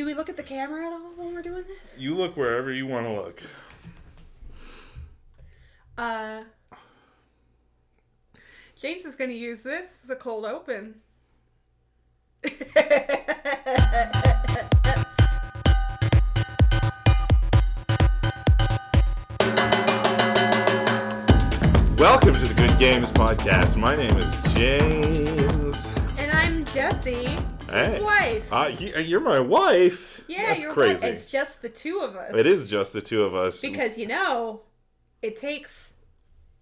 Do 0.00 0.06
we 0.06 0.14
look 0.14 0.30
at 0.30 0.36
the 0.38 0.42
camera 0.42 0.86
at 0.86 0.94
all 0.94 1.12
when 1.14 1.34
we're 1.34 1.42
doing 1.42 1.64
this? 1.68 1.98
You 1.98 2.14
look 2.14 2.34
wherever 2.34 2.72
you 2.72 2.86
want 2.86 3.06
to 3.06 3.12
look. 3.12 3.42
Uh, 5.98 6.40
James 8.80 9.04
is 9.04 9.14
going 9.14 9.28
to 9.28 9.36
use 9.36 9.60
this 9.60 10.02
as 10.02 10.08
a 10.08 10.16
cold 10.16 10.46
open. 10.46 11.02
Welcome 21.98 22.32
to 22.32 22.46
the 22.48 22.54
Good 22.56 22.78
Games 22.78 23.12
Podcast. 23.12 23.76
My 23.76 23.94
name 23.96 24.16
is 24.16 24.54
James. 24.54 25.92
and 26.16 26.30
I'm 26.30 26.64
Jesse, 26.64 27.36
his 27.72 28.02
wife. 28.02 28.52
Uh, 28.52 28.70
you- 28.78 28.98
you're 29.00 29.20
my 29.20 29.40
wife. 29.40 30.22
yeah, 30.28 30.46
That's 30.48 30.62
you're 30.62 30.72
crazy. 30.72 31.02
right. 31.06 31.14
It's 31.14 31.26
just 31.26 31.62
the 31.62 31.68
two 31.68 32.00
of 32.00 32.16
us. 32.16 32.34
It 32.34 32.46
is 32.46 32.68
just 32.68 32.92
the 32.92 33.00
two 33.00 33.22
of 33.24 33.34
us. 33.34 33.60
Because, 33.60 33.96
you 33.98 34.06
know, 34.06 34.62
it 35.22 35.36
takes 35.36 35.92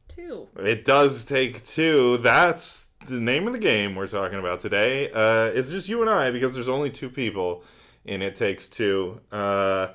two. 0.09 0.49
It 0.59 0.85
does 0.85 1.25
take 1.25 1.63
two. 1.65 2.19
That's 2.19 2.91
the 3.07 3.21
name 3.21 3.47
of 3.47 3.53
the 3.53 3.59
game 3.59 3.95
we're 3.95 4.07
talking 4.09 4.39
about 4.39 4.61
today. 4.61 5.11
Uh, 5.11 5.47
it's 5.47 5.71
just 5.71 5.89
you 5.89 6.01
and 6.01 6.11
I 6.11 6.31
because 6.31 6.55
there's 6.55 6.69
only 6.69 6.91
two 6.91 7.09
people 7.11 7.63
in 8.05 8.23
It 8.23 8.35
Takes 8.37 8.69
Two, 8.69 9.21
uh, 9.31 9.89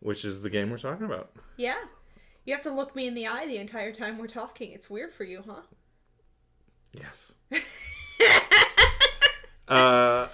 which 0.00 0.24
is 0.24 0.42
the 0.42 0.50
game 0.50 0.70
we're 0.70 0.78
talking 0.78 1.06
about. 1.06 1.30
Yeah. 1.56 1.76
You 2.44 2.54
have 2.54 2.62
to 2.62 2.70
look 2.72 2.94
me 2.94 3.06
in 3.06 3.14
the 3.14 3.26
eye 3.26 3.46
the 3.46 3.56
entire 3.58 3.92
time 3.92 4.18
we're 4.18 4.26
talking. 4.26 4.72
It's 4.72 4.88
weird 4.88 5.12
for 5.12 5.24
you, 5.24 5.42
huh? 5.46 5.62
Yes. 6.92 7.34
uh, 9.68 10.28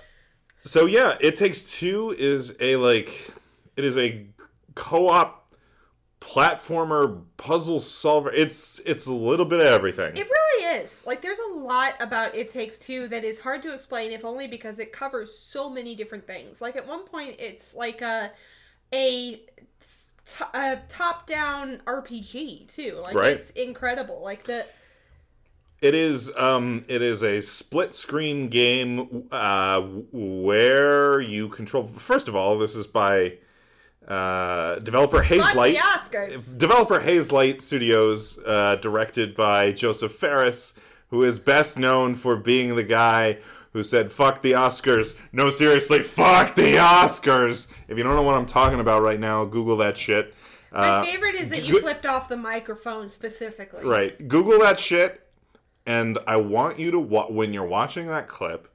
so 0.59 0.87
yeah, 0.87 1.17
It 1.21 1.37
Takes 1.37 1.73
Two 1.79 2.15
is 2.19 2.57
a 2.61 2.77
like 2.77 3.31
it 3.77 3.85
is 3.85 3.97
a 3.99 4.27
co-op 4.75 5.39
platformer 6.21 7.23
puzzle 7.37 7.81
solver. 7.81 8.31
It's 8.33 8.81
it's 8.87 9.07
a 9.07 9.13
little 9.13 9.47
bit 9.47 9.61
of 9.61 9.67
everything. 9.67 10.17
It 10.17 10.29
really 10.29 10.65
is. 10.83 11.03
Like, 11.05 11.21
there's 11.21 11.39
a 11.39 11.59
lot 11.59 11.95
about 12.01 12.35
It 12.35 12.49
Takes 12.49 12.79
Two 12.79 13.09
that 13.09 13.25
is 13.25 13.41
hard 13.41 13.63
to 13.63 13.75
explain, 13.75 14.13
if 14.13 14.25
only 14.25 14.47
because 14.47 14.79
it 14.79 14.93
covers 14.93 15.37
so 15.37 15.69
many 15.69 15.95
different 15.95 16.27
things. 16.27 16.61
Like, 16.61 16.77
at 16.77 16.87
one 16.87 17.05
point, 17.07 17.37
it's 17.39 17.75
like 17.75 18.01
a 18.03 18.31
a, 18.95 19.37
t- 20.27 20.45
a 20.55 20.79
top-down 20.89 21.81
RPG 21.87 22.69
too. 22.69 22.99
Like, 23.03 23.15
Right. 23.17 23.33
it's 23.33 23.51
incredible. 23.51 24.21
Like 24.23 24.45
the 24.45 24.67
It 25.83 25.95
is 25.95 26.35
um 26.37 26.85
it 26.89 27.03
is 27.03 27.23
a 27.25 27.41
split 27.43 27.93
screen 27.95 28.49
game 28.49 29.25
uh 29.33 29.83
where 30.13 31.21
you 31.21 31.49
control 31.49 31.89
first 31.97 32.29
of 32.29 32.37
all 32.37 32.57
this 32.59 32.75
is 32.77 32.87
by 32.87 33.35
uh 34.07 34.77
developer 34.81 35.23
Fuck 35.23 35.29
the 35.29 35.37
Hazelight 35.39 35.77
Oscars. 35.77 36.59
developer 36.59 37.01
Hazelight 37.01 37.61
Studios 37.61 38.39
uh 38.47 38.77
directed 38.77 39.35
by 39.37 39.73
Josef 39.73 40.13
Fares 40.13 40.79
who 41.11 41.23
is 41.25 41.39
best 41.39 41.79
known 41.79 42.15
for 42.15 42.37
being 42.37 42.75
the 42.77 42.83
guy 42.83 43.39
who 43.73 43.83
said 43.83 44.11
fuck 44.13 44.43
the 44.43 44.53
Oscars 44.53 45.17
no 45.33 45.51
seriously 45.51 46.01
fuck 46.01 46.55
the 46.55 46.75
Oscars 46.77 47.71
if 47.89 47.97
you 47.99 48.05
don't 48.05 48.15
know 48.17 48.23
what 48.23 48.37
I'm 48.37 48.47
talking 48.47 48.81
about 48.81 49.03
right 49.03 49.21
now 49.21 49.45
google 49.45 49.77
that 49.79 49.97
shit 49.97 50.35
My 50.73 50.89
Uh, 50.89 51.05
favorite 51.05 51.35
is 51.37 51.51
that 51.51 51.65
you 51.65 51.81
flipped 51.81 52.07
off 52.07 52.29
the 52.29 52.37
microphone 52.37 53.09
specifically. 53.09 53.85
Right. 53.85 54.17
Google 54.27 54.59
that 54.61 54.79
shit, 54.79 55.22
and 55.87 56.19
I 56.27 56.37
want 56.37 56.79
you 56.79 56.91
to 56.91 56.99
wa- 57.01 57.27
when 57.31 57.53
you're 57.53 57.67
watching 57.67 58.07
that 58.09 58.29
clip, 58.29 58.69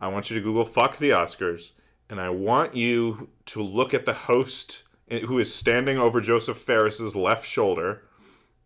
I 0.00 0.08
want 0.08 0.30
you 0.30 0.36
to 0.36 0.42
Google 0.42 0.64
"fuck 0.64 0.96
the 0.98 1.10
Oscars," 1.10 1.72
and 2.10 2.20
I 2.20 2.30
want 2.30 2.74
you 2.74 3.28
to 3.46 3.62
look 3.62 3.94
at 3.94 4.04
the 4.06 4.12
host 4.14 4.84
eh, 5.10 5.20
who 5.20 5.38
is 5.38 5.54
standing 5.54 5.98
over 5.98 6.20
Josef 6.20 6.56
Fares's 6.56 7.14
left 7.16 7.46
shoulder. 7.46 8.02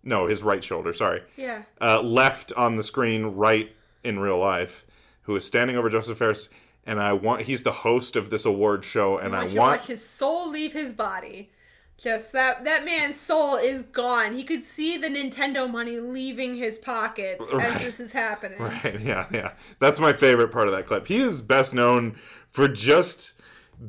No, 0.03 0.27
his 0.29 0.43
right 0.43 0.63
shoulder. 0.63 0.93
Sorry, 0.93 1.23
Yeah. 1.37 1.63
uh, 1.81 2.01
left 2.03 2.53
on 2.53 2.77
the 2.77 2.83
screen, 2.83 3.27
right 3.27 3.75
in 4.05 4.19
real 4.21 4.39
life, 4.39 4.87
who 5.23 5.35
is 5.37 5.45
standing 5.45 5.77
over 5.77 5.91
Josef 5.91 6.17
Fares. 6.19 6.49
And 6.89 7.01
I 7.01 7.13
want 7.15 7.43
he's 7.43 7.65
the 7.65 7.73
host 7.73 8.15
of 8.15 8.31
this 8.31 8.45
award 8.45 8.85
show, 8.85 9.19
and 9.19 9.35
I 9.35 9.39
I 9.41 9.43
want 9.43 9.51
to 9.53 9.59
want 9.59 9.81
his 9.83 10.09
soul 10.09 10.49
leave 10.49 10.73
his 10.73 10.93
body. 10.93 11.51
Just 11.99 12.33
that 12.33 12.65
that 12.65 12.85
man's 12.85 13.19
soul 13.19 13.57
is 13.57 13.83
gone. 13.83 14.35
He 14.35 14.45
could 14.45 14.63
see 14.63 14.99
the 14.99 15.09
Nintendo 15.09 15.71
money 15.71 15.99
leaving 15.99 16.55
his 16.57 16.77
pockets 16.77 17.45
as 17.59 17.79
this 17.81 18.01
is 18.01 18.13
happening. 18.13 18.59
Right, 18.59 19.01
yeah, 19.01 19.27
yeah. 19.33 19.53
That's 19.79 19.99
my 19.99 20.13
favorite 20.13 20.49
part 20.53 20.69
of 20.69 20.75
that 20.75 20.85
clip. 20.87 21.07
He 21.09 21.17
is 21.17 21.41
best 21.41 21.73
known 21.75 22.17
for 22.51 22.69
just 22.69 23.33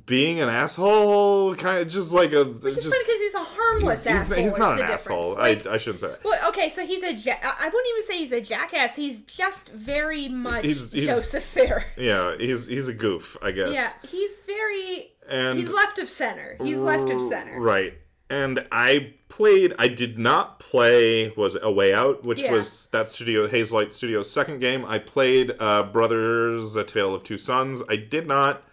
being 0.05 0.41
an 0.41 0.49
asshole, 0.49 1.55
kind 1.55 1.79
of 1.79 1.87
just 1.87 2.13
like 2.13 2.31
a 2.31 2.43
Just, 2.45 2.63
just. 2.63 2.85
because 2.85 3.19
he's 3.19 3.33
a 3.33 3.39
harmless 3.43 4.03
he's, 4.03 4.13
he's, 4.13 4.21
asshole. 4.23 4.43
he's 4.43 4.51
is 4.53 4.57
not 4.57 4.79
an 4.79 4.85
asshole. 4.85 5.35
Like, 5.35 5.65
I, 5.65 5.73
I 5.73 5.77
shouldn't 5.77 6.01
say 6.01 6.07
that. 6.07 6.23
well, 6.25 6.49
okay, 6.49 6.69
so 6.69 6.85
he's 6.85 7.03
a 7.03 7.13
ja- 7.13 7.35
I 7.41 7.55
I 7.61 7.65
wouldn't 7.69 7.87
even 7.93 8.03
say 8.03 8.17
he's 8.19 8.31
a 8.33 8.41
jackass. 8.41 8.95
He's 8.95 9.21
just 9.21 9.69
very 9.69 10.27
much 10.29 10.65
He's- 10.65 10.91
he's- 10.91 11.07
Josef 11.07 11.43
Fares. 11.43 11.83
Yeah, 11.97 12.35
he's 12.37 12.67
he's 12.67 12.87
a 12.89 12.93
goof, 12.93 13.37
I 13.41 13.51
guess. 13.51 13.71
Yeah, 13.73 13.89
he's 14.09 14.41
very. 14.45 15.11
And 15.29 15.57
He's 15.59 15.71
left 15.71 15.99
of 15.99 16.09
center. 16.09 16.57
He's 16.61 16.79
left 16.79 17.09
of 17.09 17.19
center. 17.21 17.59
Right. 17.59 17.93
And 18.29 18.65
I 18.71 19.13
played. 19.29 19.73
I 19.79 19.87
did 19.87 20.17
not 20.19 20.59
play. 20.59 21.29
Was 21.37 21.55
it 21.55 21.61
A 21.63 21.71
Way 21.71 21.93
Out, 21.93 22.23
which 22.25 22.41
Yeah. 22.41 22.51
was 22.51 22.87
that 22.87 23.09
studio 23.09 23.47
Hazelight 23.47 23.91
Studios' 23.91 24.29
second 24.29 24.59
game. 24.59 24.83
I 24.85 24.99
played 24.99 25.53
uh, 25.59 25.83
Brothers: 25.83 26.75
A 26.75 26.83
Tale 26.83 27.13
of 27.15 27.23
Two 27.23 27.37
Sons. 27.37 27.81
I 27.89 27.95
did 27.95 28.27
not 28.27 28.63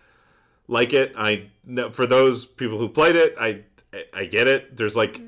like 0.67 0.93
it. 0.93 1.13
I 1.17 1.51
for 1.93 2.07
those 2.07 2.45
people 2.45 2.79
who 2.79 2.89
played 2.89 3.15
it, 3.17 3.35
I 3.41 3.61
I 4.13 4.25
get 4.25 4.49
it. 4.49 4.77
There's 4.77 4.97
like 4.97 5.21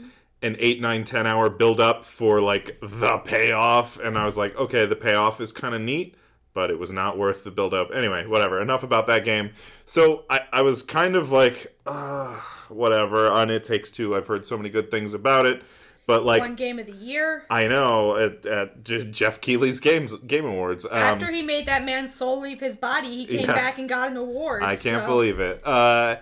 an 0.43 0.57
eight, 0.59 0.81
nine, 0.81 1.05
ten 1.05 1.27
hour 1.27 1.49
build 1.49 1.81
up 1.81 2.05
for 2.05 2.41
like 2.41 2.79
the 2.83 3.19
payoff, 3.19 3.99
and 4.01 4.19
I 4.19 4.25
was 4.25 4.37
like, 4.37 4.57
okay, 4.57 4.87
the 4.87 4.97
payoff 4.97 5.41
is 5.41 5.53
kind 5.53 5.75
of 5.75 5.81
neat, 5.81 6.17
but 6.57 6.71
it 6.71 6.79
was 6.81 6.91
not 6.91 7.17
worth 7.19 7.45
the 7.45 7.51
build 7.53 7.73
up. 7.75 7.91
Anyway, 7.95 8.27
whatever. 8.27 8.61
Enough 8.61 8.83
about 8.83 9.07
that 9.07 9.25
game. 9.25 9.51
So 9.85 10.25
I 10.29 10.41
I 10.53 10.63
was 10.63 10.83
kind 10.83 11.15
of 11.15 11.31
like, 11.31 11.77
uh, 11.87 12.35
whatever. 12.69 13.29
On 13.31 13.51
It 13.51 13.63
Takes 13.63 13.93
Two, 13.93 14.17
I've 14.17 14.27
heard 14.27 14.45
so 14.45 14.57
many 14.57 14.71
good 14.71 14.91
things 14.91 15.15
about 15.15 15.45
it, 15.47 15.63
but 16.07 16.25
like. 16.25 16.41
One 16.41 16.57
game 16.57 16.79
of 16.79 16.87
the 16.87 16.93
year. 16.93 17.45
I 17.51 17.69
know 17.69 18.17
at, 18.17 18.45
at 18.47 18.83
Geoff 18.85 19.41
Keighley's 19.41 19.79
games 19.79 20.15
game 20.15 20.47
awards. 20.47 20.85
Um, 20.87 20.93
After 20.95 21.31
he 21.31 21.43
made 21.43 21.67
that 21.67 21.85
man's 21.85 22.13
soul 22.15 22.41
leave 22.41 22.59
his 22.59 22.77
body, 22.79 23.15
he 23.15 23.27
came 23.27 23.41
Yeah. 23.47 23.53
back 23.55 23.79
and 23.79 23.89
got 23.89 24.11
an 24.11 24.17
award. 24.17 24.63
I 24.63 24.77
can't 24.77 25.03
so- 25.03 25.07
believe 25.07 25.39
it. 25.39 25.65
Uh, 25.65 26.17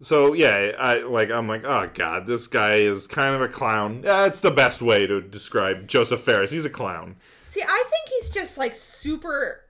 so 0.00 0.32
yeah, 0.32 0.72
I 0.78 1.02
like. 1.02 1.30
I'm 1.30 1.48
like, 1.48 1.64
oh 1.64 1.88
god, 1.92 2.26
this 2.26 2.46
guy 2.46 2.76
is 2.76 3.06
kind 3.06 3.34
of 3.34 3.42
a 3.42 3.48
clown. 3.48 4.02
That's 4.02 4.40
the 4.40 4.50
best 4.50 4.82
way 4.82 5.06
to 5.06 5.20
describe 5.20 5.86
Josef 5.86 6.20
Fares. 6.20 6.50
He's 6.50 6.64
a 6.64 6.70
clown. 6.70 7.16
See, 7.44 7.62
I 7.62 7.84
think 7.90 8.08
he's 8.08 8.30
just 8.30 8.58
like 8.58 8.74
super 8.74 9.65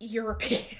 European. 0.00 0.62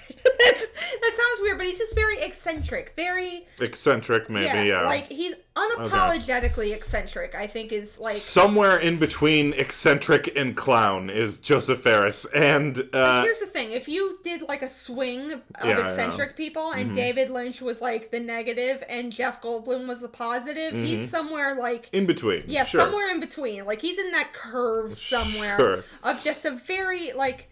That 1.03 1.13
sounds 1.15 1.41
weird, 1.43 1.59
but 1.59 1.67
he's 1.67 1.79
just 1.79 1.95
very 1.95 2.21
eccentric, 2.23 2.93
very 2.97 3.47
Eccentric, 3.61 4.31
maybe. 4.31 4.69
Yeah. 4.69 4.83
Like 4.85 5.11
he's 5.11 5.35
unapologetically 5.57 6.73
eccentric. 6.75 7.35
I 7.35 7.47
think 7.47 7.73
is 7.73 7.99
like 7.99 8.15
Somewhere 8.15 8.79
in 8.79 8.99
between 8.99 9.53
eccentric 9.55 10.37
and 10.37 10.57
clown 10.57 11.11
is 11.11 11.39
Josef 11.41 11.81
Fares, 11.83 12.25
and 12.27 12.81
uh, 12.93 13.23
Here's 13.23 13.41
the 13.41 13.47
thing: 13.47 13.73
if 13.73 13.89
you 13.89 14.19
did 14.23 14.43
like 14.43 14.63
a 14.63 14.69
swing 14.69 15.33
of 15.33 15.43
Yeah. 15.65 15.77
Mm-hmm. 15.77 15.87
eccentric 15.89 16.37
people, 16.37 16.73
and 16.73 16.95
David 16.95 17.31
Lynch 17.31 17.61
was 17.61 17.81
like 17.81 18.11
the 18.11 18.21
negative, 18.21 18.83
and 18.89 19.11
Jeff 19.13 19.43
Goldblum 19.43 19.87
was 19.89 20.01
the 20.01 20.09
positive, 20.09 20.73
he's 20.73 21.11
somewhere 21.11 21.57
like 21.57 21.89
in 21.93 22.07
between. 22.07 22.45
yeah, 22.47 22.63
Mm-hmm. 22.63 22.69
sure. 22.71 22.81
somewhere 22.83 23.11
in 23.11 23.21
between. 23.21 23.65
Like 23.65 23.81
he's 23.83 23.99
in 23.99 24.11
that 24.13 24.33
curve 24.33 24.97
somewhere 24.97 25.57
Sure. 25.59 25.85
of 26.05 26.23
just 26.23 26.45
a 26.45 26.53
very 26.53 27.13
like. 27.13 27.51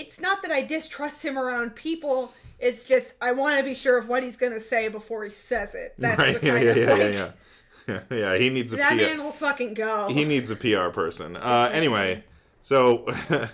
It's 0.00 0.20
not 0.20 0.42
that 0.42 0.50
I 0.50 0.62
distrust 0.62 1.22
him 1.24 1.38
around 1.38 1.74
people. 1.74 2.32
It's 2.58 2.84
just 2.84 3.14
I 3.20 3.32
want 3.32 3.58
to 3.58 3.64
be 3.64 3.74
sure 3.74 3.96
of 3.98 4.08
what 4.08 4.22
he's 4.22 4.36
gonna 4.36 4.60
say 4.60 4.88
before 4.88 5.24
he 5.24 5.30
says 5.30 5.74
it. 5.74 5.94
That's 5.98 6.18
Right? 6.18 6.40
the 6.40 6.46
Yeah, 6.46 6.52
kind 6.54 6.64
yeah, 6.64 6.70
of 6.70 6.76
yeah, 6.76 6.86
like, 6.92 6.98
yeah, 7.00 7.08
yeah, 7.08 7.30
yeah. 7.88 8.00
Yeah, 8.10 8.38
he 8.38 8.50
needs 8.50 8.72
a 8.72 8.76
that 8.76 8.90
PR. 8.90 8.96
man 8.96 9.18
will 9.18 9.32
fucking 9.32 9.74
go. 9.74 10.08
he 10.08 10.24
needs 10.24 10.50
a 10.50 10.56
PR 10.56 10.90
person. 10.90 11.36
Uh, 11.36 11.70
anyway, 11.72 12.22
so 12.62 13.06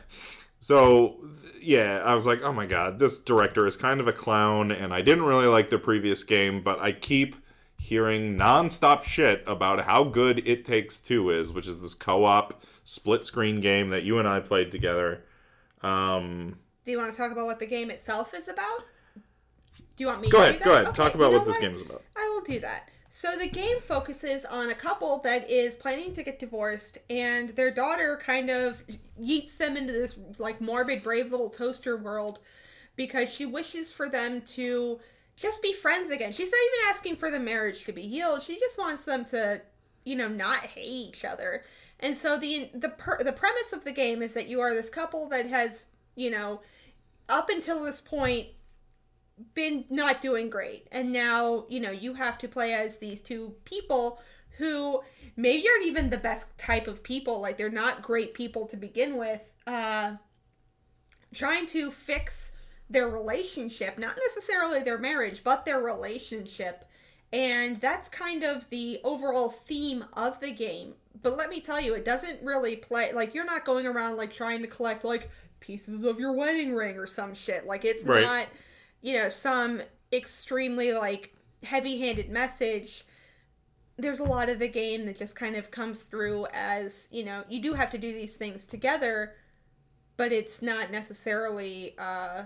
so 0.58 1.16
yeah, 1.60 2.02
I 2.04 2.14
was 2.14 2.26
like, 2.26 2.42
oh 2.42 2.52
my 2.52 2.66
god, 2.66 2.98
this 2.98 3.18
director 3.18 3.66
is 3.66 3.76
kind 3.76 4.00
of 4.00 4.08
a 4.08 4.12
clown, 4.12 4.70
and 4.70 4.92
I 4.92 5.02
didn't 5.02 5.24
really 5.24 5.46
like 5.46 5.70
the 5.70 5.78
previous 5.78 6.22
game, 6.22 6.62
but 6.62 6.78
I 6.80 6.92
keep 6.92 7.36
hearing 7.78 8.36
nonstop 8.36 9.02
shit 9.04 9.42
about 9.46 9.84
how 9.84 10.04
good 10.04 10.46
It 10.46 10.64
Takes 10.64 11.00
Two 11.00 11.30
is, 11.30 11.52
which 11.52 11.66
is 11.68 11.80
this 11.80 11.94
co-op 11.94 12.62
split 12.84 13.24
screen 13.24 13.60
game 13.60 13.90
that 13.90 14.02
you 14.04 14.18
and 14.18 14.26
I 14.28 14.40
played 14.40 14.70
together. 14.70 15.22
Um, 15.82 16.56
Do 16.84 16.90
you 16.90 16.98
want 16.98 17.12
to 17.12 17.16
talk 17.16 17.32
about 17.32 17.46
what 17.46 17.58
the 17.58 17.66
game 17.66 17.90
itself 17.90 18.34
is 18.34 18.48
about? 18.48 18.84
Do 19.96 20.04
you 20.04 20.08
want 20.08 20.20
me 20.20 20.28
go 20.28 20.38
to 20.38 20.50
ahead, 20.50 20.62
go 20.62 20.72
ahead, 20.72 20.86
Okay, 20.86 20.96
talk 20.96 21.14
you 21.14 21.20
about 21.20 21.32
know 21.32 21.38
what 21.38 21.46
this 21.46 21.58
game 21.58 21.74
is 21.74 21.80
about. 21.82 22.02
I 22.16 22.28
will 22.34 22.42
do 22.42 22.60
that. 22.60 22.90
So 23.08 23.36
the 23.36 23.46
game 23.46 23.80
focuses 23.80 24.44
on 24.44 24.68
a 24.68 24.74
couple 24.74 25.18
that 25.18 25.48
is 25.48 25.74
planning 25.74 26.12
to 26.14 26.22
get 26.22 26.38
divorced, 26.38 26.98
and 27.08 27.48
their 27.50 27.70
daughter 27.70 28.20
kind 28.22 28.50
of 28.50 28.82
yeets 29.18 29.56
them 29.56 29.76
into 29.76 29.92
this 29.92 30.18
like 30.38 30.60
morbid, 30.60 31.02
brave 31.02 31.30
little 31.30 31.48
toaster 31.48 31.96
world 31.96 32.40
because 32.96 33.32
she 33.32 33.46
wishes 33.46 33.90
for 33.92 34.10
them 34.10 34.42
to 34.42 34.98
just 35.36 35.62
be 35.62 35.72
friends 35.72 36.10
again. 36.10 36.32
She's 36.32 36.50
not 36.50 36.58
even 36.58 36.90
asking 36.90 37.16
for 37.16 37.30
the 37.30 37.40
marriage 37.40 37.84
to 37.84 37.92
be 37.92 38.02
healed. 38.02 38.42
She 38.42 38.58
just 38.58 38.78
wants 38.78 39.04
them 39.04 39.24
to, 39.26 39.60
you 40.04 40.16
know, 40.16 40.28
not 40.28 40.60
hate 40.60 40.86
each 40.86 41.24
other. 41.24 41.64
And 42.00 42.16
so 42.16 42.38
the 42.38 42.70
the 42.74 42.90
per, 42.90 43.22
the 43.22 43.32
premise 43.32 43.72
of 43.72 43.84
the 43.84 43.92
game 43.92 44.22
is 44.22 44.34
that 44.34 44.48
you 44.48 44.60
are 44.60 44.74
this 44.74 44.90
couple 44.90 45.28
that 45.30 45.46
has, 45.46 45.86
you 46.14 46.30
know, 46.30 46.60
up 47.28 47.48
until 47.48 47.82
this 47.82 48.00
point 48.00 48.48
been 49.54 49.84
not 49.90 50.20
doing 50.20 50.48
great. 50.50 50.88
And 50.92 51.12
now, 51.12 51.66
you 51.68 51.80
know, 51.80 51.90
you 51.90 52.14
have 52.14 52.38
to 52.38 52.48
play 52.48 52.74
as 52.74 52.98
these 52.98 53.20
two 53.20 53.54
people 53.64 54.20
who 54.58 55.02
maybe 55.36 55.68
aren't 55.68 55.86
even 55.86 56.08
the 56.08 56.16
best 56.16 56.56
type 56.56 56.86
of 56.86 57.02
people. 57.02 57.40
Like 57.40 57.58
they're 57.58 57.70
not 57.70 58.02
great 58.02 58.34
people 58.34 58.66
to 58.66 58.76
begin 58.76 59.16
with. 59.16 59.40
Uh 59.66 60.16
trying 61.34 61.66
to 61.66 61.90
fix 61.90 62.52
their 62.88 63.08
relationship, 63.08 63.98
not 63.98 64.16
necessarily 64.16 64.82
their 64.82 64.98
marriage, 64.98 65.42
but 65.44 65.64
their 65.64 65.80
relationship. 65.80 66.84
And 67.36 67.78
that's 67.82 68.08
kind 68.08 68.44
of 68.44 68.66
the 68.70 68.98
overall 69.04 69.50
theme 69.50 70.06
of 70.14 70.40
the 70.40 70.50
game. 70.50 70.94
But 71.22 71.36
let 71.36 71.50
me 71.50 71.60
tell 71.60 71.78
you, 71.78 71.92
it 71.92 72.02
doesn't 72.02 72.42
really 72.42 72.76
play 72.76 73.12
like 73.12 73.34
you're 73.34 73.44
not 73.44 73.66
going 73.66 73.86
around 73.86 74.16
like 74.16 74.32
trying 74.32 74.62
to 74.62 74.66
collect 74.68 75.04
like 75.04 75.30
pieces 75.60 76.02
of 76.02 76.18
your 76.18 76.32
wedding 76.32 76.72
ring 76.74 76.96
or 76.96 77.06
some 77.06 77.34
shit. 77.34 77.66
Like 77.66 77.84
it's 77.84 78.06
Right. 78.06 78.22
not, 78.22 78.46
you 79.02 79.12
know, 79.14 79.28
some 79.28 79.82
extremely 80.14 80.94
like 80.94 81.34
heavy-handed 81.62 82.30
message. 82.30 83.04
There's 83.98 84.20
a 84.20 84.24
lot 84.24 84.48
of 84.48 84.58
the 84.58 84.68
game 84.68 85.04
that 85.04 85.16
just 85.18 85.36
kind 85.36 85.56
of 85.56 85.70
comes 85.70 85.98
through 85.98 86.46
as, 86.54 87.06
you 87.10 87.22
know, 87.22 87.44
you 87.50 87.60
do 87.60 87.74
have 87.74 87.90
to 87.90 87.98
do 87.98 88.14
these 88.14 88.36
things 88.36 88.64
together, 88.64 89.34
but 90.16 90.32
it's 90.32 90.62
not 90.62 90.90
necessarily 90.90 91.94
uh 91.98 92.44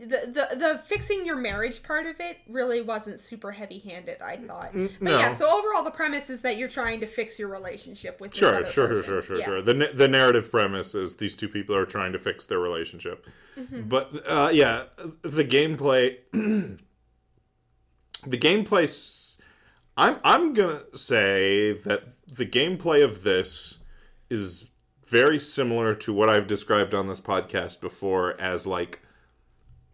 the, 0.00 0.48
the 0.50 0.56
the 0.56 0.78
fixing 0.86 1.26
your 1.26 1.36
marriage 1.36 1.82
part 1.82 2.06
of 2.06 2.18
it 2.20 2.38
really 2.48 2.80
wasn't 2.80 3.20
super 3.20 3.52
heavy 3.52 3.78
handed, 3.78 4.20
I 4.22 4.36
thought. 4.36 4.72
But 4.72 4.90
no. 5.00 5.18
yeah, 5.18 5.30
so 5.30 5.46
overall 5.46 5.84
the 5.84 5.90
premise 5.90 6.30
is 6.30 6.40
that 6.42 6.56
you're 6.56 6.68
trying 6.70 7.00
to 7.00 7.06
fix 7.06 7.38
your 7.38 7.48
relationship 7.48 8.20
with 8.20 8.34
Sure, 8.34 8.64
sure, 8.64 8.70
sure, 8.72 8.88
person. 8.88 9.02
sure, 9.04 9.22
sure, 9.22 9.36
Yeah. 9.38 9.44
sure. 9.44 9.62
The 9.62 9.90
the 9.94 10.08
narrative 10.08 10.50
premise 10.50 10.94
is 10.94 11.16
these 11.16 11.36
two 11.36 11.48
people 11.48 11.76
are 11.76 11.84
trying 11.86 12.12
to 12.12 12.18
fix 12.18 12.46
their 12.46 12.58
relationship, 12.60 13.26
but 13.56 14.10
uh, 14.26 14.50
yeah, 14.52 14.84
the 15.22 15.44
gameplay, 15.44 16.16
the 16.32 16.78
gameplay. 18.38 19.36
I'm 19.96 20.16
I'm 20.24 20.54
gonna 20.54 20.82
say 20.94 21.72
that 21.72 22.04
the 22.26 22.46
gameplay 22.46 23.04
of 23.04 23.22
this 23.22 23.78
is 24.30 24.70
very 25.06 25.38
similar 25.38 25.94
to 25.96 26.12
what 26.12 26.30
I've 26.30 26.46
described 26.46 26.94
on 26.94 27.08
this 27.08 27.20
podcast 27.20 27.80
before 27.80 28.40
as 28.40 28.66
like 28.66 29.02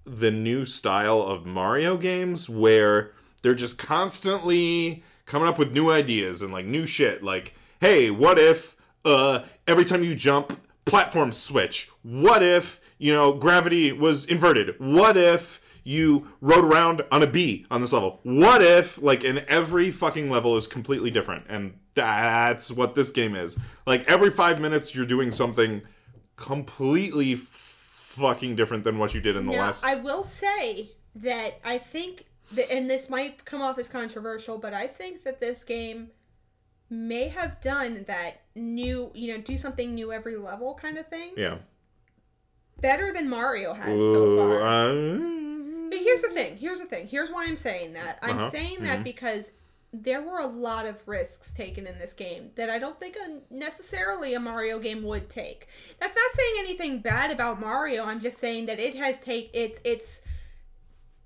the 0.06 0.31
new 0.31 0.64
style 0.64 1.20
of 1.20 1.44
Mario 1.44 1.97
games 1.97 2.49
where 2.49 3.12
they're 3.43 3.55
just 3.55 3.79
constantly 3.79 5.03
coming 5.26 5.49
up 5.49 5.58
with 5.58 5.73
new 5.73 5.91
ideas 5.91 6.43
and 6.43 6.53
like 6.53 6.64
new 6.64 6.87
shit. 6.87 7.23
Like, 7.23 7.55
hey, 7.81 8.11
what 8.11 8.38
if 8.38 8.76
uh, 9.05 9.41
every 9.67 9.85
time 9.85 10.03
you 10.03 10.14
jump, 10.14 10.61
platforms 10.85 11.37
switch? 11.37 11.91
What 12.03 12.43
if 12.43 12.81
you 12.99 13.12
know 13.12 13.32
gravity 13.32 13.93
was 13.93 14.25
inverted? 14.25 14.75
What 14.79 15.17
if 15.17 15.61
you 15.85 16.29
rode 16.41 16.64
around 16.64 17.02
on 17.12 17.23
a 17.23 17.26
bee 17.26 17.67
on 17.70 17.81
this 17.81 17.93
level? 17.93 18.20
What 18.23 18.62
if 18.62 19.00
like 19.02 19.25
in 19.25 19.44
every 19.49 19.91
fucking 19.91 20.31
level 20.31 20.56
is 20.56 20.67
completely 20.67 21.11
different? 21.11 21.44
And 21.49 21.79
that's 21.94 22.70
what 22.70 22.94
this 22.94 23.11
game 23.11 23.35
is. 23.35 23.59
Like 23.87 24.09
every 24.09 24.31
five 24.31 24.61
minutes, 24.61 24.94
you're 24.94 25.06
doing 25.06 25.31
something 25.31 25.82
completely 26.37 27.35
fucking 28.16 28.56
different 28.56 28.84
than 28.84 28.98
what 28.98 29.14
you 29.14 29.20
did 29.20 29.36
in 29.36 29.46
the 29.46 29.52
Now, 29.52 29.60
last. 29.60 29.84
I 29.84 29.94
will 29.96 30.24
say 30.24 30.90
that 31.16 31.60
I 31.64 31.78
think 31.78 32.26
that, 32.52 32.70
and 32.72 32.88
this 32.90 33.08
might 33.08 33.44
come 33.44 33.62
off 33.62 33.78
as 33.78 33.88
controversial, 33.88 34.58
but 34.58 34.74
I 34.74 34.86
think 34.86 35.24
that 35.24 35.40
this 35.40 35.64
game 35.64 36.10
may 36.90 37.28
have 37.28 37.60
done 37.60 38.04
that 38.06 38.42
new, 38.54 39.10
you 39.14 39.34
know, 39.34 39.40
do 39.42 39.56
something 39.56 39.94
new 39.94 40.12
every 40.12 40.36
level 40.36 40.74
kind 40.74 40.98
of 40.98 41.06
thing 41.08 41.32
yeah. 41.36 41.58
better 42.80 43.12
than 43.12 43.28
Mario 43.28 43.74
has 43.74 43.98
so 43.98 44.36
far. 44.36 44.62
uh, 44.62 44.92
But 45.90 45.98
here's 45.98 46.22
the 46.22 46.30
thing. 46.32 46.56
Here's 46.56 46.78
the 46.80 46.86
thing. 46.86 47.06
Here's 47.08 47.30
why 47.30 47.46
I'm 47.46 47.56
saying 47.56 47.94
that. 47.94 48.18
I'm 48.22 48.36
Uh-huh. 48.38 48.50
saying 48.50 48.82
that 48.82 49.02
because 49.02 49.50
there 50.02 50.22
were 50.22 50.40
a 50.40 50.46
lot 50.46 50.87
of 50.87 51.06
risks 51.06 51.52
taken 51.52 51.87
in 51.87 51.98
this 51.98 52.12
game 52.12 52.50
that 52.56 52.70
I 52.70 52.78
don't 52.78 52.98
think 52.98 53.16
a, 53.16 53.40
necessarily 53.52 54.34
a 54.34 54.40
Mario 54.40 54.78
game 54.78 55.02
would 55.02 55.28
take. 55.28 55.69
That's 56.00 56.14
not 56.14 56.31
saying 56.32 56.54
anything 56.58 57.00
bad 57.00 57.31
about 57.31 57.60
Mario. 57.60 58.04
I'm 58.04 58.20
just 58.20 58.38
saying 58.38 58.66
that 58.66 58.78
it 58.78 58.94
has 58.94 59.20
take 59.20 59.50
it's 59.52 59.81
it's 59.84 60.22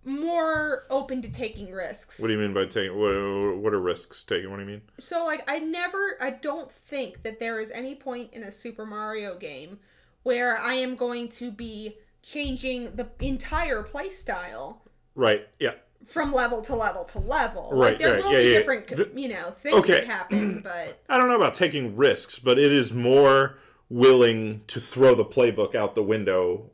more 0.04 0.86
open 0.88 1.20
to 1.22 1.30
taking 1.30 1.70
risks. 1.70 2.18
What 2.18 2.28
do 2.28 2.32
you 2.32 2.38
mean 2.38 2.54
by 2.54 2.64
taking? 2.64 2.98
What, 2.98 3.58
what 3.58 3.74
are 3.74 3.80
risks 3.80 4.24
taking? 4.24 4.50
What 4.50 4.56
do 4.56 4.62
you 4.62 4.68
mean? 4.68 4.82
So 4.98 5.24
like 5.24 5.48
I 5.50 5.58
never 5.58 6.16
I 6.20 6.30
don't 6.30 6.70
think 6.70 7.22
that 7.22 7.40
there 7.40 7.60
is 7.60 7.70
any 7.70 7.94
point 7.94 8.32
in 8.32 8.42
a 8.44 8.52
Super 8.52 8.86
Mario 8.86 9.36
game 9.38 9.78
where 10.22 10.58
I 10.58 10.74
am 10.74 10.96
going 10.96 11.28
to 11.30 11.50
be 11.50 11.96
changing 12.22 12.96
the 12.96 13.08
entire 13.20 13.82
play 13.82 14.10
style 14.10 14.82
Right. 15.14 15.46
Yeah. 15.58 15.74
From 16.06 16.32
level 16.32 16.62
to 16.62 16.74
level 16.74 17.04
to 17.04 17.18
level. 17.18 17.70
Right, 17.72 17.90
Like 17.90 17.98
there 17.98 18.14
right, 18.14 18.22
will 18.24 18.32
yeah, 18.32 18.38
be 18.42 18.48
yeah. 18.48 18.58
different, 18.58 18.86
The- 18.88 19.10
you 19.14 19.28
know, 19.28 19.50
things 19.52 19.76
Okay. 19.78 19.92
that 19.92 20.06
happen, 20.06 20.60
but 20.64 21.02
I 21.08 21.18
don't 21.18 21.28
know 21.28 21.36
about 21.36 21.54
taking 21.54 21.96
risks, 21.96 22.38
but 22.38 22.58
it 22.58 22.72
is 22.72 22.92
more 22.92 23.58
willing 23.88 24.62
to 24.68 24.80
throw 24.80 25.14
the 25.14 25.24
playbook 25.24 25.74
out 25.74 25.94
the 25.94 26.02
window 26.02 26.70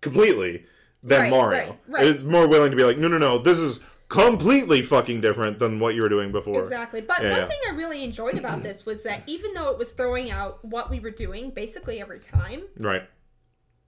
completely 0.00 0.64
than 1.02 1.22
Right, 1.22 1.30
Mario. 1.30 1.58
right, 1.58 1.78
right. 1.88 2.04
It 2.04 2.08
is 2.08 2.24
more 2.24 2.46
willing 2.48 2.70
to 2.70 2.76
be 2.76 2.82
like, 2.84 2.98
no, 2.98 3.08
no, 3.08 3.18
no, 3.18 3.38
this 3.38 3.58
is 3.58 3.80
completely 4.08 4.82
fucking 4.82 5.20
different 5.20 5.58
than 5.58 5.80
what 5.80 5.94
you 5.94 6.02
were 6.02 6.08
doing 6.08 6.30
before. 6.30 6.60
exactly. 6.62 7.00
But 7.00 7.22
Yeah, 7.22 7.30
one 7.32 7.40
yeah. 7.40 7.46
thing 7.48 7.58
I 7.68 7.72
really 7.74 8.04
enjoyed 8.04 8.36
about 8.36 8.62
this 8.62 8.86
was 8.86 9.02
that 9.02 9.22
even 9.26 9.52
though 9.54 9.70
it 9.72 9.78
was 9.78 9.88
throwing 9.90 10.30
out 10.30 10.64
what 10.64 10.90
we 10.90 11.00
were 11.00 11.10
doing 11.10 11.50
basically 11.50 12.00
every 12.00 12.20
time, 12.20 12.62
Right. 12.78 13.02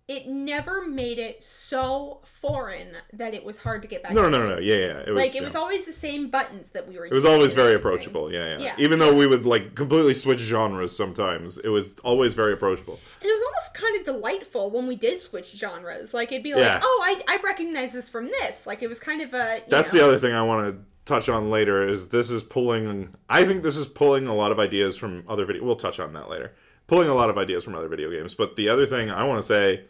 It 0.08 0.26
never 0.26 0.86
made 0.86 1.18
it 1.18 1.42
so 1.42 2.20
foreign 2.24 2.88
that 3.12 3.34
it 3.34 3.44
was 3.44 3.58
hard 3.58 3.82
to 3.82 3.88
get 3.88 4.02
back. 4.02 4.14
No, 4.14 4.26
no, 4.26 4.42
no, 4.42 4.54
no. 4.54 4.58
Yeah, 4.58 4.76
yeah. 4.76 5.02
It 5.06 5.10
was. 5.10 5.22
Like 5.22 5.32
it 5.32 5.34
yeah. 5.36 5.42
was 5.42 5.54
always 5.54 5.84
the 5.84 5.92
same 5.92 6.30
buttons 6.30 6.70
that 6.70 6.88
we 6.88 6.98
were. 6.98 7.04
It 7.04 7.12
was 7.12 7.26
always 7.26 7.52
very 7.52 7.74
approachable. 7.74 8.32
Yeah, 8.32 8.56
yeah. 8.56 8.64
Yeah. 8.64 8.74
Even 8.78 8.98
though 8.98 9.14
we 9.14 9.26
would 9.26 9.44
like 9.44 9.74
completely 9.74 10.14
switch 10.14 10.40
genres 10.40 10.96
sometimes, 10.96 11.58
it 11.58 11.68
was 11.68 11.98
always 11.98 12.32
very 12.32 12.54
approachable. 12.54 12.98
And 13.20 13.30
it 13.30 13.34
was 13.34 13.42
almost 13.42 13.74
kind 13.74 13.96
of 14.00 14.06
delightful 14.06 14.70
when 14.70 14.86
we 14.86 14.96
did 14.96 15.20
switch 15.20 15.54
genres. 15.54 16.14
Like 16.14 16.32
it'd 16.32 16.42
be 16.42 16.54
like, 16.54 16.64
Yeah. 16.64 16.80
oh, 16.82 17.02
I, 17.04 17.20
I 17.28 17.38
recognize 17.44 17.92
this 17.92 18.08
from 18.08 18.28
this. 18.28 18.66
Like 18.66 18.82
it 18.82 18.88
was 18.88 18.98
kind 18.98 19.20
of 19.20 19.34
a. 19.34 19.62
That's 19.68 19.92
know, 19.92 20.00
the 20.00 20.06
other 20.06 20.18
thing 20.18 20.32
I 20.32 20.42
want 20.42 20.74
to 20.74 20.84
touch 21.04 21.28
on 21.28 21.50
later 21.50 21.86
is 21.86 22.08
this 22.08 22.30
is 22.30 22.42
pulling 22.42 23.14
I 23.28 23.44
think 23.44 23.62
this 23.62 23.76
is 23.76 23.86
pulling 23.86 24.26
a 24.26 24.34
lot 24.34 24.52
of 24.52 24.60
ideas 24.60 24.94
from 24.96 25.24
other 25.26 25.46
video 25.46 25.64
we'll 25.64 25.76
touch 25.76 26.00
on 26.00 26.14
that 26.14 26.30
later. 26.30 26.54
Pulling 26.86 27.10
a 27.10 27.14
lot 27.14 27.28
of 27.28 27.36
ideas 27.36 27.62
from 27.62 27.74
other 27.74 27.88
video 27.88 28.10
games. 28.10 28.32
But 28.32 28.56
the 28.56 28.70
other 28.70 28.86
thing 28.86 29.10
I 29.10 29.24
want 29.24 29.38
to 29.38 29.46
say 29.46 29.84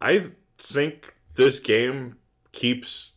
I 0.00 0.26
think 0.58 1.14
this 1.34 1.60
game 1.60 2.16
keeps 2.52 3.16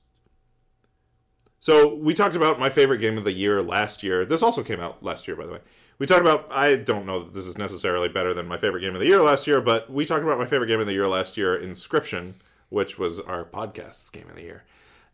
So 1.59 1.95
we 1.95 2.13
talked 2.13 2.35
about 2.35 2.59
my 2.59 2.69
favorite 2.69 2.99
game 2.99 3.17
of 3.17 3.23
the 3.23 3.31
year 3.31 3.61
last 3.61 4.03
year. 4.03 4.25
This 4.25 4.43
also 4.43 4.63
came 4.63 4.79
out 4.79 5.01
last 5.03 5.27
year 5.27 5.35
by 5.35 5.45
the 5.45 5.53
way. 5.53 5.59
We 5.99 6.05
talked 6.05 6.21
about 6.21 6.51
I 6.51 6.75
don't 6.75 7.05
know 7.05 7.23
that 7.23 7.33
this 7.33 7.45
is 7.47 7.57
necessarily 7.57 8.09
better 8.09 8.33
than 8.33 8.47
my 8.47 8.57
favorite 8.57 8.81
game 8.81 8.93
of 8.93 8.99
the 8.99 9.07
year 9.07 9.21
last 9.21 9.47
year, 9.47 9.61
but 9.61 9.89
we 9.89 10.05
talked 10.05 10.23
about 10.23 10.37
my 10.39 10.45
favorite 10.45 10.67
game 10.67 10.79
of 10.79 10.87
the 10.87 10.93
year 10.93 11.07
last 11.07 11.37
year, 11.37 11.57
Inscryption, 11.57 12.33
which 12.69 12.97
was 12.99 13.19
our 13.19 13.45
podcast's 13.45 14.09
game 14.09 14.29
of 14.29 14.35
the 14.35 14.41
year. 14.41 14.63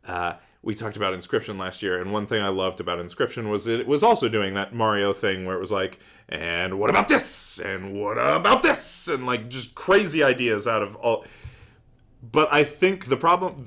Uh, 0.08 0.34
we 0.62 0.74
talked 0.74 0.98
about 0.98 1.14
Inscryption 1.14 1.58
last 1.58 1.82
year, 1.82 2.02
and 2.02 2.12
one 2.12 2.26
thing 2.26 2.42
I 2.42 2.50
loved 2.50 2.80
about 2.82 3.00
Inscryption 3.00 3.50
was 3.50 3.68
it 3.68 3.88
was 3.88 4.04
also 4.04 4.28
doing 4.28 4.56
that 4.56 4.74
Mario 4.74 5.14
thing 5.14 5.46
where 5.46 5.56
it 5.56 5.60
was 5.60 5.72
like, 5.72 6.00
and 6.28 6.80
what 6.80 6.90
about 6.90 7.08
this? 7.08 7.60
And 7.60 7.94
what 7.94 8.18
about 8.18 8.62
this? 8.64 9.08
And 9.08 9.26
like 9.26 9.50
just 9.50 9.76
crazy 9.76 10.24
ideas 10.24 10.68
out 10.68 10.82
of 10.82 10.96
all. 10.98 11.26
But 12.22 12.52
I 12.52 12.64
think 12.64 13.06
the 13.08 13.18
problem, 13.18 13.66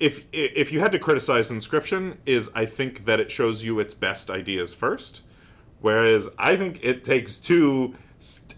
if 0.00 0.24
if 0.32 0.72
you 0.72 0.80
had 0.80 0.92
to 0.92 0.98
criticize 0.98 1.50
Inscryption, 1.50 2.16
is 2.26 2.50
I 2.54 2.66
think 2.66 3.04
that 3.06 3.20
it 3.20 3.30
shows 3.30 3.62
you 3.64 3.78
its 3.78 3.94
best 3.94 4.30
ideas 4.30 4.74
first, 4.74 5.22
whereas 5.80 6.30
I 6.38 6.56
think 6.56 6.80
it 6.82 7.04
takes 7.04 7.38
two. 7.38 7.94
St- 8.18 8.52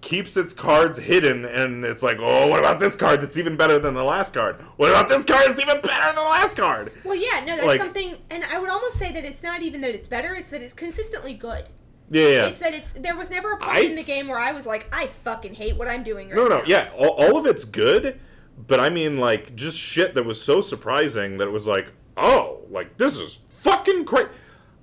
keeps 0.00 0.36
its 0.36 0.52
cards 0.52 0.98
hidden 0.98 1.44
and 1.44 1.84
it's 1.84 2.02
like 2.02 2.16
oh 2.18 2.48
what 2.48 2.58
about 2.58 2.80
this 2.80 2.96
card 2.96 3.20
that's 3.20 3.38
even 3.38 3.56
better 3.56 3.78
than 3.78 3.94
the 3.94 4.02
last 4.02 4.34
card 4.34 4.56
what 4.76 4.90
about 4.90 5.08
this 5.08 5.24
card 5.24 5.44
that's 5.46 5.60
even 5.60 5.80
better 5.80 6.06
than 6.06 6.16
the 6.16 6.20
last 6.22 6.56
card 6.56 6.90
Well, 7.04 7.14
yeah, 7.14 7.38
no, 7.46 7.54
that's 7.54 7.64
Like- 7.64 7.80
something, 7.80 8.16
and 8.28 8.42
I 8.42 8.58
would 8.58 8.68
almost 8.68 8.98
say 8.98 9.12
that 9.12 9.24
it's 9.24 9.44
not 9.44 9.62
even 9.62 9.80
that 9.82 9.94
it's 9.94 10.08
better; 10.08 10.34
it's 10.34 10.48
that 10.48 10.60
it's 10.60 10.72
consistently 10.72 11.34
good. 11.34 11.66
yeah 12.10 12.26
yeah 12.26 12.46
It's 12.46 12.58
that 12.58 12.74
it's 12.74 12.90
there 12.90 13.16
was 13.16 13.30
never 13.30 13.52
a 13.52 13.58
point 13.58 13.76
I- 13.76 13.80
in 13.82 13.94
the 13.94 14.02
game 14.02 14.26
where 14.26 14.40
I 14.40 14.50
was 14.50 14.66
like, 14.66 14.92
I 14.92 15.06
fucking 15.22 15.54
hate 15.54 15.76
what 15.76 15.86
I'm 15.86 16.02
doing 16.02 16.30
right 16.30 16.36
No, 16.36 16.48
no, 16.48 16.58
now. 16.58 16.64
yeah, 16.66 16.90
all, 16.98 17.10
all 17.10 17.36
of 17.36 17.46
it's 17.46 17.62
good, 17.62 18.18
but 18.66 18.80
I 18.80 18.88
mean, 18.90 19.18
like, 19.18 19.54
just 19.56 19.78
shit 19.78 20.14
that 20.14 20.24
was 20.24 20.40
so 20.42 20.60
surprising 20.60 21.38
that 21.38 21.48
it 21.48 21.52
was 21.52 21.66
like, 21.66 21.92
oh, 22.16 22.60
like, 22.70 22.96
this 22.98 23.18
is 23.18 23.40
fucking 23.50 24.04
crazy. 24.04 24.28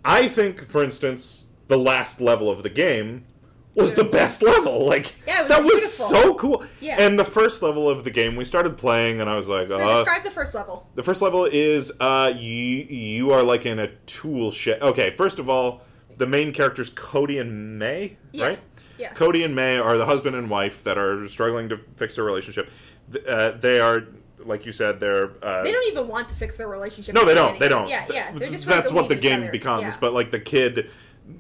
I 0.04 0.28
think, 0.28 0.62
for 0.64 0.84
instance, 0.84 1.46
the 1.68 1.78
last 1.78 2.22
level 2.22 2.50
of 2.50 2.64
the 2.64 2.70
game 2.70 3.24
was 3.76 3.94
the 3.94 4.04
best 4.04 4.42
level. 4.42 4.86
Like 4.90 5.14
Yeah, 5.28 5.42
was 5.44 5.50
that 5.50 5.64
was 5.64 5.94
so 5.94 6.34
cool. 6.34 6.64
Yeah. 6.82 6.98
And 7.00 7.18
the 7.20 7.24
first 7.26 7.62
level 7.62 7.88
of 7.90 8.04
the 8.04 8.10
game, 8.12 8.36
we 8.36 8.44
started 8.46 8.78
playing, 8.78 9.22
and 9.22 9.30
I 9.30 9.36
was 9.38 9.48
like, 9.50 9.70
So 9.70 9.80
uh, 9.80 10.04
describe 10.04 10.24
the 10.24 10.32
first 10.32 10.56
level. 10.56 10.90
the 10.96 11.04
first 11.04 11.22
level 11.22 11.46
is 11.46 11.92
uh, 12.00 12.34
you 12.36 12.54
you 12.90 13.32
are 13.32 13.44
like 13.44 13.66
in 13.66 13.78
a 13.80 13.88
tool 14.06 14.52
shed. 14.52 14.82
Okay, 14.82 15.14
first 15.16 15.38
of 15.40 15.50
all, 15.50 15.82
the 16.18 16.26
main 16.26 16.52
characters 16.52 16.90
Cody 16.90 17.38
and 17.38 17.78
May, 17.78 18.18
Yeah. 18.32 18.46
right? 18.48 18.60
Yeah. 18.98 19.14
Cody 19.14 19.44
and 19.44 19.56
May 19.56 19.78
are 19.78 19.98
the 19.98 20.06
husband 20.06 20.36
and 20.36 20.50
wife 20.50 20.84
that 20.84 20.98
are 20.98 21.26
struggling 21.30 21.70
to 21.70 21.80
fix 21.96 22.16
their 22.16 22.26
relationship. 22.26 22.70
Uh, 23.28 23.52
they 23.52 23.80
are, 23.80 24.04
like 24.40 24.66
you 24.66 24.72
said, 24.72 25.00
they're. 25.00 25.32
Uh, 25.44 25.64
They 25.64 25.72
don't 25.72 25.88
even 25.92 26.08
want 26.08 26.30
to 26.30 26.36
fix 26.36 26.56
their 26.58 26.68
relationship. 26.68 27.16
no, 27.16 27.26
they 27.26 27.34
don't. 27.34 27.60
They 27.60 27.68
don't. 27.70 27.88
Yeah, 27.90 28.06
yeah. 28.12 28.32
They're 28.34 28.50
just 28.52 28.66
That's 28.66 28.92
what 28.92 29.10
the 29.10 29.16
game 29.16 29.42
other. 29.44 29.52
becomes. 29.52 29.82
Yeah. 29.84 29.98
But 30.02 30.14
like 30.14 30.32
the 30.32 30.40
kid 30.40 30.90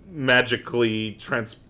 magically 0.09 1.13
trans 1.13 1.61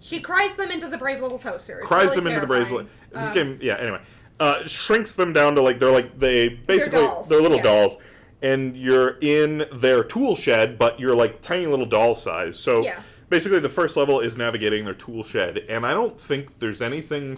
she 0.00 0.20
cries 0.20 0.56
them 0.56 0.70
into 0.72 0.88
the 0.88 0.98
brave 0.98 1.20
little 1.22 1.38
toaster. 1.38 1.78
It's 1.78 1.86
cries 1.86 2.10
really 2.10 2.22
them 2.22 2.26
into 2.32 2.40
the 2.40 2.46
terrifying. 2.52 2.86
bracelet. 2.86 3.12
This 3.12 3.28
Um, 3.28 3.34
game, 3.34 3.58
yeah. 3.62 3.76
Anyway, 3.76 4.00
uh, 4.40 4.64
shrinks 4.66 5.14
them 5.14 5.32
down 5.32 5.54
to 5.54 5.62
like 5.62 5.78
they're 5.78 5.92
like 5.92 6.18
they 6.18 6.48
basically 6.48 6.98
they're, 7.00 7.08
dolls, 7.08 7.30
little 7.30 7.56
yeah. 7.58 7.62
dolls, 7.62 7.96
and 8.42 8.76
you're 8.76 9.16
in 9.20 9.64
their 9.72 10.02
tool 10.02 10.34
shed, 10.34 10.76
but 10.76 10.98
you're 10.98 11.14
like 11.14 11.40
tiny 11.40 11.66
little 11.66 11.86
doll 11.86 12.16
size. 12.16 12.58
So 12.58 12.82
Yeah. 12.82 13.00
Basically, 13.32 13.58
the 13.58 13.68
first 13.68 13.96
level 13.96 14.20
is 14.20 14.36
navigating 14.38 14.84
their 14.84 14.94
tool 14.94 15.24
shed, 15.24 15.58
and 15.68 15.84
I 15.84 15.92
don't 15.92 16.20
think 16.20 16.60
there's 16.60 16.80
anything 16.80 17.36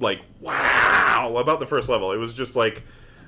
like 0.00 0.22
wow 0.40 1.36
about 1.36 1.60
the 1.60 1.66
first 1.66 1.88
level. 1.88 2.10
It 2.10 2.16
was 2.16 2.34
just 2.34 2.56
like 2.56 2.82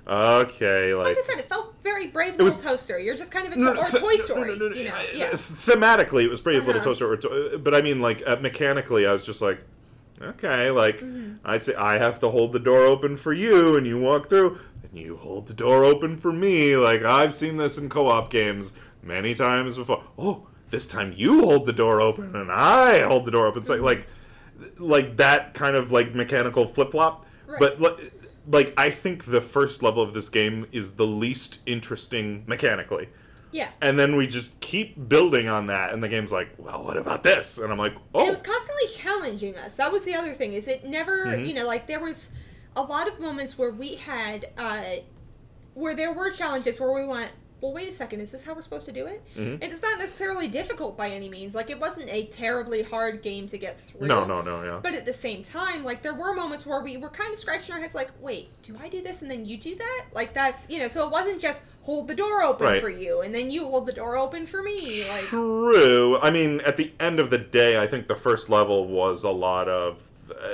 okay, 0.09 0.95
like. 0.95 1.07
Like 1.09 1.19
I 1.19 1.23
said, 1.23 1.39
it 1.39 1.49
felt 1.49 1.75
very 1.83 2.09
brave 2.09 2.33
little 2.33 2.45
was- 2.47 2.61
toaster. 2.61 2.99
You're 2.99 3.17
just 3.17 3.31
kind 3.33 3.47
of 3.47 3.53
a 3.53 3.57
No, 3.57 3.71
or 3.71 3.85
th- 3.85 4.03
Toy 4.03 4.17
Story. 4.17 4.49
no, 4.49 4.55
no, 4.55 4.69
no, 4.71 4.75
You 4.77 4.89
know, 4.89 4.95
uh, 4.95 5.03
yeah. 5.15 5.31
Thematically, 5.31 6.25
it 6.25 6.29
was 6.31 6.41
Brave 6.41 6.67
Little 6.67 6.81
Uh-huh. 6.81 6.91
Toaster, 6.91 7.11
or 7.13 7.17
to- 7.19 7.61
but 7.63 7.75
I 7.75 7.83
mean, 7.83 8.01
like 8.01 8.23
uh, 8.27 8.37
mechanically, 8.41 9.07
I 9.07 9.13
was 9.13 9.25
just 9.25 9.43
like, 9.43 9.61
okay, 10.21 10.71
like 10.71 11.01
Mm-hmm. 11.01 11.35
I 11.45 11.59
say, 11.59 11.75
I 11.75 11.99
have 11.99 12.19
to 12.21 12.29
hold 12.31 12.53
the 12.53 12.59
door 12.59 12.81
open 12.87 13.17
for 13.17 13.33
you, 13.33 13.77
and 13.77 13.87
you 13.87 14.01
walk 14.01 14.29
through, 14.31 14.59
and 14.83 14.99
you 14.99 15.17
hold 15.17 15.47
the 15.49 15.55
door 15.55 15.85
open 15.85 16.17
for 16.17 16.33
me. 16.33 16.77
Like 16.77 17.03
I've 17.03 17.35
seen 17.35 17.57
this 17.57 17.77
in 17.79 17.89
co-op 17.89 18.31
games 18.31 18.73
many 19.03 19.35
times 19.35 19.77
before. 19.77 20.03
Oh, 20.19 20.47
this 20.71 20.87
time 20.87 21.13
you 21.17 21.41
hold 21.43 21.67
the 21.67 21.73
door 21.73 22.01
open, 22.01 22.35
and 22.37 22.51
I 22.51 23.01
hold 23.05 23.25
the 23.25 23.31
door 23.31 23.47
open. 23.47 23.61
It's 23.61 23.69
like 23.69 23.81
like 23.81 24.07
like 24.79 25.17
that 25.19 25.55
kind 25.55 25.77
of 25.77 25.93
like 25.93 26.15
mechanical 26.15 26.67
flip 26.67 26.91
flop. 26.93 27.27
Right. 27.47 27.59
But 27.79 28.01
like 28.49 28.73
I 28.77 28.91
think 28.91 29.25
the 29.25 29.41
first 29.41 29.83
level 29.83 30.03
of 30.03 30.15
this 30.15 30.29
game 30.29 30.67
is 30.73 30.93
the 30.93 31.07
least 31.07 31.61
interesting 31.67 32.45
mechanically. 32.47 33.09
yeah. 33.53 33.69
And 33.81 33.99
then 33.99 34.17
we 34.17 34.27
just 34.27 34.61
keep 34.61 35.09
building 35.09 35.49
on 35.49 35.67
that, 35.69 35.93
and 35.93 36.03
the 36.03 36.09
game's 36.09 36.33
like, 36.33 36.51
well, 36.59 36.83
what 36.85 36.97
about 36.97 37.23
this? 37.23 37.59
And 37.59 37.73
I'm 37.73 37.79
like, 37.79 37.95
oh. 38.15 38.21
And 38.21 38.29
it 38.29 38.31
was 38.31 38.43
constantly 38.43 38.87
challenging 38.89 39.57
us. 39.57 39.75
That 39.77 39.91
was 39.93 40.05
the 40.05 40.15
other 40.15 40.35
thing. 40.35 40.53
Is 40.53 40.69
it 40.69 40.85
never, 40.85 41.27
Mm-hmm. 41.27 41.45
you 41.45 41.55
know, 41.55 41.67
like 41.67 41.87
there 41.87 42.01
was 42.01 42.31
a 42.77 42.83
lot 42.83 43.09
of 43.09 43.19
moments 43.21 43.57
where 43.59 43.71
we 43.71 43.95
had, 43.97 44.47
uh, 44.59 44.83
where 45.75 45.95
there 45.95 46.13
were 46.13 46.31
challenges 46.31 46.79
where 46.79 46.93
we 46.93 47.05
went, 47.07 47.31
well, 47.63 47.73
wait 47.73 47.89
a 47.89 47.93
second, 47.93 48.21
is 48.21 48.31
this 48.33 48.45
how 48.45 48.55
we're 48.55 48.61
supposed 48.63 48.87
to 48.87 48.93
do 48.93 49.07
it? 49.07 49.23
Mhm. 49.37 49.63
It's 49.63 49.81
not 49.81 49.99
necessarily 49.99 50.47
difficult 50.47 50.97
by 50.97 51.09
any 51.11 51.29
means. 51.29 51.55
Like 51.55 51.71
it 51.71 51.81
wasn't 51.81 52.11
a 52.11 52.25
terribly 52.27 52.83
hard 52.83 53.23
game 53.23 53.49
to 53.49 53.57
get 53.59 53.81
through. 53.81 54.07
no, 54.07 54.25
no, 54.25 54.43
no, 54.43 54.63
yeah. 54.63 54.79
But 54.83 54.95
at 54.95 55.07
the 55.07 55.13
same 55.13 55.43
time, 55.43 55.83
like 55.83 56.03
there 56.03 56.15
were 56.15 56.35
moments 56.35 56.67
where 56.67 56.83
we 56.83 56.97
were 56.99 57.09
kind 57.09 57.33
of 57.33 57.41
scratching 57.41 57.75
our 57.75 57.81
heads, 57.81 57.95
like, 57.95 58.11
wait, 58.21 58.51
do 58.63 58.77
I 58.83 58.89
do 58.89 59.01
this 59.03 59.23
and 59.23 59.31
then 59.31 59.47
you 59.47 59.57
do 59.57 59.75
that? 59.77 60.05
Like 60.13 60.35
that's 60.35 60.69
you 60.69 60.79
know, 60.79 60.89
so 60.89 61.07
it 61.07 61.11
wasn't 61.11 61.41
just 61.41 61.63
hold 61.83 62.09
the 62.09 62.15
door 62.15 62.43
open 62.43 62.67
Right. 62.67 62.81
for 62.83 62.91
you 62.91 63.21
and 63.23 63.33
then 63.35 63.51
you 63.51 63.65
hold 63.67 63.87
the 63.87 63.93
door 63.93 64.17
open 64.17 64.45
for 64.47 64.61
me. 64.63 64.81
Like 65.13 65.23
True. 65.23 66.19
I 66.21 66.31
mean, 66.31 66.61
at 66.61 66.77
the 66.77 66.93
end 67.01 67.19
of 67.21 67.31
the 67.31 67.39
day, 67.39 67.79
I 67.81 67.87
think 67.87 68.07
the 68.09 68.17
first 68.17 68.49
level 68.51 68.87
was 68.87 69.25
a 69.25 69.31
lot 69.31 69.69
of. 69.69 69.99
Uh, 70.37 70.49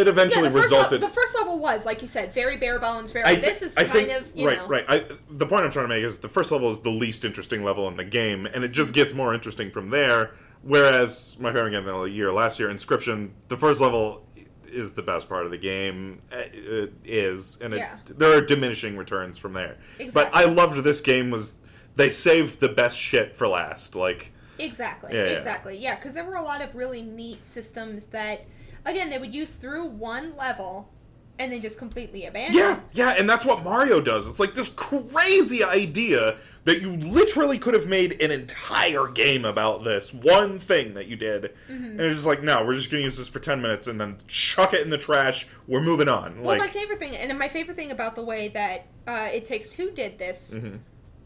it 0.00 0.08
eventually 0.08 0.44
yeah, 0.44 0.48
the 0.50 0.60
resulted. 0.60 1.00
le- 1.00 1.06
the 1.08 1.14
first 1.14 1.34
level 1.36 1.58
was 1.58 1.84
like 1.86 2.02
you 2.02 2.08
said, 2.08 2.34
very 2.34 2.56
bare 2.56 2.78
bones, 2.80 3.12
very. 3.12 3.24
I 3.24 3.36
thi- 3.36 3.40
this 3.42 3.62
is 3.62 3.76
I 3.76 3.82
kind 3.84 3.92
think, 3.92 4.10
of 4.20 4.32
you 4.36 4.48
right, 4.48 4.58
know, 4.58 4.66
right. 4.66 4.84
I, 4.88 5.04
the 5.30 5.46
point 5.46 5.64
I'm 5.64 5.70
trying 5.70 5.84
to 5.84 5.94
make 5.94 6.02
is 6.04 6.18
the 6.18 6.28
first 6.28 6.50
level 6.50 6.68
is 6.70 6.80
the 6.80 6.90
least 6.90 7.24
interesting 7.24 7.62
level 7.62 7.86
in 7.88 7.96
the 7.96 8.04
game, 8.04 8.46
and 8.46 8.64
it 8.64 8.68
just 8.72 8.92
gets 8.92 9.14
more 9.14 9.32
interesting 9.34 9.70
from 9.70 9.90
there. 9.90 10.32
Whereas 10.62 11.36
my 11.40 11.52
favorite 11.52 11.70
game 11.70 11.86
of 11.86 12.02
the 12.02 12.10
year 12.10 12.30
last 12.32 12.58
year, 12.58 12.68
Inscryption, 12.68 13.30
the 13.48 13.56
first 13.56 13.80
level 13.80 14.26
is 14.66 14.92
the 14.92 15.02
best 15.02 15.28
part 15.28 15.44
of 15.44 15.50
the 15.50 15.58
game. 15.58 16.20
Uh, 16.32 16.36
It 16.52 16.92
is, 17.04 17.60
and 17.60 17.72
it, 17.74 17.78
Yeah. 17.78 17.96
there 18.16 18.36
are 18.36 18.40
diminishing 18.40 18.96
returns 18.96 19.38
from 19.38 19.52
there. 19.52 19.78
Exactly. 19.98 20.12
But 20.12 20.34
I 20.34 20.44
loved 20.44 20.84
this 20.84 21.00
game 21.00 21.30
was 21.30 21.56
they 21.94 22.10
saved 22.10 22.60
the 22.60 22.68
best 22.68 22.98
shit 22.98 23.34
for 23.36 23.48
last. 23.48 23.94
Like 23.96 24.32
Exactly, 24.58 25.14
yeah. 25.14 25.22
exactly. 25.24 25.76
Yeah, 25.78 25.94
because 25.96 26.14
there 26.14 26.24
were 26.24 26.36
a 26.36 26.42
lot 26.44 26.60
of 26.60 26.74
really 26.74 27.00
neat 27.02 27.44
systems 27.46 28.04
that, 28.06 28.44
again, 28.86 29.10
they 29.10 29.18
would 29.18 29.34
use 29.34 29.54
through 29.54 29.84
one 29.86 30.36
level 30.36 30.90
and 31.38 31.50
then 31.50 31.60
just 31.62 31.78
completely 31.78 32.26
abandon. 32.26 32.58
Yeah, 32.58 32.80
yeah, 32.92 33.14
and 33.18 33.26
that's 33.28 33.46
what 33.46 33.64
Mario 33.64 33.98
does. 34.00 34.28
It's 34.28 34.38
like 34.38 34.54
this 34.54 34.68
crazy 34.68 35.64
idea 35.64 36.36
that 36.64 36.82
you 36.82 36.90
literally 36.96 37.58
could 37.58 37.72
have 37.72 37.86
made 37.86 38.20
an 38.20 38.30
entire 38.30 39.06
game 39.08 39.46
about 39.46 39.82
this 39.82 40.12
one 40.12 40.58
thing 40.58 40.92
that 40.92 41.06
you 41.06 41.16
did. 41.16 41.54
Mm-hmm. 41.70 41.84
And 41.84 42.00
it's 42.00 42.16
just 42.16 42.26
like, 42.26 42.42
no, 42.42 42.62
we're 42.62 42.74
just 42.74 42.90
going 42.90 43.00
to 43.00 43.04
use 43.04 43.16
this 43.16 43.28
for 43.28 43.38
10 43.40 43.62
minutes 43.62 43.86
and 43.86 43.98
then 43.98 44.18
chuck 44.28 44.74
it 44.74 44.82
in 44.82 44.90
the 44.90 44.98
trash. 44.98 45.48
We're 45.66 45.80
moving 45.80 46.08
on. 46.10 46.42
Well, 46.42 46.58
my 46.58 46.66
favorite 46.66 46.98
thing, 46.98 47.16
and 47.16 47.38
my 47.38 47.48
favorite 47.48 47.76
thing 47.78 47.90
about 47.90 48.16
the 48.16 48.22
way 48.22 48.48
that 48.48 48.86
uh, 49.06 49.30
It 49.32 49.46
Takes 49.46 49.70
Two 49.70 49.90
did 49.92 50.18
this, 50.18 50.52
Mhm. 50.54 50.80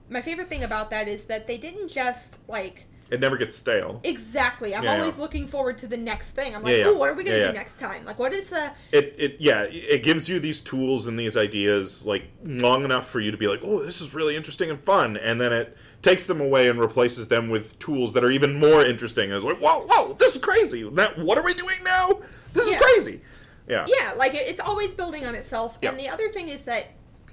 my 0.09 0.23
favorite 0.23 0.49
thing 0.49 0.63
about 0.63 0.91
that 0.91 1.09
is 1.09 1.25
that 1.25 1.49
they 1.49 1.59
didn't 1.59 1.89
just 1.89 2.39
like 2.47 2.87
it 3.11 3.21
never 3.21 3.37
gets 3.37 3.55
stale. 3.55 4.01
exactly. 4.03 4.75
I'm 4.75 4.83
Yeah, 4.83 4.95
yeah. 4.95 5.01
always 5.01 5.19
looking 5.19 5.47
forward 5.47 5.79
to 5.79 5.87
the 5.87 5.97
next 5.97 6.31
thing. 6.31 6.55
I'm 6.55 6.63
like, 6.63 6.73
Yeah, 6.73 6.85
yeah. 6.85 6.89
oh, 6.89 6.95
what 6.95 7.09
are 7.11 7.15
we 7.15 7.25
gonna 7.25 7.39
Yeah, 7.39 7.47
do 7.49 7.53
next 7.53 7.79
time? 7.79 8.05
Like, 8.05 8.19
what 8.19 8.33
is 8.33 8.51
the 8.51 8.73
It, 8.93 9.15
it, 9.19 9.37
yeah, 9.39 9.63
it 9.71 10.03
gives 10.03 10.29
you 10.29 10.41
these 10.41 10.61
tools 10.61 11.07
and 11.07 11.19
these 11.19 11.37
ideas 11.37 12.07
like 12.07 12.25
long 12.45 12.85
enough 12.85 13.09
for 13.09 13.21
you 13.21 13.31
to 13.31 13.37
be 13.37 13.47
like, 13.47 13.61
oh, 13.63 13.83
this 13.83 14.01
is 14.01 14.15
really 14.15 14.37
interesting 14.37 14.71
and 14.71 14.81
fun, 14.81 15.17
and 15.17 15.41
then 15.41 15.53
it 15.53 15.77
takes 16.03 16.27
them 16.27 16.41
away 16.41 16.69
and 16.69 16.79
replaces 16.81 17.29
them 17.29 17.49
with 17.49 17.79
tools 17.79 18.13
that 18.15 18.25
are 18.25 18.31
even 18.31 18.59
more 18.59 18.85
interesting. 18.85 19.25
And 19.25 19.35
it's 19.35 19.45
like, 19.45 19.61
whoa, 19.61 19.87
whoa, 19.89 20.15
this 20.15 20.37
is 20.37 20.43
crazy. 20.43 20.89
That, 20.91 21.19
what 21.19 21.39
are 21.39 21.45
we 21.45 21.55
doing 21.55 21.77
now? 21.85 22.21
This 22.53 22.67
is 22.69 22.77
crazy. 22.77 23.21
Yeah. 23.67 23.87
yeah, 23.89 24.13
like 24.17 24.35
it, 24.35 24.47
it's 24.47 24.61
always 24.61 24.93
building 24.93 25.25
on 25.25 25.35
itself. 25.35 25.79
And 25.83 25.99
the 25.99 26.09
other 26.09 26.29
thing 26.29 26.49
is 26.49 26.65
that 26.65 26.89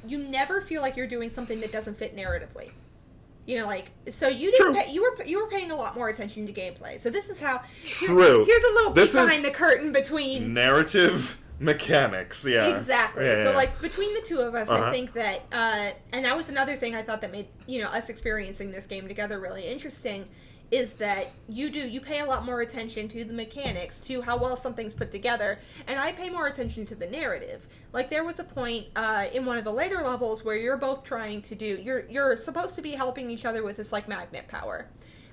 you 0.08 0.18
never 0.18 0.62
feel 0.62 0.82
like 0.82 0.96
you're 0.96 1.08
doing 1.08 1.30
something 1.30 1.60
that 1.60 1.72
doesn't 1.72 1.98
fit 1.98 2.16
narratively. 2.16 2.72
You 3.48 3.60
know, 3.60 3.66
like 3.68 3.92
so 4.10 4.28
you 4.28 4.52
didn't 4.52 4.76
pay, 4.76 4.92
you 4.92 5.02
were 5.02 5.26
you 5.26 5.44
were 5.44 5.50
paying 5.50 5.72
a 5.72 5.76
lot 5.76 5.96
more 5.96 6.10
attention 6.10 6.46
to 6.48 6.54
gameplay. 6.54 7.00
So 7.00 7.10
this 7.10 7.30
is 7.30 7.40
how 7.40 7.62
True. 7.86 8.46
here's 8.46 8.64
a 8.64 8.72
little 8.74 8.92
peek 8.94 9.12
behind 9.12 9.44
the 9.44 9.50
curtain 9.52 9.92
between 9.92 10.54
narrative 10.54 11.42
mechanics 11.60 12.46
yeah 12.48 12.76
Exactly. 12.76 13.24
Yeah, 13.26 13.44
So 13.44 13.50
yeah. 13.52 13.56
like 13.56 13.80
between 13.82 14.14
the 14.16 14.22
two 14.22 14.40
of 14.40 14.56
us, 14.56 14.68
Uh-huh. 14.70 14.86
I 14.86 14.92
think 14.92 15.14
that, 15.14 15.42
uh, 15.52 15.92
and 16.12 16.26
that 16.26 16.36
was 16.36 16.50
another 16.50 16.76
thing 16.76 16.96
I 16.96 17.04
thought 17.04 17.22
that 17.22 17.32
made 17.32 17.48
you 17.68 17.82
know 17.82 17.88
us 17.90 18.10
experiencing 18.10 18.72
this 18.72 18.86
game 18.88 19.08
together 19.08 19.40
really 19.40 19.64
interesting, 19.66 20.28
is 20.72 20.94
that 20.94 21.32
you 21.50 21.70
do 21.70 21.80
you 21.86 22.00
pay 22.00 22.20
a 22.22 22.26
lot 22.26 22.46
more 22.46 22.62
attention 22.62 23.08
to 23.10 23.26
the 23.26 23.34
mechanics, 23.34 24.00
to 24.00 24.22
how 24.22 24.38
well 24.38 24.56
something's 24.56 24.94
put 24.94 25.12
together, 25.12 25.60
and 25.88 26.00
I 26.00 26.14
pay 26.14 26.30
more 26.30 26.48
attention 26.48 26.86
to 26.88 26.96
the 26.96 27.08
narrative. 27.08 27.68
Like 27.92 28.10
there 28.10 28.24
was 28.24 28.40
a 28.40 28.44
point 28.46 28.88
uh, 28.96 29.26
in 29.34 29.46
one 29.46 29.58
of 29.58 29.66
the 29.66 29.72
later 29.74 30.02
levels 30.02 30.46
where 30.46 30.56
you're 30.56 30.78
both 30.78 31.04
trying 31.04 31.42
to 31.44 31.56
do 31.56 31.80
you're 31.84 32.06
you're 32.10 32.38
supposed 32.38 32.76
to 32.76 32.82
be 32.82 32.92
helping 32.92 33.30
each 33.30 33.44
other 33.46 33.64
with 33.64 33.76
this 33.78 33.92
like 33.92 34.08
magnet 34.08 34.48
power. 34.48 34.88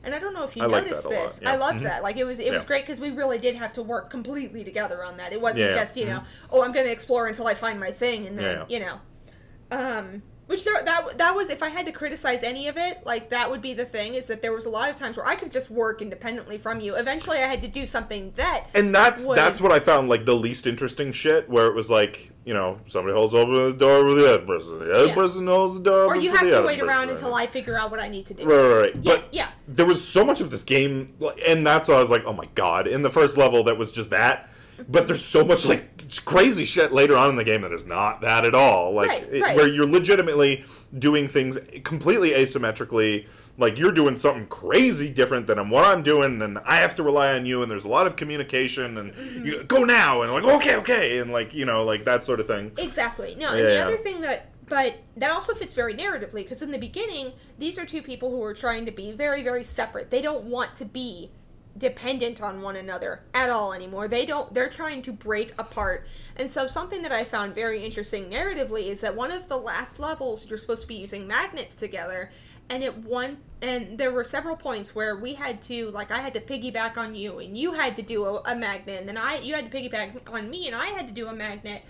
And 0.05 0.15
I 0.15 0.21
don't 0.21 0.33
know 0.33 0.45
if 0.45 0.57
you 0.57 0.63
I 0.63 0.67
noticed 0.69 1.05
lot, 1.05 1.11
this. 1.11 1.41
yeah. 1.43 1.53
I 1.53 1.57
loved 1.57 1.81
Mhm. 1.81 1.85
that. 1.85 2.03
Like 2.05 2.17
it 2.17 2.25
was, 2.25 2.39
it 2.39 2.53
was 2.53 2.65
great 2.65 2.83
because 2.85 3.01
we 3.01 3.11
really 3.11 3.37
did 3.39 3.57
have 3.57 3.73
to 3.75 3.83
work 3.83 4.11
completely 4.11 4.63
together 4.63 5.03
on 5.05 5.17
that. 5.17 5.33
It 5.33 5.41
wasn't 5.41 5.65
Yeah, 5.67 5.71
yeah. 5.75 5.83
just 5.83 5.97
you 5.97 6.07
know, 6.07 6.23
oh, 6.51 6.63
I'm 6.63 6.71
going 6.73 6.87
to 6.87 6.93
explore 6.93 7.27
until 7.27 7.49
I 7.49 7.55
find 7.55 7.81
my 7.81 7.91
thing, 7.91 8.27
and 8.29 8.39
then 8.39 8.45
Yeah, 8.59 8.65
yeah. 8.69 8.79
you 8.79 8.87
know, 8.87 9.77
um, 9.77 10.23
which 10.49 10.65
there, 10.65 10.83
that 10.83 11.17
that 11.19 11.35
was 11.37 11.49
if 11.51 11.63
I 11.63 11.69
had 11.69 11.87
to 11.87 11.93
criticize 11.93 12.43
any 12.43 12.67
of 12.69 12.77
it, 12.77 13.07
like 13.07 13.31
that 13.31 13.49
would 13.51 13.63
be 13.63 13.73
the 13.75 13.85
thing 13.85 14.15
is 14.15 14.27
that 14.27 14.43
there 14.43 14.53
was 14.53 14.67
a 14.67 14.71
lot 14.71 14.91
of 14.91 14.97
times 14.97 15.17
where 15.17 15.27
I 15.27 15.37
could 15.37 15.53
just 15.53 15.71
work 15.71 16.03
independently 16.03 16.59
from 16.59 16.81
you. 16.81 16.97
Eventually, 16.97 17.39
I 17.39 17.47
had 17.47 17.63
to 17.63 17.69
do 17.69 17.87
something 17.87 18.33
that 18.37 18.65
and 18.75 18.95
that's 18.95 19.25
would- 19.25 19.39
that's 19.39 19.61
what 19.61 19.71
i 19.73 19.79
found 19.79 20.09
like 20.09 20.25
the 20.25 20.35
least 20.35 20.67
interesting 20.67 21.13
shit 21.13 21.49
where 21.49 21.67
it 21.67 21.75
was 21.75 21.91
like 21.91 22.33
you 22.45 22.55
know 22.55 22.79
somebody 22.87 23.15
holds 23.15 23.35
open 23.35 23.55
the 23.55 23.73
door 23.73 24.05
with 24.05 24.17
the 24.17 24.35
other 24.35 24.45
person 24.47 24.79
the 24.81 24.93
other 24.93 25.07
Yeah. 25.09 25.15
person 25.15 25.47
holds 25.47 25.75
the 25.79 25.85
door 25.91 26.05
or 26.07 26.17
you 26.17 26.31
have 26.35 26.41
to 26.49 26.63
wait 26.67 26.81
around 26.81 27.11
until 27.11 27.35
I 27.35 27.47
figure 27.47 27.77
out 27.79 27.91
what 27.91 28.01
I 28.01 28.09
need 28.09 28.27
to 28.27 28.35
do. 28.35 28.45
right 28.45 28.57
right, 28.57 28.81
right. 28.87 28.97
Yeah, 28.97 29.13
but 29.17 29.29
yeah. 29.33 29.49
there 29.69 29.87
was 29.87 30.03
so 30.07 30.25
much 30.25 30.41
of 30.41 30.51
this 30.51 30.65
game 30.65 31.15
and 31.47 31.67
that's 31.67 31.89
why 31.89 31.95
i 31.97 32.01
was 32.01 32.11
like 32.11 32.25
oh 32.25 32.33
my 32.33 32.47
god 32.55 32.87
in 32.87 33.03
the 33.03 33.11
first 33.11 33.37
level 33.37 33.63
that 33.65 33.77
was 33.77 33.93
just 33.93 34.11
that 34.11 34.49
but 34.89 35.07
there's 35.07 35.25
so 35.25 35.45
much 35.45 35.67
like 35.67 36.03
crazy 36.25 36.65
shit 36.65 36.93
later 36.93 37.17
on 37.17 37.31
in 37.31 37.37
the 37.37 37.45
game 37.45 37.63
that 37.63 37.73
is 37.73 37.87
not 37.87 38.21
that 38.21 38.45
at 38.45 38.55
all 38.55 38.93
like 38.93 39.09
Right, 39.09 39.23
it- 39.33 39.43
right. 39.43 39.57
where 39.57 39.67
you're 39.69 39.87
legitimately 39.87 40.65
doing 40.99 41.29
things 41.29 41.59
completely 41.85 42.31
asymmetrically 42.31 43.27
like 43.59 43.77
you're 43.79 43.93
doing 43.93 44.15
something 44.17 44.47
crazy 44.47 45.13
different 45.13 45.47
than 45.47 45.69
what 45.71 45.85
i'm 45.85 46.03
doing 46.03 46.41
and 46.43 46.59
i 46.65 46.77
have 46.77 46.95
to 46.97 47.03
rely 47.03 47.35
on 47.35 47.45
you 47.45 47.63
and 47.63 47.71
there's 47.71 47.85
a 47.85 47.89
lot 47.89 48.07
of 48.07 48.17
communication 48.17 48.97
and 48.99 49.13
Mm-hmm. 49.15 49.45
you 49.47 49.65
go 49.65 49.85
now 49.85 50.23
and 50.23 50.33
like 50.33 50.45
okay 50.45 50.77
okay 50.77 51.19
and 51.19 51.33
like 51.33 51.53
you 51.55 51.65
know 51.65 51.85
like 51.85 52.05
that 52.05 52.23
sort 52.25 52.41
of 52.41 52.47
thing 52.47 52.73
Exactly. 52.79 53.35
No, 53.35 53.53
Yeah, 53.53 53.59
and 53.59 53.69
the 53.69 53.75
yeah. 53.75 53.85
other 53.85 53.97
thing 53.97 54.21
that, 54.21 54.51
but 54.69 54.97
that 55.17 55.31
also 55.33 55.55
fits 55.55 55.73
very 55.75 55.95
narratively 55.95 56.43
because 56.45 56.61
in 56.63 56.71
the 56.71 56.79
beginning, 56.79 57.33
these 57.59 57.79
are 57.79 57.87
two 57.87 58.03
people 58.03 58.31
who 58.31 58.43
are 58.45 58.53
trying 58.55 58.85
to 58.87 58.93
be 58.93 59.13
very, 59.13 59.43
very 59.43 59.65
separate. 59.65 60.11
They 60.11 60.21
don't 60.23 60.45
want 60.45 60.77
to 60.77 60.85
be 60.85 61.31
dependent 61.79 62.43
on 62.43 62.61
one 62.61 62.77
another 62.77 63.23
at 63.33 63.51
all 63.51 63.73
anymore. 63.73 64.09
They 64.09 64.27
don't 64.27 64.53
they're 64.53 64.69
trying 64.69 65.03
to 65.03 65.13
break 65.13 65.53
apart. 65.59 66.07
And 66.37 66.51
so 66.51 66.67
something 66.67 67.03
that 67.03 67.13
I 67.13 67.25
found 67.25 67.55
very 67.55 67.85
interesting 67.85 68.31
narratively 68.31 68.89
is 68.89 69.01
that 69.01 69.15
one 69.15 69.31
of 69.31 69.49
the 69.49 69.57
last 69.57 69.99
levels 69.99 70.49
you're 70.49 70.59
supposed 70.59 70.83
to 70.83 70.89
be 70.89 70.97
using 70.97 71.27
magnets 71.27 71.75
together 71.75 72.31
and 72.71 72.83
it 72.83 72.97
one 72.99 73.39
and 73.63 73.99
there 73.99 74.13
were 74.13 74.25
several 74.25 74.57
points 74.57 74.95
where 74.95 75.17
we 75.17 75.35
had 75.35 75.61
to 75.63 75.91
like 75.91 76.11
I 76.11 76.19
had 76.19 76.35
to 76.35 76.41
piggyback 76.41 76.97
on 76.97 77.15
you 77.15 77.39
and 77.39 77.57
you 77.57 77.73
had 77.73 77.97
to 77.97 78.03
do 78.03 78.25
a, 78.25 78.43
a 78.47 78.55
magnet 78.55 79.01
and 79.01 79.09
then 79.09 79.17
I 79.17 79.39
you 79.39 79.55
had 79.55 79.71
to 79.71 79.77
piggyback 79.77 80.33
on 80.33 80.51
me 80.51 80.67
and 80.67 80.77
I 80.77 80.87
had 80.89 81.09
to 81.09 81.15
do 81.15 81.29
a 81.29 81.33
magnet 81.33 81.83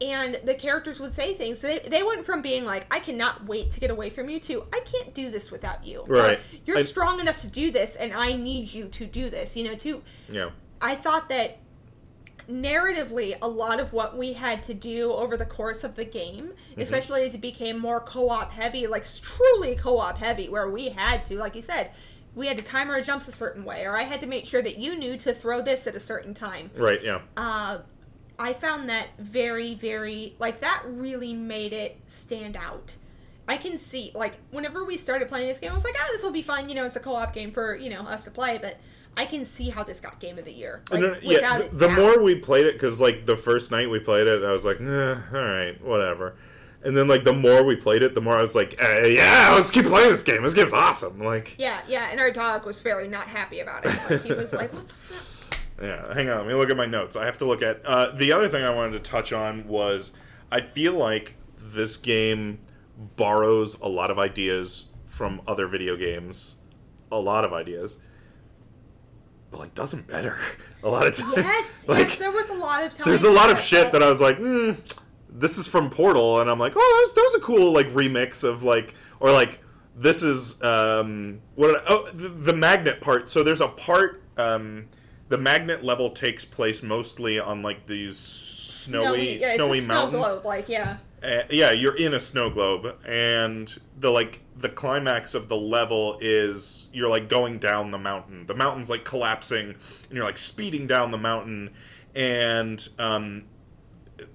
and 0.00 0.38
the 0.44 0.54
characters 0.54 1.00
would 1.00 1.14
say 1.14 1.34
things. 1.34 1.60
They, 1.62 1.78
they 1.78 2.02
went 2.02 2.26
from 2.26 2.42
being 2.42 2.64
like, 2.64 2.92
I 2.94 3.00
cannot 3.00 3.46
wait 3.46 3.70
to 3.72 3.80
get 3.80 3.90
away 3.90 4.10
from 4.10 4.28
you 4.28 4.38
to, 4.40 4.66
I 4.72 4.80
can't 4.80 5.14
do 5.14 5.30
this 5.30 5.50
without 5.50 5.86
you. 5.86 6.04
Right. 6.06 6.38
You're 6.66 6.78
I- 6.78 6.82
strong 6.82 7.20
enough 7.20 7.40
to 7.40 7.46
do 7.46 7.70
this, 7.70 7.96
and 7.96 8.12
I 8.12 8.32
need 8.34 8.72
you 8.72 8.88
to 8.88 9.06
do 9.06 9.30
this. 9.30 9.56
You 9.56 9.64
know, 9.64 9.74
to, 9.76 10.02
Yeah. 10.30 10.50
I 10.82 10.94
thought 10.96 11.28
that 11.30 11.58
narratively, 12.48 13.36
a 13.42 13.48
lot 13.48 13.80
of 13.80 13.92
what 13.92 14.16
we 14.16 14.32
had 14.32 14.62
to 14.64 14.74
do 14.74 15.10
over 15.12 15.36
the 15.36 15.44
course 15.46 15.82
of 15.84 15.94
the 15.96 16.04
game, 16.04 16.52
Mm-hmm. 16.72 16.80
especially 16.82 17.24
as 17.24 17.34
it 17.34 17.40
became 17.40 17.78
more 17.78 18.00
co 18.00 18.28
op 18.28 18.52
heavy, 18.52 18.86
like 18.86 19.04
truly 19.22 19.76
co 19.76 19.98
op 19.98 20.18
heavy, 20.18 20.48
where 20.50 20.68
we 20.70 20.90
had 20.90 21.24
to, 21.26 21.36
like 21.38 21.54
you 21.56 21.62
said, 21.62 21.90
we 22.34 22.46
had 22.46 22.58
to 22.58 22.64
time 22.64 22.90
our 22.90 23.00
jumps 23.00 23.26
a 23.28 23.32
certain 23.32 23.64
way, 23.64 23.86
or 23.86 23.96
I 23.96 24.02
had 24.02 24.20
to 24.20 24.26
make 24.26 24.44
sure 24.44 24.60
that 24.60 24.76
you 24.76 24.94
knew 24.98 25.16
to 25.16 25.32
throw 25.32 25.62
this 25.62 25.86
at 25.86 25.96
a 25.96 26.00
certain 26.00 26.34
time 26.34 26.70
Right. 26.76 27.02
Yeah. 27.02 27.20
uh, 27.38 27.78
I 28.38 28.52
found 28.52 28.88
that 28.90 29.08
very, 29.18 29.74
very 29.74 30.34
like 30.38 30.60
that 30.60 30.82
really 30.86 31.32
made 31.32 31.72
it 31.72 31.98
stand 32.06 32.56
out. 32.56 32.94
I 33.48 33.56
can 33.56 33.78
see 33.78 34.10
like 34.14 34.34
whenever 34.50 34.84
we 34.84 34.96
started 34.96 35.28
playing 35.28 35.48
this 35.48 35.58
game, 35.58 35.70
I 35.70 35.74
was 35.74 35.84
like, 35.84 35.94
"Oh, 35.98 36.08
this 36.12 36.22
will 36.22 36.32
be 36.32 36.42
fun." 36.42 36.68
You 36.68 36.74
know, 36.74 36.84
it's 36.84 36.96
a 36.96 37.00
co-op 37.00 37.32
game 37.32 37.52
for 37.52 37.74
you 37.76 37.90
know 37.90 38.02
us 38.02 38.24
to 38.24 38.30
play, 38.30 38.58
but 38.58 38.78
I 39.16 39.24
can 39.24 39.44
see 39.44 39.70
how 39.70 39.82
this 39.82 40.00
got 40.00 40.20
game 40.20 40.38
of 40.38 40.44
the 40.44 40.52
year. 40.52 40.82
Like, 40.90 41.00
No, 41.00 41.12
no, 41.12 41.18
yeah, 41.22 41.58
the, 41.58 41.68
the 41.68 41.88
more 41.88 42.20
we 42.22 42.34
played 42.34 42.66
it, 42.66 42.74
because 42.74 43.00
like 43.00 43.24
the 43.24 43.36
first 43.36 43.70
night 43.70 43.88
we 43.88 43.98
played 43.98 44.26
it, 44.26 44.44
I 44.44 44.52
was 44.52 44.64
like, 44.64 44.80
eh, 44.80 45.14
all 45.32 45.44
right, 45.44 45.82
whatever. 45.82 46.34
And 46.84 46.96
then 46.96 47.08
like 47.08 47.24
the 47.24 47.32
more 47.32 47.64
we 47.64 47.74
played 47.76 48.02
it, 48.02 48.14
the 48.14 48.20
more 48.20 48.36
I 48.36 48.42
was 48.42 48.54
like, 48.54 48.74
eh, 48.78 49.06
yeah, 49.06 49.52
let's 49.54 49.70
keep 49.70 49.86
playing 49.86 50.10
this 50.10 50.22
game. 50.22 50.42
This 50.42 50.54
game's 50.54 50.74
awesome. 50.74 51.18
Like, 51.18 51.56
yeah, 51.58 51.80
yeah, 51.88 52.08
and 52.10 52.20
our 52.20 52.30
dog 52.30 52.66
was 52.66 52.80
very 52.80 53.08
not 53.08 53.26
happy 53.28 53.60
about 53.60 53.86
it. 53.86 53.98
Like 54.10 54.22
he 54.22 54.34
was 54.34 54.52
like, 54.52 54.72
"What 54.72 54.86
the 54.86 54.94
fuck." 54.94 55.35
Yeah, 55.80 56.14
hang 56.14 56.28
on, 56.28 56.38
let 56.38 56.46
me 56.46 56.54
look 56.54 56.70
at 56.70 56.76
my 56.76 56.86
notes. 56.86 57.16
I 57.16 57.26
have 57.26 57.38
to 57.38 57.44
look 57.44 57.62
at 57.62 57.84
uh, 57.84 58.10
the 58.10 58.32
other 58.32 58.48
thing 58.48 58.64
I 58.64 58.74
wanted 58.74 58.92
to 58.92 59.10
touch 59.10 59.32
on 59.32 59.66
was 59.68 60.12
I 60.50 60.60
feel 60.60 60.94
like 60.94 61.34
this 61.58 61.96
game 61.96 62.60
borrows 63.16 63.78
a 63.80 63.88
lot 63.88 64.10
of 64.10 64.18
ideas 64.18 64.90
from 65.04 65.42
other 65.46 65.66
video 65.66 65.96
games, 65.96 66.58
a 67.12 67.18
lot 67.18 67.44
of 67.44 67.52
ideas, 67.52 67.98
but 69.50 69.60
like 69.60 69.74
doesn't 69.74 70.06
better 70.06 70.38
a 70.82 70.88
lot 70.88 71.06
of 71.06 71.14
times. 71.14 71.36
Yes, 71.36 71.88
like, 71.88 72.08
yes, 72.08 72.18
there 72.18 72.30
was 72.30 72.48
a 72.50 72.54
lot 72.54 72.84
of 72.84 72.94
time. 72.94 73.04
there's 73.04 73.24
a 73.24 73.30
lot 73.30 73.50
of 73.50 73.60
shit 73.60 73.92
that 73.92 74.02
I 74.02 74.08
was 74.08 74.20
like, 74.20 74.38
hmm, 74.38 74.72
this 75.28 75.58
is 75.58 75.68
from 75.68 75.90
Portal, 75.90 76.40
and 76.40 76.50
I'm 76.50 76.58
like, 76.58 76.72
oh, 76.74 76.78
that 76.78 77.02
was, 77.06 77.14
that 77.14 77.20
was 77.20 77.34
a 77.34 77.44
cool 77.44 77.72
like 77.72 77.88
remix 77.88 78.44
of 78.44 78.62
like, 78.62 78.94
or 79.20 79.30
like 79.30 79.60
this 79.94 80.22
is 80.22 80.62
um, 80.62 81.40
what? 81.54 81.76
I, 81.76 81.82
oh, 81.88 82.10
the, 82.12 82.28
the 82.28 82.52
magnet 82.52 83.00
part. 83.00 83.28
So 83.28 83.42
there's 83.42 83.60
a 83.60 83.68
part. 83.68 84.22
Um, 84.36 84.88
the 85.28 85.38
magnet 85.38 85.84
level 85.84 86.10
takes 86.10 86.44
place 86.44 86.82
mostly 86.82 87.38
on 87.38 87.62
like 87.62 87.86
these 87.86 88.18
snowy, 88.18 89.04
snowy, 89.04 89.40
yeah, 89.40 89.54
snowy, 89.54 89.78
it's 89.78 89.86
a 89.88 89.90
snow 89.90 90.10
globe, 90.10 90.44
like 90.44 90.68
yeah. 90.68 90.98
Uh, 91.22 91.42
yeah, 91.50 91.72
you're 91.72 91.96
in 91.96 92.14
a 92.14 92.20
snow 92.20 92.50
globe, 92.50 92.96
and 93.06 93.78
the 93.98 94.10
like 94.10 94.40
the 94.56 94.68
climax 94.68 95.34
of 95.34 95.48
the 95.48 95.56
level 95.56 96.18
is 96.20 96.88
you're 96.92 97.08
like 97.08 97.28
going 97.28 97.58
down 97.58 97.90
the 97.90 97.98
mountain. 97.98 98.46
The 98.46 98.54
mountain's 98.54 98.90
like 98.90 99.04
collapsing, 99.04 99.70
and 99.70 100.12
you're 100.12 100.24
like 100.24 100.38
speeding 100.38 100.86
down 100.86 101.10
the 101.10 101.18
mountain. 101.18 101.70
And 102.14 102.86
um, 102.98 103.44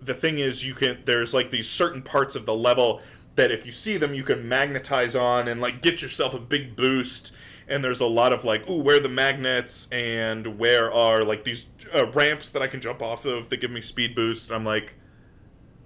the 0.02 0.14
thing 0.14 0.40
is, 0.40 0.66
you 0.66 0.74
can 0.74 1.02
there's 1.06 1.34
like 1.34 1.50
these 1.50 1.70
certain 1.70 2.02
parts 2.02 2.36
of 2.36 2.46
the 2.46 2.56
level 2.56 3.02
that 3.36 3.52
if 3.52 3.66
you 3.66 3.72
see 3.72 3.98
them, 3.98 4.14
you 4.14 4.24
can 4.24 4.48
magnetize 4.48 5.16
on 5.16 5.48
and 5.48 5.62
like 5.62 5.82
get 5.82 6.02
yourself 6.02 6.34
a 6.34 6.40
big 6.40 6.76
boost. 6.76 7.36
And 7.72 7.84
there's 7.84 8.02
a 8.02 8.06
lot 8.06 8.34
of 8.34 8.44
like, 8.44 8.70
ooh, 8.70 8.82
where 8.82 8.98
are 8.98 9.00
the 9.00 9.10
magnets, 9.10 9.90
and 9.92 10.60
where 10.60 10.92
are 10.92 11.24
like 11.24 11.46
these 11.46 11.68
uh, 11.96 12.12
ramps 12.12 12.52
that 12.52 12.62
I 12.62 12.68
can 12.68 12.82
jump 12.82 13.02
off 13.02 13.26
of 13.26 13.50
that 13.50 13.58
give 13.58 13.72
me 13.72 13.80
speed 13.80 14.14
boost. 14.14 14.52
I'm 14.52 14.66
like 14.66 14.96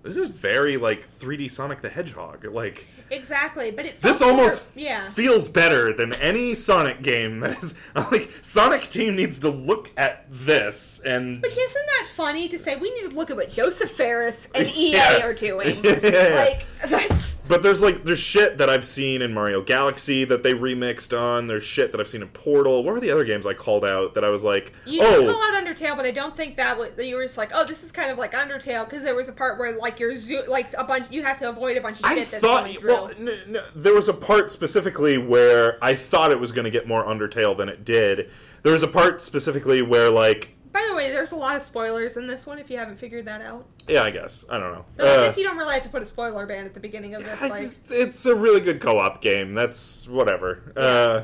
this 0.05 0.17
is 0.17 0.29
very 0.29 0.77
like 0.77 1.07
3D 1.07 1.49
Sonic 1.49 1.81
the 1.81 1.89
Hedgehog. 1.89 2.45
Like 2.45 2.87
Exactly, 3.11 3.71
but 3.71 3.85
it 3.85 4.01
this 4.01 4.21
almost 4.21 4.75
yeah. 4.75 5.09
feels 5.11 5.47
better 5.47 5.93
than 5.93 6.13
any 6.15 6.55
Sonic 6.55 7.01
game. 7.01 7.39
That 7.39 7.63
is 7.63 7.77
like 7.95 8.31
Sonic 8.41 8.83
Team 8.83 9.15
needs 9.15 9.39
to 9.39 9.49
look 9.49 9.91
at 9.97 10.25
this 10.29 11.01
and 11.05 11.41
But 11.41 11.51
isn't 11.51 11.85
that 11.99 12.07
funny 12.15 12.47
to 12.49 12.57
say? 12.57 12.75
We 12.75 12.91
need 12.93 13.09
to 13.09 13.15
look 13.15 13.29
at 13.29 13.35
what 13.35 13.49
Josef 13.49 13.91
Fares 13.91 14.47
and 14.55 14.67
EA 14.67 14.91
Yeah. 14.93 15.21
are 15.23 15.33
doing. 15.33 15.77
Yeah. 16.05 16.45
Like 16.47 16.65
that's 16.87 17.35
But 17.47 17.63
there's 17.63 17.81
like 17.81 18.03
there's 18.03 18.19
shit 18.19 18.57
that 18.57 18.69
I've 18.69 18.85
seen 18.85 19.21
in 19.21 19.33
Mario 19.33 19.61
Galaxy 19.61 20.23
that 20.25 20.43
they 20.43 20.53
remixed 20.53 21.17
on. 21.17 21.47
There's 21.47 21.63
shit 21.63 21.91
that 21.91 22.01
I've 22.01 22.07
seen 22.07 22.21
in 22.21 22.27
Portal. 22.29 22.83
What 22.83 22.93
were 22.93 22.99
the 22.99 23.11
other 23.11 23.23
games 23.23 23.45
I 23.45 23.53
called 23.53 23.85
out 23.85 24.13
that 24.15 24.23
I 24.23 24.29
was 24.29 24.43
like, 24.43 24.73
you 24.85 25.01
did 25.01 25.13
oh, 25.13 25.31
call 25.31 25.43
out 25.43 25.63
Undertale, 25.63 25.95
but 25.95 26.05
I 26.05 26.11
don't 26.11 26.35
think 26.35 26.57
that 26.57 26.77
was, 26.77 26.91
you 26.97 27.15
were 27.15 27.23
just 27.23 27.37
like, 27.37 27.51
oh, 27.53 27.65
this 27.65 27.83
is 27.83 27.91
kind 27.91 28.11
of 28.11 28.17
like 28.17 28.33
Undertale 28.33 28.85
because 28.85 29.03
there 29.03 29.15
was 29.15 29.29
a 29.29 29.33
part 29.33 29.57
where 29.57 29.75
like 29.77 29.94
you're 29.99 30.17
zo- 30.17 30.43
like 30.47 30.67
a 30.77 30.84
bunch, 30.84 31.05
you 31.12 31.23
have 31.23 31.38
to 31.39 31.49
avoid 31.49 31.77
a 31.77 31.81
bunch 31.81 31.99
of 31.99 32.05
shit 32.08 32.12
I 32.12 32.15
that's 32.15 32.38
thought 32.39 32.62
coming 32.63 32.77
through. 32.79 32.91
well, 32.91 33.08
n- 33.10 33.29
n- 33.47 33.58
there 33.75 33.93
was 33.93 34.08
a 34.08 34.13
part 34.13 34.51
specifically 34.51 35.17
where 35.17 35.77
I 35.84 35.95
thought 35.95 36.31
it 36.31 36.39
was 36.39 36.51
going 36.51 36.65
to 36.65 36.71
get 36.71 36.88
more 36.88 37.03
Undertale 37.05 37.55
than 37.58 37.69
it 37.69 37.84
did. 37.86 38.29
There 38.63 38.71
was 38.71 38.84
a 38.84 38.88
part 38.88 39.21
specifically 39.21 39.81
where 39.81 40.10
like 40.10 40.55
By 40.73 40.86
the 40.89 40.95
way, 40.95 41.12
there's 41.12 41.31
a 41.31 41.36
lot 41.36 41.55
of 41.55 41.62
spoilers 41.62 42.17
in 42.17 42.27
this 42.27 42.45
one 42.45 42.60
if 42.60 42.69
you 42.69 42.77
haven't 42.77 42.97
figured 42.97 43.25
that 43.25 43.41
out. 43.41 43.65
yeah, 43.88 44.03
I 44.03 44.12
guess 44.12 44.45
I 44.49 44.58
don't 44.58 44.73
know. 44.73 44.86
Though 44.97 45.05
I 45.05 45.15
Uh, 45.17 45.23
guess 45.25 45.38
you 45.38 45.43
don't 45.43 45.58
really 45.58 45.73
have 45.75 45.84
to 45.84 45.89
put 45.89 46.01
a 46.01 46.05
spoiler 46.05 46.45
ban 46.45 46.65
at 46.65 46.73
the 46.73 46.79
beginning 46.79 47.13
of 47.15 47.23
this. 47.23 47.41
Like, 47.41 47.62
just- 47.62 47.91
it's 47.91 48.25
a 48.25 48.36
really 48.36 48.60
good 48.62 48.81
co-op 48.81 49.21
game. 49.21 49.53
That's 49.53 50.08
whatever. 50.08 50.73
Uh, 50.75 51.21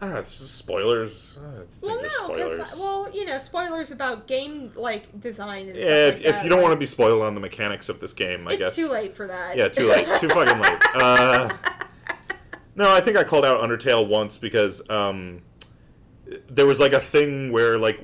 Know. 0.00 0.16
It's 0.16 0.38
just 0.38 0.56
spoilers. 0.56 1.38
Uh, 1.38 1.64
well, 1.80 2.00
no, 2.00 2.08
spoilers. 2.08 2.56
because 2.56 2.78
well, 2.78 3.10
you 3.12 3.24
know, 3.24 3.38
spoilers 3.38 3.90
about 3.90 4.26
game 4.28 4.70
like 4.76 5.20
design 5.20 5.68
and 5.68 5.76
yeah, 5.76 5.82
stuff 5.82 5.90
if, 5.90 6.14
like 6.14 6.24
if 6.24 6.32
that, 6.32 6.44
you 6.44 6.50
don't 6.50 6.62
want 6.62 6.72
to 6.72 6.78
be 6.78 6.86
spoiled 6.86 7.22
on 7.22 7.34
the 7.34 7.40
mechanics 7.40 7.88
of 7.88 7.98
this 7.98 8.12
game, 8.12 8.46
I 8.46 8.56
guess. 8.56 8.68
it's 8.68 8.76
guess. 8.76 8.86
too 8.86 8.92
late 8.92 9.16
for 9.16 9.26
that. 9.26 9.56
Yeah, 9.56 9.68
too 9.68 9.88
late. 9.88 10.06
too 10.20 10.28
fucking 10.28 10.60
late. 10.60 10.78
Uh, 10.94 11.48
no, 12.76 12.90
I 12.90 13.00
think 13.00 13.16
I 13.16 13.24
called 13.24 13.44
out 13.44 13.60
Undertale 13.62 14.06
once 14.06 14.36
because 14.36 14.88
um, 14.88 15.42
there 16.48 16.66
was 16.66 16.78
like 16.78 16.92
a 16.92 17.00
thing 17.00 17.50
where 17.50 17.76
like 17.76 18.00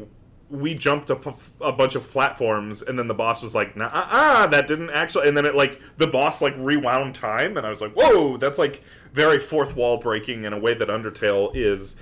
we 0.55 0.75
jumped 0.75 1.11
a, 1.11 1.17
p- 1.17 1.31
a 1.61 1.73
bunch 1.73 1.95
of 1.95 2.09
platforms 2.11 2.83
and 2.83 2.99
then 2.99 3.09
the 3.09 3.14
boss 3.14 3.43
was 3.43 3.55
like, 3.55 3.77
nah, 3.77 3.90
ah, 3.93 4.47
that 4.51 4.67
didn't 4.67 4.90
actually. 4.90 5.29
And 5.29 5.37
then 5.37 5.45
it 5.45 5.55
like 5.55 5.81
the 5.97 6.07
boss 6.07 6.40
like 6.40 6.55
rewound 6.57 7.14
time 7.14 7.57
and 7.57 7.67
I 7.67 7.71
was 7.71 7.81
like, 7.81 7.93
whoa, 7.93 8.37
that's 8.37 8.59
like 8.59 8.83
very 9.12 9.38
fourth 9.38 9.77
wall 9.77 9.97
breaking 9.99 10.45
in 10.45 10.53
a 10.53 10.59
way 10.59 10.75
that 10.75 10.88
Undertale 10.88 11.51
is. 11.55 12.01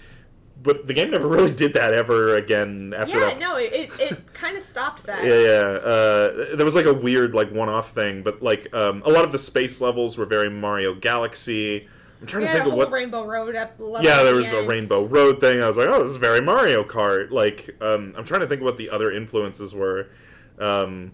But 0.62 0.86
the 0.86 0.94
game 0.94 1.10
never 1.10 1.26
really 1.36 1.52
did 1.52 1.72
that 1.74 1.92
ever 1.92 2.36
again 2.36 2.94
after 2.96 3.18
Yeah, 3.18 3.26
that 3.26 3.38
no, 3.38 3.56
it 3.56 3.72
it, 3.72 4.00
it 4.00 4.32
kind 4.34 4.56
of 4.56 4.62
stopped 4.62 5.02
that. 5.04 5.24
yeah, 5.24 5.38
yeah. 5.40 5.78
Uh, 5.78 6.56
there 6.56 6.64
was 6.64 6.76
like 6.76 6.86
a 6.86 6.94
weird 6.94 7.34
like 7.34 7.50
one-off 7.50 7.90
thing, 7.92 8.22
but 8.22 8.42
like 8.42 8.72
um, 8.74 9.02
a 9.04 9.10
lot 9.10 9.24
of 9.24 9.32
the 9.32 9.38
space 9.38 9.80
levels 9.80 10.16
were 10.16 10.26
very 10.26 10.50
Mario 10.50 10.94
Galaxy. 10.94 11.88
I'm 12.22 12.28
trying 12.28 12.44
to 12.44 12.52
think 12.52 12.66
of 12.66 12.74
what. 12.74 12.92
Rainbow 12.92 13.26
Road 13.26 13.56
up. 13.56 13.74
yeah, 14.00 14.22
there 14.22 14.26
the 14.26 14.34
was 14.34 14.52
a 14.52 14.58
end. 14.58 14.68
Rainbow 14.68 15.04
Road 15.04 15.40
thing. 15.40 15.60
I 15.60 15.66
was 15.66 15.76
like, 15.76 15.88
oh, 15.88 16.00
this 16.02 16.12
is 16.12 16.18
very 16.18 16.40
Mario 16.40 16.84
Kart. 16.84 17.32
Like, 17.32 17.76
um, 17.80 18.14
I'm 18.16 18.22
trying 18.22 18.42
to 18.42 18.46
think 18.46 18.60
of 18.60 18.64
what 18.64 18.76
the 18.76 18.90
other 18.90 19.10
influences 19.10 19.74
were. 19.74 20.08
Um, 20.56 21.10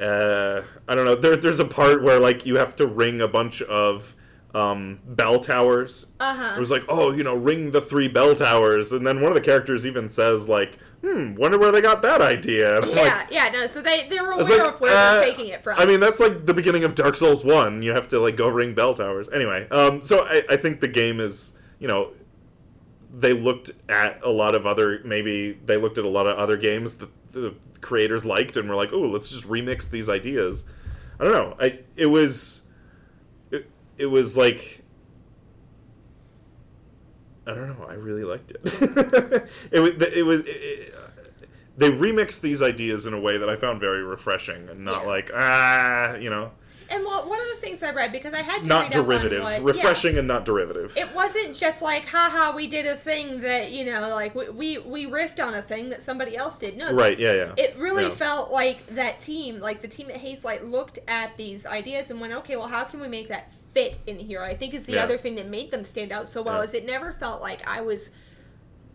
uh, 0.00 0.62
I 0.88 0.94
don't 0.96 1.04
know. 1.04 1.14
There, 1.14 1.36
there's 1.36 1.60
a 1.60 1.64
part 1.64 2.02
where 2.02 2.18
like 2.18 2.44
you 2.44 2.56
have 2.56 2.74
to 2.76 2.88
ring 2.88 3.20
a 3.20 3.28
bunch 3.28 3.62
of 3.62 4.16
um, 4.54 5.00
bell 5.04 5.40
towers. 5.40 6.12
Uh-huh. 6.20 6.54
It 6.56 6.60
was 6.60 6.70
like, 6.70 6.84
oh, 6.88 7.12
you 7.12 7.22
know, 7.22 7.34
ring 7.34 7.70
the 7.70 7.80
three 7.80 8.08
bell 8.08 8.34
towers, 8.34 8.92
and 8.92 9.06
then 9.06 9.20
one 9.20 9.30
of 9.30 9.34
the 9.34 9.40
characters 9.40 9.86
even 9.86 10.08
says 10.08 10.48
like, 10.48 10.78
hmm, 11.00 11.34
wonder 11.34 11.58
where 11.58 11.72
they 11.72 11.80
got 11.80 12.02
that 12.02 12.20
idea. 12.20 12.78
I'm 12.78 12.88
like, 12.90 12.98
Yeah, 12.98 13.26
yeah, 13.30 13.48
no. 13.52 13.66
So 13.66 13.82
they 13.82 14.08
they 14.08 14.20
were 14.20 14.32
aware 14.32 14.58
like, 14.58 14.74
of 14.74 14.80
where 14.80 14.96
uh, 14.96 15.12
they're 15.12 15.24
taking 15.24 15.48
it 15.48 15.62
from. 15.62 15.78
I 15.78 15.86
mean, 15.86 16.00
that's 16.00 16.20
like 16.20 16.46
the 16.46 16.54
beginning 16.54 16.84
of 16.84 16.94
Dark 16.94 17.16
Souls 17.16 17.44
One. 17.44 17.82
You 17.82 17.92
have 17.92 18.08
to 18.08 18.20
like 18.20 18.36
go 18.36 18.48
ring 18.48 18.74
bell 18.74 18.94
towers. 18.94 19.28
Anyway, 19.30 19.68
um, 19.70 20.00
so 20.00 20.24
I, 20.24 20.42
I 20.50 20.56
think 20.56 20.80
the 20.80 20.88
game 20.88 21.20
is, 21.20 21.58
you 21.78 21.88
know, 21.88 22.12
they 23.14 23.32
looked 23.32 23.70
at 23.88 24.20
a 24.22 24.30
lot 24.30 24.54
of 24.54 24.66
other 24.66 25.00
maybe 25.04 25.58
they 25.66 25.76
looked 25.76 25.98
at 25.98 26.04
a 26.04 26.08
lot 26.08 26.26
of 26.26 26.38
other 26.38 26.56
games 26.56 26.96
that 26.96 27.10
the 27.32 27.54
creators 27.80 28.24
liked 28.24 28.56
and 28.56 28.68
were 28.68 28.74
like, 28.74 28.92
oh, 28.92 29.08
let's 29.08 29.28
just 29.28 29.48
remix 29.48 29.90
these 29.90 30.08
ideas. 30.08 30.66
I 31.20 31.24
don't 31.24 31.32
know. 31.32 31.56
I 31.60 31.80
it 31.96 32.06
was, 32.06 32.61
it, 34.02 34.06
was 34.06 34.36
like. 34.36 34.82
I 37.46 37.54
don't 37.54 37.78
know. 37.78 37.86
I 37.86 37.94
really 37.94 38.24
liked 38.24 38.52
it. 38.52 38.60
it 39.72 39.80
was. 39.80 39.92
It 40.14 40.24
was. 40.24 40.42
It, 40.46 40.94
they 41.76 41.90
remixed 41.90 42.40
these 42.42 42.60
ideas 42.62 43.06
in 43.06 43.14
a 43.14 43.20
way 43.20 43.38
that 43.38 43.48
I 43.48 43.56
found 43.56 43.80
very 43.80 44.02
refreshing 44.04 44.68
and 44.68 44.80
not 44.80 45.02
Yeah. 45.02 45.08
like 45.08 45.30
ah, 45.34 46.14
you 46.16 46.30
know. 46.30 46.52
And 46.92 47.04
well, 47.06 47.26
one 47.28 47.38
of 47.40 47.46
the 47.54 47.60
things 47.66 47.82
I 47.82 47.90
read 47.92 48.12
because 48.12 48.34
I 48.34 48.42
had 48.42 48.60
to 48.62 48.66
not 48.66 48.82
read 48.84 48.96
up 48.96 48.98
on 48.98 49.04
derivative, 49.06 49.42
what- 49.42 49.52
yeah. 49.52 49.66
refreshing 49.66 50.18
and 50.18 50.28
not 50.28 50.44
derivative. 50.44 50.94
it 50.96 51.12
wasn't 51.14 51.56
just 51.56 51.80
like 51.80 52.06
haha 52.06 52.54
we 52.54 52.66
did 52.66 52.86
a 52.86 52.94
thing 52.96 53.40
that 53.40 53.72
you 53.72 53.84
know 53.86 54.10
like 54.10 54.34
we 54.34 54.48
we, 54.50 54.78
we 54.78 55.06
riffed 55.06 55.42
on 55.44 55.54
a 55.54 55.62
thing 55.62 55.88
that 55.88 56.02
somebody 56.02 56.36
else 56.36 56.58
did 56.58 56.76
no 56.76 56.92
right? 56.92 57.18
Yeah, 57.18 57.32
yeah. 57.32 57.52
it 57.56 57.76
really 57.78 58.04
Yeah. 58.04 58.10
felt 58.10 58.50
like 58.50 58.86
that 58.94 59.20
team 59.20 59.58
like 59.58 59.80
the 59.80 59.88
team 59.88 60.10
at 60.10 60.16
hazelight 60.20 60.70
looked 60.70 60.98
at 61.08 61.36
these 61.38 61.64
ideas 61.64 62.10
and 62.10 62.20
went 62.20 62.34
okay 62.34 62.56
well 62.56 62.68
how 62.68 62.84
can 62.84 63.00
we 63.00 63.08
make 63.08 63.28
that 63.28 63.52
fit 63.72 63.98
in 64.06 64.18
here 64.18 64.42
i 64.42 64.54
think 64.54 64.74
is 64.74 64.84
the 64.84 64.92
Yeah. 64.94 65.04
other 65.04 65.16
thing 65.16 65.34
that 65.36 65.48
made 65.48 65.70
them 65.70 65.84
stand 65.84 66.12
out 66.12 66.28
so 66.28 66.42
well 66.42 66.58
Yeah. 66.58 66.64
is 66.64 66.74
it 66.74 66.84
never 66.84 67.12
felt 67.14 67.40
like 67.40 67.66
i 67.66 67.80
was 67.80 68.10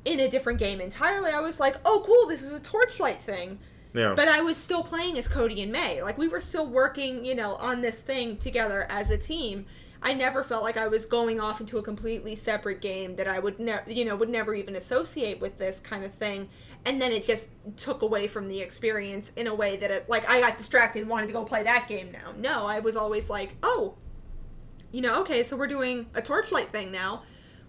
in 0.05 0.19
a 0.19 0.29
different 0.29 0.59
game 0.59 0.79
entirely 0.81 1.31
i 1.31 1.39
was 1.39 1.59
like 1.59 1.75
oh 1.83 2.03
cool 2.05 2.27
this 2.29 2.43
is 2.43 2.53
a 2.53 2.59
torchlight 2.59 3.21
thing 3.21 3.57
yeah. 3.93 4.13
but 4.15 4.27
I 4.27 4.41
was 4.41 4.57
still 4.57 4.83
playing 4.83 5.17
as 5.17 5.27
Cody 5.27 5.61
and 5.61 5.71
May. 5.71 6.01
Like 6.01 6.17
we 6.17 6.27
were 6.27 6.41
still 6.41 6.67
working, 6.67 7.25
you 7.25 7.35
know, 7.35 7.55
on 7.55 7.81
this 7.81 7.99
thing 7.99 8.37
together 8.37 8.85
as 8.89 9.09
a 9.09 9.17
team. 9.17 9.65
I 10.01 10.13
never 10.13 10.43
felt 10.43 10.63
like 10.63 10.77
I 10.77 10.87
was 10.87 11.05
going 11.05 11.39
off 11.39 11.59
into 11.59 11.79
a 11.79 11.81
completely 11.81 12.35
separate 12.35 12.81
game 12.81 13.15
that 13.15 13.27
I 13.27 13.39
would 13.39 13.59
never, 13.59 13.91
you 13.91 14.05
know, 14.05 14.15
would 14.15 14.29
never 14.29 14.53
even 14.53 14.75
associate 14.75 15.41
with 15.41 15.57
this 15.57 15.79
kind 15.79 16.03
of 16.05 16.13
thing. 16.13 16.49
And 16.85 17.01
then 17.01 17.11
it 17.11 17.25
just 17.25 17.49
took 17.77 18.03
away 18.03 18.27
from 18.27 18.47
the 18.47 18.61
experience 18.61 19.31
in 19.35 19.47
a 19.47 19.55
way 19.55 19.75
that 19.77 19.89
it, 19.89 20.09
like 20.09 20.29
I 20.29 20.39
got 20.39 20.57
distracted 20.57 21.01
and 21.01 21.09
wanted 21.09 21.27
to 21.27 21.33
go 21.33 21.43
play 21.43 21.63
that 21.63 21.87
game 21.87 22.11
now. 22.11 22.33
No, 22.37 22.67
I 22.67 22.79
was 22.79 22.95
always 22.95 23.29
like, 23.29 23.51
oh, 23.63 23.95
you 24.91 25.01
know, 25.01 25.21
okay, 25.21 25.43
so 25.43 25.57
we're 25.57 25.67
doing 25.67 26.05
a 26.13 26.21
torchlight 26.21 26.71
thing 26.71 26.91
now. 26.91 27.23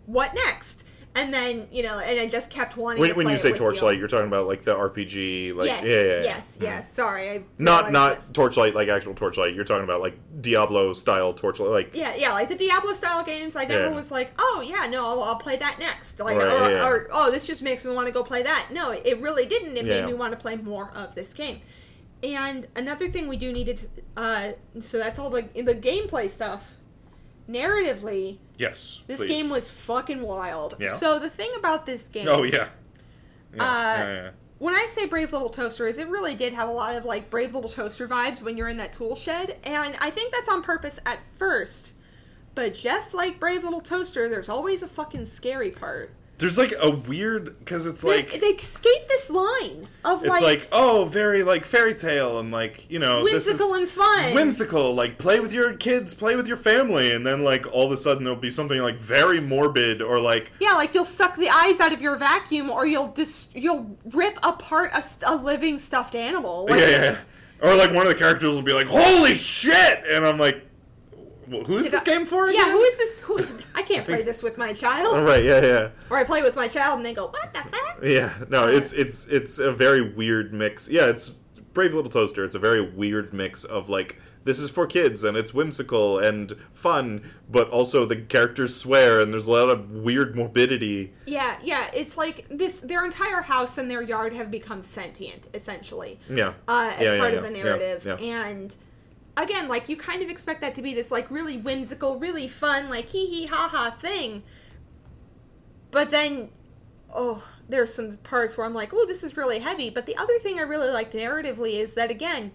What 0.06 0.34
next? 0.34 0.84
And 1.18 1.34
then, 1.34 1.66
you 1.72 1.82
know, 1.82 1.98
and 1.98 2.20
I 2.20 2.28
just 2.28 2.48
kept 2.48 2.76
wanting 2.76 3.00
when 3.00 3.14
when 3.16 3.28
you 3.28 3.36
say 3.38 3.50
Torchlight, 3.52 3.98
you're 3.98 4.06
talking 4.06 4.28
about 4.28 4.46
like 4.46 4.62
the 4.62 4.72
RPG, 4.72 5.52
like 5.52 5.66
yes, 5.66 5.84
yeah, 5.84 5.90
yeah, 5.92 6.02
yeah. 6.02 6.22
yes, 6.22 6.58
yes. 6.60 6.92
Sorry, 6.92 7.30
I 7.30 7.42
Not 7.58 7.90
not 7.90 8.14
that- 8.14 8.34
Torchlight 8.34 8.76
like 8.76 8.88
actual 8.88 9.14
Torchlight. 9.14 9.52
You're 9.52 9.64
talking 9.64 9.82
about 9.82 10.00
like 10.00 10.16
Diablo 10.40 10.92
style 10.92 11.34
Torchlight, 11.34 11.70
like 11.70 11.94
Yeah, 11.94 12.14
yeah, 12.14 12.32
like 12.32 12.48
the 12.48 12.54
Diablo 12.54 12.92
style 12.92 13.24
games. 13.24 13.56
I 13.56 13.64
never 13.64 13.86
Yeah. 13.88 13.94
was 13.96 14.12
like, 14.12 14.30
oh 14.38 14.62
yeah, 14.64 14.86
no, 14.88 15.04
I'll, 15.04 15.22
I'll 15.24 15.36
play 15.36 15.56
that 15.56 15.80
next. 15.80 16.20
Like, 16.20 16.36
Right, 16.36 16.46
or, 16.46 16.84
or 16.84 17.08
oh, 17.12 17.32
this 17.32 17.48
just 17.48 17.62
makes 17.62 17.84
me 17.84 17.92
want 17.92 18.06
to 18.06 18.12
go 18.12 18.22
play 18.22 18.44
that. 18.44 18.68
No, 18.70 18.92
it 18.92 19.20
really 19.20 19.46
didn't. 19.46 19.76
It 19.76 19.86
made 19.86 20.06
me 20.06 20.14
want 20.14 20.32
to 20.34 20.38
play 20.38 20.54
more 20.56 20.92
of 20.94 21.16
this 21.16 21.32
game. 21.34 21.60
And 22.22 22.66
another 22.76 23.08
thing 23.10 23.28
we 23.28 23.36
do 23.36 23.52
need 23.52 23.76
to, 23.76 23.88
uh, 24.16 24.52
so 24.80 24.98
that's 24.98 25.18
all 25.18 25.30
the 25.30 25.42
the 25.54 25.74
gameplay 25.74 26.30
stuff. 26.30 26.74
Narratively, 27.48 28.38
yes. 28.58 29.02
this 29.06 29.20
please. 29.20 29.28
game 29.28 29.50
was 29.50 29.68
fucking 29.68 30.20
wild. 30.22 30.76
Yeah. 30.78 30.88
So 30.88 31.18
the 31.18 31.30
thing 31.30 31.50
about 31.56 31.86
this 31.86 32.08
game, 32.08 32.26
Oh 32.28 32.42
yeah. 32.42 32.68
Yeah, 33.54 33.62
Uh, 33.62 33.64
yeah, 33.64 34.06
yeah. 34.24 34.30
when 34.58 34.74
I 34.74 34.86
say 34.88 35.06
Brave 35.06 35.32
Little 35.32 35.48
Toaster, 35.48 35.86
is 35.86 35.96
it 35.98 36.08
really 36.08 36.34
did 36.34 36.52
have 36.52 36.68
a 36.68 36.72
lot 36.72 36.94
of 36.94 37.04
like 37.04 37.30
Brave 37.30 37.54
Little 37.54 37.70
Toaster 37.70 38.06
vibes 38.06 38.42
when 38.42 38.56
you're 38.56 38.68
in 38.68 38.76
that 38.76 38.92
tool 38.92 39.16
shed, 39.16 39.56
and 39.64 39.96
I 40.00 40.10
think 40.10 40.32
that's 40.32 40.48
on 40.48 40.62
purpose 40.62 41.00
at 41.06 41.20
first. 41.38 41.94
But 42.54 42.74
just 42.74 43.14
like 43.14 43.40
Brave 43.40 43.64
Little 43.64 43.80
Toaster, 43.80 44.28
there's 44.28 44.48
always 44.48 44.82
a 44.82 44.88
fucking 44.88 45.26
scary 45.26 45.70
part. 45.70 46.12
There's 46.38 46.56
like 46.56 46.72
a 46.80 46.88
weird 46.90 47.58
because 47.58 47.84
it's 47.84 48.04
like 48.04 48.30
they, 48.30 48.38
they 48.38 48.56
skate 48.58 49.08
this 49.08 49.28
line 49.28 49.88
of 50.04 50.22
it's 50.22 50.30
like, 50.30 50.42
like, 50.42 50.68
oh 50.70 51.04
very 51.06 51.42
like 51.42 51.64
fairy 51.64 51.94
tale 51.94 52.38
and 52.38 52.52
like 52.52 52.88
you 52.88 53.00
know 53.00 53.24
whimsical 53.24 53.74
and 53.74 53.88
fun. 53.88 54.34
whimsical 54.34 54.94
like 54.94 55.18
play 55.18 55.40
with 55.40 55.52
your 55.52 55.72
kids 55.74 56.14
play 56.14 56.36
with 56.36 56.46
your 56.46 56.56
family 56.56 57.10
and 57.10 57.26
then 57.26 57.42
like 57.42 57.66
all 57.74 57.86
of 57.86 57.92
a 57.92 57.96
sudden 57.96 58.22
there'll 58.22 58.38
be 58.38 58.50
something 58.50 58.80
like 58.80 59.00
very 59.00 59.40
morbid 59.40 60.00
or 60.00 60.20
like 60.20 60.52
Yeah, 60.60 60.74
like 60.74 60.94
you'll 60.94 61.04
suck 61.04 61.34
the 61.36 61.48
eyes 61.50 61.80
out 61.80 61.92
of 61.92 62.00
your 62.00 62.16
vacuum, 62.16 62.70
or 62.70 62.86
you'll 62.86 63.08
dis- 63.08 63.48
you'll 63.54 63.98
rip 64.04 64.38
apart 64.44 64.92
a, 64.94 65.02
st- 65.02 65.28
a 65.28 65.34
living 65.34 65.78
stuffed 65.78 66.14
animal. 66.14 66.66
Like, 66.70 66.78
yeah, 66.80 66.88
yeah, 66.88 67.18
or 67.62 67.74
like 67.74 67.92
one 67.92 68.06
of 68.06 68.12
the 68.12 68.18
characters 68.18 68.54
will 68.54 68.62
be 68.62 68.72
like 68.72 68.86
holy 68.86 69.34
shit 69.34 70.04
and 70.08 70.24
I'm 70.24 70.38
like 70.38 70.56
"Wh- 70.56 70.77
who 71.50 71.76
is 71.78 71.84
Did 71.84 71.92
this 71.92 72.02
I- 72.02 72.04
game 72.04 72.26
for 72.26 72.50
Yeah, 72.50 72.70
who 72.70 72.80
is 72.82 72.96
this? 72.98 73.20
Who, 73.20 73.38
I 73.74 73.82
can't 73.82 74.04
play 74.06 74.22
this 74.22 74.42
with 74.42 74.58
my 74.58 74.72
child. 74.72 75.08
oh, 75.16 75.24
right 75.24 75.44
yeah 75.44 75.60
yeah 75.62 75.88
Or 76.10 76.16
I 76.16 76.24
play 76.24 76.42
with 76.42 76.56
my 76.56 76.68
child 76.68 76.98
and 76.98 77.06
they 77.06 77.14
go, 77.14 77.26
"What 77.28 77.52
the 77.52 77.60
fuck?" 77.70 77.98
Yeah, 78.02 78.32
no, 78.48 78.66
it's 78.66 78.92
it's 78.92 79.26
it's 79.28 79.58
a 79.58 79.72
very 79.72 80.02
weird 80.12 80.52
mix. 80.52 80.88
Yeah, 80.88 81.06
it's 81.06 81.30
Brave 81.74 81.94
Little 81.94 82.10
Toaster. 82.10 82.44
It's 82.44 82.54
a 82.54 82.58
very 82.58 82.80
weird 82.90 83.32
mix 83.32 83.64
of 83.64 83.88
like 83.88 84.18
this 84.44 84.58
is 84.60 84.70
for 84.70 84.86
kids 84.86 85.24
and 85.24 85.36
it's 85.36 85.52
whimsical 85.52 86.18
and 86.20 86.54
fun, 86.72 87.22
but 87.50 87.68
also 87.70 88.06
the 88.06 88.16
characters 88.16 88.74
swear 88.74 89.20
and 89.20 89.30
there's 89.32 89.46
a 89.46 89.50
lot 89.50 89.68
of 89.68 89.90
weird 89.90 90.34
morbidity. 90.36 91.12
Yeah, 91.26 91.58
yeah. 91.62 91.90
It's 91.92 92.16
like 92.16 92.46
this. 92.48 92.80
Their 92.80 93.04
entire 93.04 93.42
house 93.42 93.76
and 93.78 93.90
their 93.90 94.00
yard 94.02 94.32
have 94.32 94.50
become 94.50 94.82
sentient, 94.82 95.48
essentially, 95.54 96.18
Yeah, 96.30 96.54
uh, 96.66 96.92
as 96.96 97.02
Yeah, 97.04 97.18
part 97.18 97.32
yeah, 97.32 97.38
of 97.38 97.44
the 97.46 97.56
yeah, 97.56 97.62
narrative. 97.62 98.04
yeah. 98.06 98.14
And 98.16 98.74
again, 99.42 99.68
like 99.68 99.88
you 99.88 99.96
kind 99.96 100.22
of 100.22 100.28
expect 100.28 100.60
that 100.60 100.74
to 100.74 100.82
be 100.82 100.94
this 100.94 101.10
like 101.10 101.30
really 101.30 101.56
whimsical, 101.56 102.18
really 102.18 102.48
fun, 102.48 102.88
like 102.88 103.08
hee 103.08 103.26
hee 103.26 103.46
ha 103.46 103.68
ha 103.70 103.90
thing. 103.90 104.42
But 105.90 106.10
then, 106.10 106.50
oh, 107.14 107.42
there's 107.68 107.92
some 107.94 108.16
parts 108.18 108.56
where 108.56 108.66
I'm 108.66 108.74
like, 108.74 108.92
oh, 108.92 109.06
this 109.06 109.22
is 109.22 109.36
really 109.36 109.60
heavy. 109.60 109.90
But 109.90 110.06
the 110.06 110.16
other 110.16 110.38
thing 110.38 110.58
I 110.58 110.62
really 110.62 110.90
liked 110.90 111.14
narratively 111.14 111.80
is 111.80 111.94
that 111.94 112.10
again, 112.10 112.52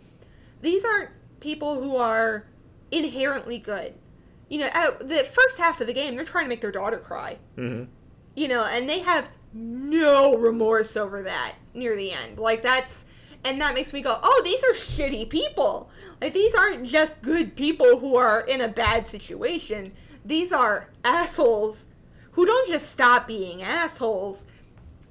these 0.62 0.86
aren't 0.86 1.10
people 1.40 1.82
who 1.82 1.96
are 1.96 2.46
inherently 2.92 3.58
good. 3.58 3.96
You 4.50 4.60
know, 4.60 4.70
at 4.74 5.08
the 5.08 5.24
first 5.24 5.58
half 5.58 5.82
of 5.82 5.88
the 5.88 5.94
game, 5.94 6.16
they're 6.16 6.26
trying 6.26 6.46
to 6.46 6.50
make 6.50 6.62
their 6.62 6.72
daughter 6.72 6.98
cry 6.98 7.38
hmm 7.56 7.86
you 8.36 8.48
know, 8.48 8.64
and 8.66 8.90
they 8.90 9.00
have 9.00 9.30
no 9.54 10.36
remorse 10.36 10.98
over 10.98 11.22
that 11.24 11.56
near 11.74 11.96
the 11.96 12.12
end. 12.12 12.40
Like 12.40 12.62
that's 12.62 13.06
and 13.44 13.60
that 13.62 13.74
makes 13.76 13.94
me 13.94 14.02
go, 14.02 14.20
"Oh, 14.22 14.42
these 14.44 14.64
are 14.64 14.74
shitty 14.74 15.30
people. 15.30 15.90
Like 16.24 16.34
these 16.34 16.56
aren't 16.56 16.86
just 16.86 17.22
good 17.22 17.54
people 17.54 18.00
who 18.00 18.16
are 18.16 18.40
in 18.40 18.62
a 18.62 18.70
bad 18.70 19.06
situation. 19.06 19.92
These 20.24 20.54
are 20.54 20.88
assholes 21.04 21.88
who 22.32 22.46
don't 22.46 22.66
just 22.66 22.90
stop 22.90 23.28
being 23.28 23.62
assholes." 23.62 24.46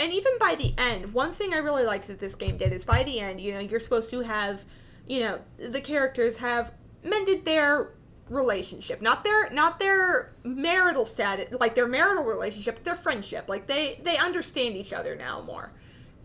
And 0.01 0.11
even 0.11 0.33
by 0.40 0.55
the 0.55 0.72
end, 0.79 1.12
one 1.12 1.35
thing 1.35 1.53
I 1.53 1.59
really 1.59 1.85
liked 1.85 2.07
that 2.07 2.18
this 2.18 2.35
game 2.35 2.57
did 2.57 2.72
is 2.72 2.87
by 2.87 3.03
the 3.03 3.20
end, 3.20 3.42
you 3.42 3.53
know, 3.53 3.61
you're 3.61 3.79
supposed 3.79 4.09
to 4.09 4.20
have, 4.20 4.64
you 5.07 5.20
know, 5.20 5.40
the 5.59 5.83
characters 5.83 6.38
have 6.38 6.72
mended 7.05 7.44
their 7.44 7.92
relationship 8.31 9.03
not 9.03 9.25
their 9.25 9.51
not 9.51 9.79
their 9.79 10.33
marital 10.44 11.05
status 11.05 11.53
like 11.61 11.75
their 11.75 11.88
marital 11.88 12.25
relationship 12.25 12.83
their 12.85 12.94
friendship 12.94 13.46
like 13.46 13.66
they 13.66 14.01
they 14.05 14.16
understand 14.16 14.75
each 14.75 14.92
other 14.94 15.14
now 15.16 15.42
more 15.42 15.70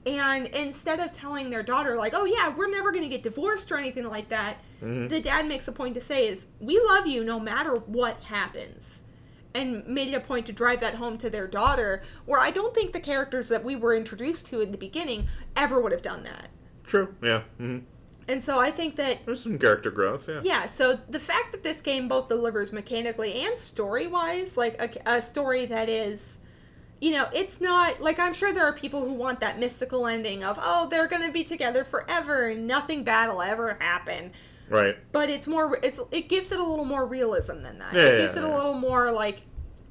and 0.06 0.45
instead 0.47 1.02
of 1.02 1.12
telling 1.12 1.50
their 1.50 1.63
daughter 1.63 1.97
like 1.97 2.13
oh 2.15 2.23
yeah 2.23 2.47
we're 2.56 2.69
never 2.69 2.91
going 2.91 3.04
to 3.04 3.10
get 3.10 3.23
divorced 3.23 3.71
or 3.71 3.78
anything 3.78 4.08
like 4.08 4.30
that 4.30 4.62
the 4.82 5.20
dad 5.20 5.48
makes 5.48 5.68
a 5.68 5.72
point 5.72 5.96
to 5.96 6.02
say 6.02 6.28
is 6.28 6.46
we 6.60 6.80
love 6.88 7.08
you 7.08 7.24
no 7.24 7.40
matter 7.40 7.76
what 7.76 8.22
happens 8.24 9.04
and 9.56 9.88
made 9.88 10.08
it 10.10 10.13
a 10.13 10.20
point 10.20 10.46
to 10.46 10.52
drive 10.54 10.80
that 10.82 10.96
home 10.96 11.18
to 11.18 11.30
their 11.30 11.48
daughter 11.48 12.04
where 12.26 12.40
i 12.40 12.52
don't 12.52 12.76
think 12.76 12.94
the 12.94 13.00
characters 13.00 13.50
that 13.50 13.63
we 13.63 13.76
were 13.76 13.96
introduced 13.96 14.46
to 14.48 14.62
in 14.62 14.72
the 14.72 14.78
beginning 14.78 15.28
ever 15.56 15.82
would 15.82 15.92
have 15.92 16.02
done 16.02 16.24
that 16.24 16.50
True. 16.84 17.13
Yeah. 17.24 17.42
hmm 17.58 17.80
and 18.28 18.44
so 18.44 18.60
i 18.60 18.70
think 18.70 18.98
that 18.98 19.26
There's 19.26 19.42
some 19.42 19.58
character 19.58 19.90
growth. 19.90 20.28
Yeah. 20.30 20.42
yeah, 20.44 20.66
so 20.66 21.00
the 21.10 21.20
fact 21.20 21.54
that 21.54 21.63
this 21.63 21.82
game 21.82 22.08
both 22.08 22.28
delivers 22.28 22.72
mechanically 22.74 23.34
and 23.46 23.58
story 23.58 24.06
wise, 24.06 24.58
like 24.58 24.76
a, 24.82 24.90
a 25.18 25.22
story 25.22 25.66
that 25.68 25.88
is, 25.90 26.40
you 27.00 27.12
know, 27.12 27.28
it's 27.34 27.62
not 27.62 28.02
like 28.02 28.20
I'm 28.20 28.34
sure 28.34 28.52
there 28.52 28.66
are 28.66 28.74
people 28.74 29.06
who 29.06 29.13
want 29.13 29.40
that 29.40 29.60
mystical 29.60 30.06
ending 30.08 30.44
of, 30.44 30.60
oh, 30.62 30.88
they're 30.90 31.08
going 31.08 31.22
to 31.26 31.32
be 31.32 31.44
together 31.46 31.86
forever 31.86 32.48
and 32.50 32.68
nothing 32.68 33.04
bad 33.06 33.30
will 33.30 33.42
ever 33.42 33.78
happen. 33.80 34.32
Right. 34.70 34.96
But 35.12 35.30
it's 35.30 35.48
more, 35.48 35.80
it's, 35.82 36.00
it 36.12 36.30
gives 36.30 36.52
it 36.52 36.60
a 36.60 36.64
little 36.64 36.86
more 36.86 37.06
realism 37.06 37.62
than 37.62 37.80
that. 37.80 37.94
Yeah, 37.94 38.02
it 38.02 38.12
yeah, 38.14 38.18
gives 38.24 38.36
it 38.36 38.44
a 38.44 38.54
little 38.54 38.74
more 38.74 39.12
like, 39.12 39.42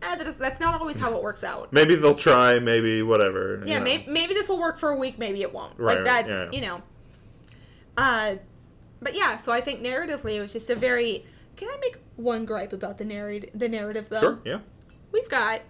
eh, 0.03 0.17
that's, 0.17 0.37
that's 0.37 0.61
not 0.61 0.81
always 0.81 0.99
how 0.99 1.17
it 1.17 1.23
works 1.23 1.45
out. 1.45 1.73
Maybe 1.73 1.95
they'll 1.95 2.15
try. 2.15 2.59
Maybe 2.59 3.03
whatever. 3.03 3.63
you 3.65 3.73
Yeah, 3.73 3.79
know. 3.79 3.85
maybe, 3.85 4.11
maybe 4.11 4.35
this 4.35 4.49
will 4.49 4.59
work 4.61 4.79
for 4.79 4.91
a 4.91 4.97
week, 4.97 5.19
maybe 5.19 5.43
it 5.43 5.53
won't. 5.53 5.79
Right, 5.79 5.97
like 5.97 6.05
that's 6.05 6.29
yeah. 6.29 6.51
you 6.53 6.61
know. 6.61 6.83
Uh, 7.97 8.37
but 9.01 9.15
yeah, 9.15 9.37
so 9.37 9.53
I 9.53 9.61
think 9.61 9.81
narratively 9.81 10.37
it 10.37 10.41
was 10.41 10.53
just 10.53 10.71
a 10.71 10.75
very. 10.75 11.25
Can 11.57 11.69
I 11.69 11.79
make 11.81 11.97
one 12.17 12.45
gripe 12.45 12.73
about 12.73 12.99
the 12.99 13.05
narrative? 13.05 13.51
The 13.55 13.69
narrative 13.69 14.09
though. 14.09 14.21
Sure. 14.21 14.39
Yeah. 14.45 14.61
We've 15.13 15.29
got 15.29 15.63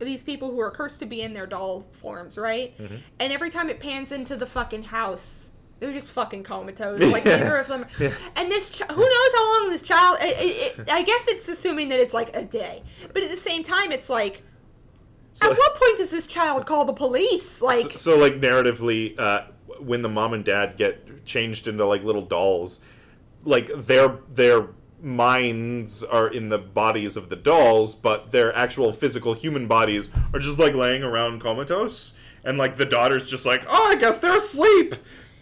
these 0.00 0.22
people 0.22 0.50
who 0.50 0.60
are 0.60 0.70
cursed 0.70 0.98
to 1.00 1.06
be 1.06 1.20
in 1.20 1.34
their 1.34 1.46
doll 1.46 1.86
forms, 1.92 2.38
right? 2.38 2.76
Mm-hmm. 2.78 2.96
And 3.20 3.32
every 3.32 3.50
time 3.50 3.68
it 3.68 3.80
pans 3.80 4.12
into 4.12 4.34
the 4.34 4.46
fucking 4.46 4.84
house, 4.84 5.50
they're 5.80 5.92
just 5.92 6.12
fucking 6.12 6.44
comatose. 6.44 7.00
Like 7.12 7.24
neither 7.24 7.56
of 7.56 7.66
them. 7.66 7.86
Yeah. 7.98 8.12
And 8.36 8.50
this, 8.50 8.70
ch- 8.70 8.82
who 8.82 9.00
knows 9.02 9.32
how 9.34 9.60
long 9.60 9.70
this 9.70 9.82
child? 9.82 10.18
It, 10.20 10.36
it, 10.38 10.78
it, 10.80 10.90
I 10.92 11.02
guess 11.02 11.26
it's 11.26 11.48
assuming 11.48 11.88
that 11.88 11.98
it's 12.00 12.14
like 12.14 12.36
a 12.36 12.44
day, 12.44 12.82
but 13.12 13.22
at 13.22 13.30
the 13.30 13.36
same 13.36 13.62
time, 13.62 13.90
it's 13.90 14.08
like. 14.08 14.42
So- 15.32 15.50
At 15.50 15.56
what 15.58 15.74
point 15.76 15.96
does 15.98 16.10
this 16.10 16.26
child 16.26 16.66
call 16.66 16.84
the 16.84 16.92
police? 16.92 17.60
Like, 17.62 17.92
so, 17.92 18.14
so, 18.14 18.16
like 18.18 18.34
narratively 18.40 19.18
uh, 19.18 19.46
when 19.80 20.02
the 20.02 20.08
mom 20.08 20.34
and 20.34 20.44
dad 20.44 20.76
get 20.76 21.24
changed 21.24 21.66
into 21.68 21.84
like 21.86 22.04
little 22.04 22.22
dolls 22.22 22.84
like 23.44 23.68
their 23.74 24.18
their 24.34 24.68
minds 25.14 26.04
are 26.04 26.28
in 26.28 26.48
the 26.50 26.58
bodies 26.58 27.16
of 27.16 27.28
the 27.30 27.36
dolls 27.36 27.94
but 27.94 28.30
their 28.30 28.54
actual 28.54 28.92
physical 28.92 29.32
human 29.34 29.66
bodies 29.66 30.10
are 30.34 30.38
just 30.40 30.58
like 30.58 30.74
laying 30.74 31.02
around 31.02 31.40
comatose 31.40 32.16
and 32.44 32.58
like 32.58 32.76
the 32.76 32.84
daughter's 32.84 33.26
just 33.26 33.46
like 33.46 33.64
oh 33.68 33.88
i 33.90 33.94
guess 33.96 34.18
they're 34.18 34.36
asleep 34.36 34.94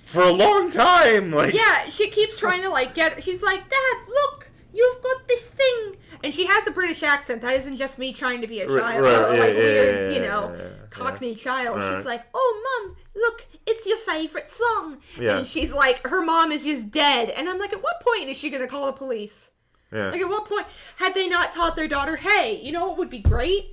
for 0.09 0.23
a 0.23 0.33
long 0.33 0.71
time 0.71 1.31
like 1.31 1.53
Yeah, 1.55 1.89
she 1.91 2.09
keeps 2.09 2.39
trying 2.39 2.63
to 2.63 2.71
like 2.71 2.95
get. 2.95 3.23
She's 3.23 3.43
like, 3.43 3.69
Dad, 3.69 3.97
look, 4.09 4.51
you've 4.73 5.03
got 5.03 5.29
this 5.29 5.49
thing, 5.49 5.97
and 6.25 6.33
she 6.33 6.47
has 6.47 6.67
a 6.67 6.71
British 6.71 7.03
accent. 7.03 7.43
That 7.43 7.55
isn't 7.57 7.77
just 7.77 7.99
me 7.99 8.13
trying 8.13 8.41
to 8.41 8.47
be 8.47 8.61
a 8.61 8.67
child, 8.67 9.05
right, 9.05 9.15
or, 9.15 9.35
yeah, 9.35 9.41
like 9.41 9.55
yeah, 9.55 9.61
weird, 9.61 10.13
yeah, 10.13 10.19
you 10.19 10.27
know, 10.27 10.71
Cockney 10.91 11.35
child. 11.35 11.77
Right. 11.79 11.97
She's 11.97 12.07
like, 12.07 12.23
"Oh, 12.33 12.85
mum, 12.87 12.97
look, 13.15 13.47
it's 13.67 13.87
your 13.87 13.99
favorite 13.99 14.51
song," 14.51 14.99
and 15.37 15.47
she's 15.47 15.73
like, 15.73 16.07
her 16.07 16.25
mom 16.25 16.53
is 16.53 16.65
just 16.65 16.91
dead, 16.91 17.31
and 17.31 17.49
I'm 17.49 17.59
like, 17.59 17.73
at 17.73 17.83
what 17.83 18.01
point 18.01 18.31
is 18.31 18.37
she 18.39 18.49
gonna 18.51 18.67
call 18.67 18.87
the 18.87 18.93
police? 18.93 19.51
Yeah. 19.93 20.11
Like, 20.11 20.21
at 20.21 20.29
what 20.29 20.47
point 20.47 20.67
had 20.97 21.15
they 21.15 21.29
not 21.29 21.53
taught 21.53 21.77
their 21.77 21.89
daughter, 21.89 22.17
hey, 22.17 22.61
you 22.63 22.73
know 22.73 22.89
what 22.89 22.99
would 22.99 23.11
be 23.11 23.21
great? 23.21 23.67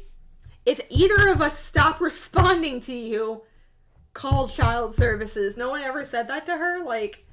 If 0.65 0.81
either 0.89 1.29
of 1.29 1.41
us 1.41 1.57
stop 1.59 2.01
responding 2.09 2.81
to 2.81 2.93
you, 2.93 3.43
call 4.15 4.47
child 4.47 4.95
services. 4.95 5.57
No 5.57 5.69
one 5.69 5.83
ever 5.83 6.03
said 6.03 6.27
that 6.29 6.47
to 6.47 6.57
her. 6.57 6.83
Like, 6.83 7.23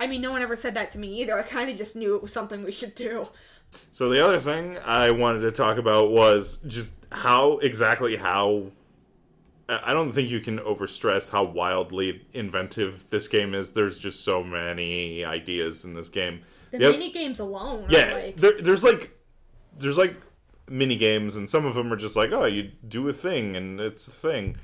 I 0.00 0.08
mean, 0.08 0.20
no 0.20 0.32
one 0.32 0.42
ever 0.42 0.56
said 0.56 0.74
that 0.74 0.90
to 0.92 0.98
me 0.98 1.20
either. 1.20 1.38
I 1.38 1.42
kind 1.42 1.70
of 1.70 1.76
just 1.76 1.94
knew 1.94 2.16
it 2.16 2.22
was 2.22 2.32
something 2.32 2.64
we 2.64 2.72
should 2.72 2.96
do. 2.96 3.28
So 3.92 4.08
the 4.08 4.24
other 4.24 4.40
thing 4.40 4.78
I 4.84 5.12
wanted 5.12 5.42
to 5.42 5.52
talk 5.52 5.76
about 5.76 6.10
was 6.10 6.56
just 6.66 7.06
how 7.12 7.58
exactly 7.58 8.16
how 8.16 8.72
I 9.68 9.92
don't 9.92 10.10
think 10.10 10.28
you 10.28 10.40
can 10.40 10.58
overstress 10.58 11.30
how 11.30 11.44
wildly 11.44 12.24
inventive 12.32 13.08
this 13.10 13.28
game 13.28 13.54
is. 13.54 13.70
There's 13.70 13.98
just 13.98 14.24
so 14.24 14.42
many 14.42 15.24
ideas 15.24 15.84
in 15.84 15.94
this 15.94 16.08
game. 16.08 16.40
The 16.72 16.78
Yep. 16.80 16.92
mini 16.92 17.12
games 17.12 17.38
alone. 17.38 17.84
Are 17.84 17.92
Yeah, 17.92 18.14
like, 18.14 18.36
there, 18.36 18.60
there's 18.60 18.82
like 18.82 19.16
there's 19.78 19.98
like 19.98 20.16
mini 20.68 20.96
games, 20.96 21.36
and 21.36 21.48
some 21.48 21.66
of 21.66 21.74
them 21.74 21.92
are 21.92 21.96
just 21.96 22.16
like, 22.16 22.32
oh, 22.32 22.46
you 22.46 22.72
do 22.88 23.08
a 23.08 23.12
thing, 23.12 23.54
and 23.54 23.78
it's 23.80 24.08
a 24.08 24.12
thing. 24.12 24.56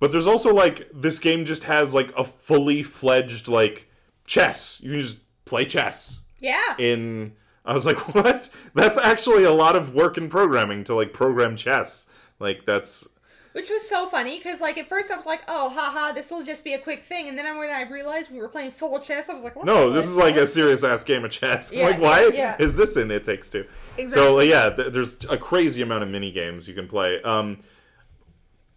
But 0.00 0.12
there's 0.12 0.26
also 0.26 0.54
like 0.54 0.88
this 0.94 1.18
game 1.18 1.44
just 1.44 1.64
has 1.64 1.94
like 1.94 2.16
a 2.16 2.24
fully 2.24 2.82
fledged 2.82 3.48
like 3.48 3.90
chess. 4.26 4.80
You 4.82 4.92
can 4.92 5.00
just 5.00 5.44
play 5.44 5.64
chess 5.64 6.22
yeah. 6.40 6.76
in. 6.78 7.32
I 7.64 7.74
was 7.74 7.84
like, 7.84 8.14
what? 8.14 8.48
That's 8.74 8.98
actually 8.98 9.44
a 9.44 9.52
lot 9.52 9.76
of 9.76 9.94
work 9.94 10.16
in 10.16 10.28
programming 10.28 10.84
to 10.84 10.94
like 10.94 11.12
program 11.12 11.56
chess. 11.56 12.12
Like 12.38 12.64
that's 12.64 13.08
Which 13.52 13.68
was 13.68 13.88
so 13.88 14.06
funny 14.06 14.38
because, 14.38 14.60
like, 14.60 14.78
at 14.78 14.88
first 14.88 15.10
I 15.10 15.16
was 15.16 15.26
like, 15.26 15.42
oh, 15.48 15.68
haha, 15.70 16.12
this 16.12 16.30
will 16.30 16.44
just 16.44 16.62
be 16.62 16.74
a 16.74 16.78
quick 16.78 17.02
thing. 17.02 17.28
And 17.28 17.36
then 17.36 17.58
when 17.58 17.68
I 17.68 17.82
realized 17.82 18.30
we 18.30 18.38
were 18.38 18.48
playing 18.48 18.70
full 18.70 19.00
chess, 19.00 19.28
I 19.28 19.34
was 19.34 19.42
like, 19.42 19.62
no, 19.64 19.90
this 19.90 20.06
is 20.06 20.16
like 20.16 20.36
a 20.36 20.46
serious 20.46 20.84
ass 20.84 21.02
game 21.02 21.24
of 21.24 21.32
chess. 21.32 21.72
Yeah, 21.72 21.86
like, 21.86 22.00
why 22.00 22.30
yeah. 22.32 22.54
is 22.60 22.76
this 22.76 22.96
in 22.96 23.10
It 23.10 23.24
Takes 23.24 23.50
Two? 23.50 23.66
Exactly. 23.96 24.10
So 24.10 24.40
yeah, 24.40 24.70
th- 24.70 24.92
there's 24.92 25.24
a 25.28 25.36
crazy 25.36 25.82
amount 25.82 26.04
of 26.04 26.10
mini 26.10 26.30
games 26.30 26.68
you 26.68 26.74
can 26.74 26.86
play. 26.86 27.20
Um, 27.22 27.58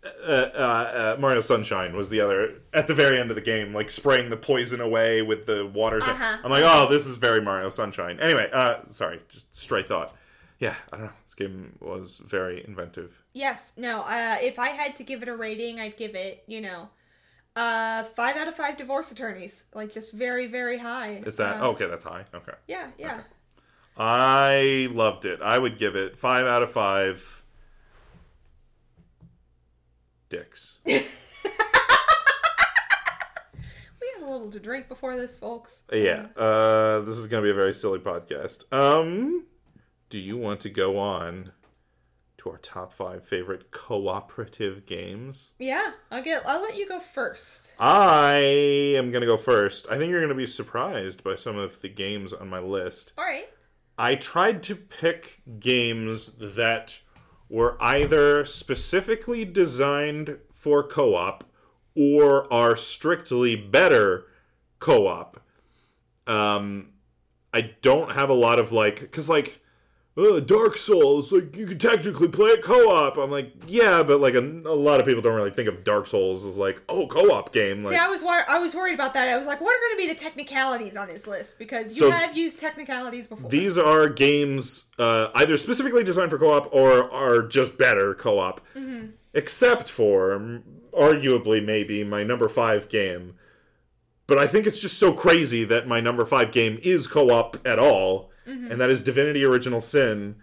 uh, 0.06 0.32
uh, 0.32 1.14
uh, 1.16 1.18
Mario 1.20 1.42
Sunshine 1.42 1.96
was 1.96 2.10
the 2.10 2.22
other 2.22 2.56
at 2.74 2.88
the 2.88 2.94
very 2.94 3.20
end 3.20 3.30
of 3.30 3.36
the 3.36 3.42
game, 3.42 3.74
like 3.74 3.92
spraying 3.92 4.30
the 4.30 4.38
poison 4.38 4.82
away 4.82 5.22
with 5.22 5.46
the 5.46 5.66
water. 5.66 6.00
Thing. 6.02 6.10
Uh-huh. 6.10 6.38
I'm 6.44 6.50
like, 6.52 6.64
oh, 6.66 6.88
this 6.90 7.06
is 7.06 7.18
very 7.18 7.42
Mario 7.42 7.70
Sunshine. 7.70 8.20
Anyway, 8.20 8.50
uh, 8.52 8.84
sorry, 8.86 9.22
just 9.30 9.56
stray 9.56 9.84
thought. 9.84 10.16
Yeah, 10.60 10.76
I 10.92 10.98
don't 10.98 11.06
know. 11.08 11.12
This 11.24 11.34
game 11.34 11.76
was 11.80 12.18
very 12.18 12.64
inventive. 12.68 13.24
Yes, 13.34 13.74
no. 13.78 14.02
Uh, 14.02 14.38
if 14.42 14.60
I 14.60 14.70
had 14.70 14.96
to 14.98 15.04
give 15.04 15.24
it 15.24 15.28
a 15.28 15.36
rating, 15.36 15.80
I'd 15.80 15.98
give 15.98 16.14
it, 16.16 16.44
you 16.46 16.62
know, 16.62 16.90
uh, 17.56 18.04
five 18.16 18.38
out 18.38 18.48
of 18.48 18.56
five 18.56 18.78
divorce 18.78 19.12
attorneys. 19.12 19.64
Like 19.74 19.92
just 19.94 20.14
very, 20.14 20.46
very 20.48 20.78
high. 20.78 21.22
Is 21.26 21.38
that 21.38 21.62
Uh, 21.62 21.70
okay? 21.70 21.88
That's 21.88 22.04
high. 22.04 22.26
Okay, 22.34 22.54
Yeah, 22.68 22.90
yeah. 22.98 23.22
I 23.98 24.88
loved 24.92 25.26
it. 25.26 25.42
I 25.42 25.58
would 25.58 25.78
give 25.78 25.96
it 25.96 26.18
five 26.18 26.46
out 26.46 26.64
of 26.64 26.72
five. 26.72 27.41
Dicks. 30.32 30.80
We 34.02 34.10
had 34.16 34.24
a 34.28 34.32
little 34.32 34.50
to 34.50 34.60
drink 34.60 34.88
before 34.88 35.16
this, 35.16 35.38
folks. 35.38 35.84
Yeah, 35.94 36.26
uh, 36.36 37.02
this 37.02 37.18
is 37.18 37.28
going 37.28 37.44
to 37.44 37.46
be 37.46 37.52
a 37.52 37.54
very 37.54 37.74
silly 37.74 38.00
podcast. 38.00 38.72
Um, 38.74 39.46
do 40.10 40.18
you 40.18 40.38
want 40.38 40.60
to 40.62 40.70
go 40.70 40.98
on 40.98 41.52
to 42.40 42.50
our 42.50 42.58
top 42.58 42.92
five 42.94 43.28
favorite 43.28 43.70
cooperative 43.70 44.88
games? 44.88 45.54
Yeah, 45.60 45.92
I'll 46.10 46.24
get. 46.24 46.42
I'll 46.48 46.64
let 46.64 46.78
you 46.78 46.88
go 46.88 47.00
first. 47.00 47.74
I 47.80 48.38
am 48.98 49.12
going 49.12 49.22
to 49.22 49.28
go 49.28 49.38
first. 49.38 49.86
I 49.92 49.98
think 49.98 50.10
you're 50.10 50.22
going 50.22 50.30
to 50.30 50.36
be 50.36 50.48
surprised 50.48 51.24
by 51.24 51.36
some 51.36 51.58
of 51.58 51.80
the 51.82 51.90
games 51.90 52.34
on 52.34 52.50
my 52.50 52.60
list. 52.60 53.14
All 53.20 53.26
right. 53.26 53.50
I 54.00 54.16
tried 54.16 54.64
to 54.64 54.76
pick 54.76 55.42
games 55.60 56.34
that 56.40 57.00
were 57.52 57.76
either 57.82 58.46
specifically 58.46 59.44
designed 59.44 60.38
for 60.54 60.82
co 60.82 61.16
op 61.16 61.44
or 61.96 62.52
are 62.52 62.78
strictly 62.78 63.58
better 63.58 64.26
co 64.80 65.06
op. 65.06 65.42
Um, 66.26 66.94
I 67.54 67.74
don't 67.82 68.12
have 68.12 68.30
a 68.30 68.34
lot 68.34 68.58
of 68.58 68.72
like, 68.72 69.02
because 69.02 69.28
like, 69.28 69.61
uh, 70.18 70.42
Dark 70.42 70.76
Souls, 70.78 71.32
like 71.32 71.56
you 71.56 71.66
could 71.66 71.80
technically 71.80 72.28
play 72.28 72.50
it 72.50 72.62
co-op. 72.64 73.18
I'm 73.18 73.32
like, 73.32 73.54
yeah, 73.68 74.04
but 74.04 74.20
like 74.20 74.34
a, 74.34 74.40
a 74.40 74.76
lot 74.76 75.00
of 75.00 75.06
people 75.06 75.22
don't 75.22 75.36
really 75.36 75.52
think 75.52 75.70
of 75.70 75.84
Dark 75.86 76.06
Souls 76.06 76.46
as 76.46 76.58
like, 76.58 76.82
oh, 76.90 77.08
co-op 77.08 77.54
game. 77.54 77.82
Like, 77.82 77.94
See, 77.94 78.00
I 78.00 78.08
was 78.08 78.22
wor- 78.22 78.44
I 78.50 78.60
was 78.60 78.76
worried 78.76 78.94
about 78.94 79.14
that. 79.14 79.30
I 79.30 79.38
was 79.38 79.48
like, 79.48 79.62
what 79.62 79.76
are 79.76 79.80
going 79.80 79.94
to 79.94 80.08
be 80.08 80.14
the 80.14 80.20
technicalities 80.20 80.98
on 80.98 81.08
this 81.08 81.28
list? 81.28 81.58
Because 81.58 81.98
you 81.98 82.08
So- 82.08 82.12
have 82.12 82.36
used 82.36 82.60
technicalities 82.60 83.28
before. 83.28 83.50
These 83.50 83.78
are 83.78 84.10
games 84.10 84.90
uh, 85.00 85.30
either 85.36 85.56
specifically 85.56 86.04
designed 86.04 86.32
for 86.32 86.38
co-op 86.38 86.74
or 86.74 87.10
are 87.12 87.44
just 87.44 87.78
better 87.78 88.14
co-op. 88.14 88.60
Except 89.34 89.90
for 89.90 90.38
mm, 90.38 90.62
arguably 90.92 91.64
maybe 91.64 92.04
my 92.04 92.22
number 92.24 92.50
5 92.50 92.90
game. 92.90 93.36
But 94.28 94.38
I 94.38 94.48
think 94.48 94.66
it's 94.68 94.80
just 94.80 95.00
so 95.00 95.14
crazy 95.14 95.64
that 95.66 95.88
my 95.88 96.02
number 96.02 96.26
5 96.26 96.52
game 96.52 96.80
is 96.84 97.08
co-op 97.08 97.66
at 97.66 97.80
all 97.80 98.31
Mm-hmm. 98.48 98.72
and 98.72 98.82
that 98.82 98.90
is 98.90 99.02
Divinity 99.02 99.44
Original 99.46 99.80
Sin. 99.80 100.38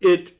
It 0.00 0.32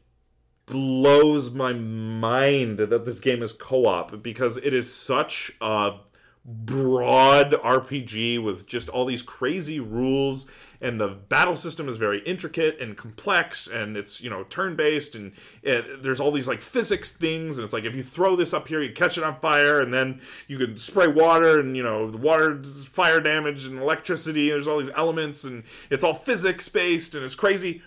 blows 0.67 1.51
my 1.51 1.73
mind 1.73 2.79
that 2.79 3.05
this 3.05 3.21
game 3.21 3.43
is 3.43 3.53
co-op 3.53 4.23
because 4.23 4.57
it 4.59 4.73
is 4.73 4.93
such 4.93 5.53
a 5.61 5.99
broad 6.45 7.53
RPG 7.53 8.43
with 8.43 8.67
just 8.67 8.89
all 8.89 9.05
these 9.05 9.23
crazy 9.23 9.81
rules 9.81 10.51
and 10.83 11.01
the 11.01 11.09
battle 11.09 11.57
system 11.57 11.89
is 11.89 11.97
very 11.99 12.21
intricate 12.21 12.81
and 12.81 12.97
complex 12.97 13.67
and 13.67 13.97
it's 13.97 14.21
you 14.23 14.31
know 14.31 14.45
turn 14.45 14.75
based 14.77 15.15
and 15.15 15.33
uh 15.67 15.83
there's 16.01 16.21
all 16.21 16.31
these 16.33 16.49
like 16.49 16.61
physics 16.61 17.13
things 17.13 17.59
and 17.59 17.65
it's 17.65 17.73
like 17.73 17.85
if 17.85 17.95
you 17.95 18.03
throw 18.03 18.35
this 18.37 18.55
up 18.55 18.69
here 18.69 18.81
you 18.81 18.93
catch 18.93 19.19
it 19.19 19.25
on 19.25 19.39
fire 19.41 19.81
and 19.81 19.93
then 19.93 20.21
you 20.49 20.57
can 20.59 20.77
spray 20.77 21.07
water 21.07 21.61
and 21.61 21.77
you 21.77 21.83
know 21.83 22.11
the 22.11 22.17
water 22.17 22.63
fire 22.65 23.21
damage 23.21 23.67
and 23.67 23.79
electricity 23.79 24.49
and 24.51 24.55
there's 24.55 24.69
all 24.69 24.79
these 24.79 24.91
elements 24.97 25.45
and 25.45 25.63
it's 25.91 26.03
all 26.05 26.15
physics 26.15 26.69
based 26.69 27.15
and 27.15 27.25
it's 27.25 27.35
crazy 27.35 27.83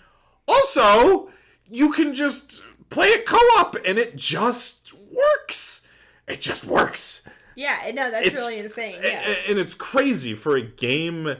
also 0.46 1.30
you 1.70 1.92
can 1.92 2.14
just 2.14 2.62
play 2.90 3.08
it 3.08 3.26
co-op 3.26 3.76
and 3.84 3.98
it 3.98 4.14
just 4.16 4.92
works 5.10 5.86
it 6.28 6.40
just 6.40 6.64
works 6.64 7.28
yeah, 7.56 7.88
no, 7.94 8.10
that's 8.10 8.26
It's- 8.26 8.40
really 8.40 8.58
insane. 8.58 8.96
Yeah. 9.00 9.32
and 9.48 9.60
it's 9.60 9.74
crazy 9.74 10.34
for 10.34 10.56
a 10.56 10.60
game 10.62 11.36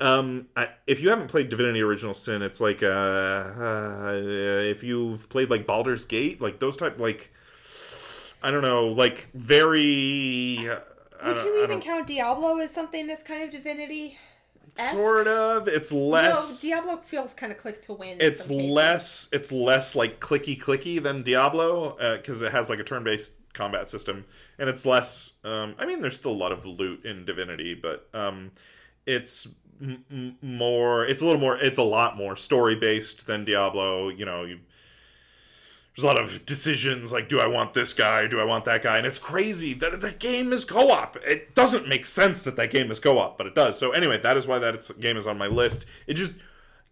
um 0.00 0.48
I, 0.56 0.68
if 0.86 1.00
you 1.00 1.10
haven't 1.10 1.28
played 1.28 1.48
divinity 1.48 1.80
original 1.80 2.14
sin 2.14 2.42
it's 2.42 2.60
like 2.60 2.82
uh, 2.82 2.86
uh 2.86 4.12
if 4.14 4.82
you've 4.82 5.28
played 5.28 5.50
like 5.50 5.66
baldur's 5.66 6.04
gate 6.04 6.40
like 6.40 6.58
those 6.58 6.76
type 6.76 6.98
like 6.98 7.32
i 8.42 8.50
don't 8.50 8.62
know 8.62 8.88
like 8.88 9.28
very 9.34 10.58
uh, 10.68 10.80
Would 11.26 11.36
you 11.38 11.62
even 11.62 11.80
count 11.80 12.06
Diablo 12.06 12.58
as 12.58 12.70
something 12.72 13.06
that's 13.06 13.22
kind 13.22 13.42
of 13.42 13.50
divinity? 13.50 14.18
sort 14.76 15.28
of 15.28 15.68
it's 15.68 15.92
less 15.92 16.64
No, 16.64 16.68
Diablo 16.68 16.96
feels 17.02 17.32
kind 17.32 17.52
of 17.52 17.58
click 17.58 17.80
to 17.82 17.92
win. 17.92 18.18
it's 18.20 18.50
less 18.50 19.28
it's 19.32 19.52
less 19.52 19.94
like 19.94 20.18
clicky 20.18 20.60
clicky 20.60 21.00
than 21.00 21.22
diablo 21.22 21.96
because 22.16 22.42
it 22.42 22.50
has 22.50 22.68
like 22.70 22.80
a 22.80 22.84
turn-based 22.84 23.34
combat 23.52 23.88
system 23.88 24.24
and 24.58 24.68
it's 24.68 24.84
less 24.84 25.34
um 25.44 25.76
i 25.78 25.86
mean 25.86 26.00
there's 26.00 26.16
still 26.16 26.32
a 26.32 26.40
lot 26.44 26.50
of 26.50 26.66
loot 26.66 27.04
in 27.04 27.24
divinity 27.24 27.72
but 27.72 28.08
um 28.14 28.50
it's 29.06 29.46
m- 29.80 30.36
more 30.42 31.04
it's 31.06 31.20
a 31.20 31.24
little 31.24 31.40
more 31.40 31.56
it's 31.56 31.78
a 31.78 31.82
lot 31.82 32.16
more 32.16 32.36
story 32.36 32.74
based 32.74 33.26
than 33.26 33.44
diablo 33.44 34.08
you 34.08 34.24
know 34.24 34.44
you 34.44 34.58
there's 35.94 36.04
a 36.04 36.06
lot 36.06 36.20
of 36.20 36.44
decisions 36.46 37.12
like 37.12 37.28
do 37.28 37.40
i 37.40 37.46
want 37.46 37.72
this 37.74 37.92
guy 37.92 38.26
do 38.26 38.40
i 38.40 38.44
want 38.44 38.64
that 38.64 38.82
guy 38.82 38.96
and 38.96 39.06
it's 39.06 39.18
crazy 39.18 39.74
that 39.74 40.00
the 40.00 40.10
game 40.10 40.52
is 40.52 40.64
co-op 40.64 41.16
it 41.24 41.54
doesn't 41.54 41.88
make 41.88 42.06
sense 42.06 42.42
that 42.42 42.56
that 42.56 42.70
game 42.70 42.90
is 42.90 42.98
co-op 42.98 43.38
but 43.38 43.46
it 43.46 43.54
does 43.54 43.78
so 43.78 43.92
anyway 43.92 44.18
that 44.18 44.36
is 44.36 44.46
why 44.46 44.58
that 44.58 44.90
game 45.00 45.16
is 45.16 45.26
on 45.26 45.38
my 45.38 45.46
list 45.46 45.86
it 46.06 46.14
just 46.14 46.34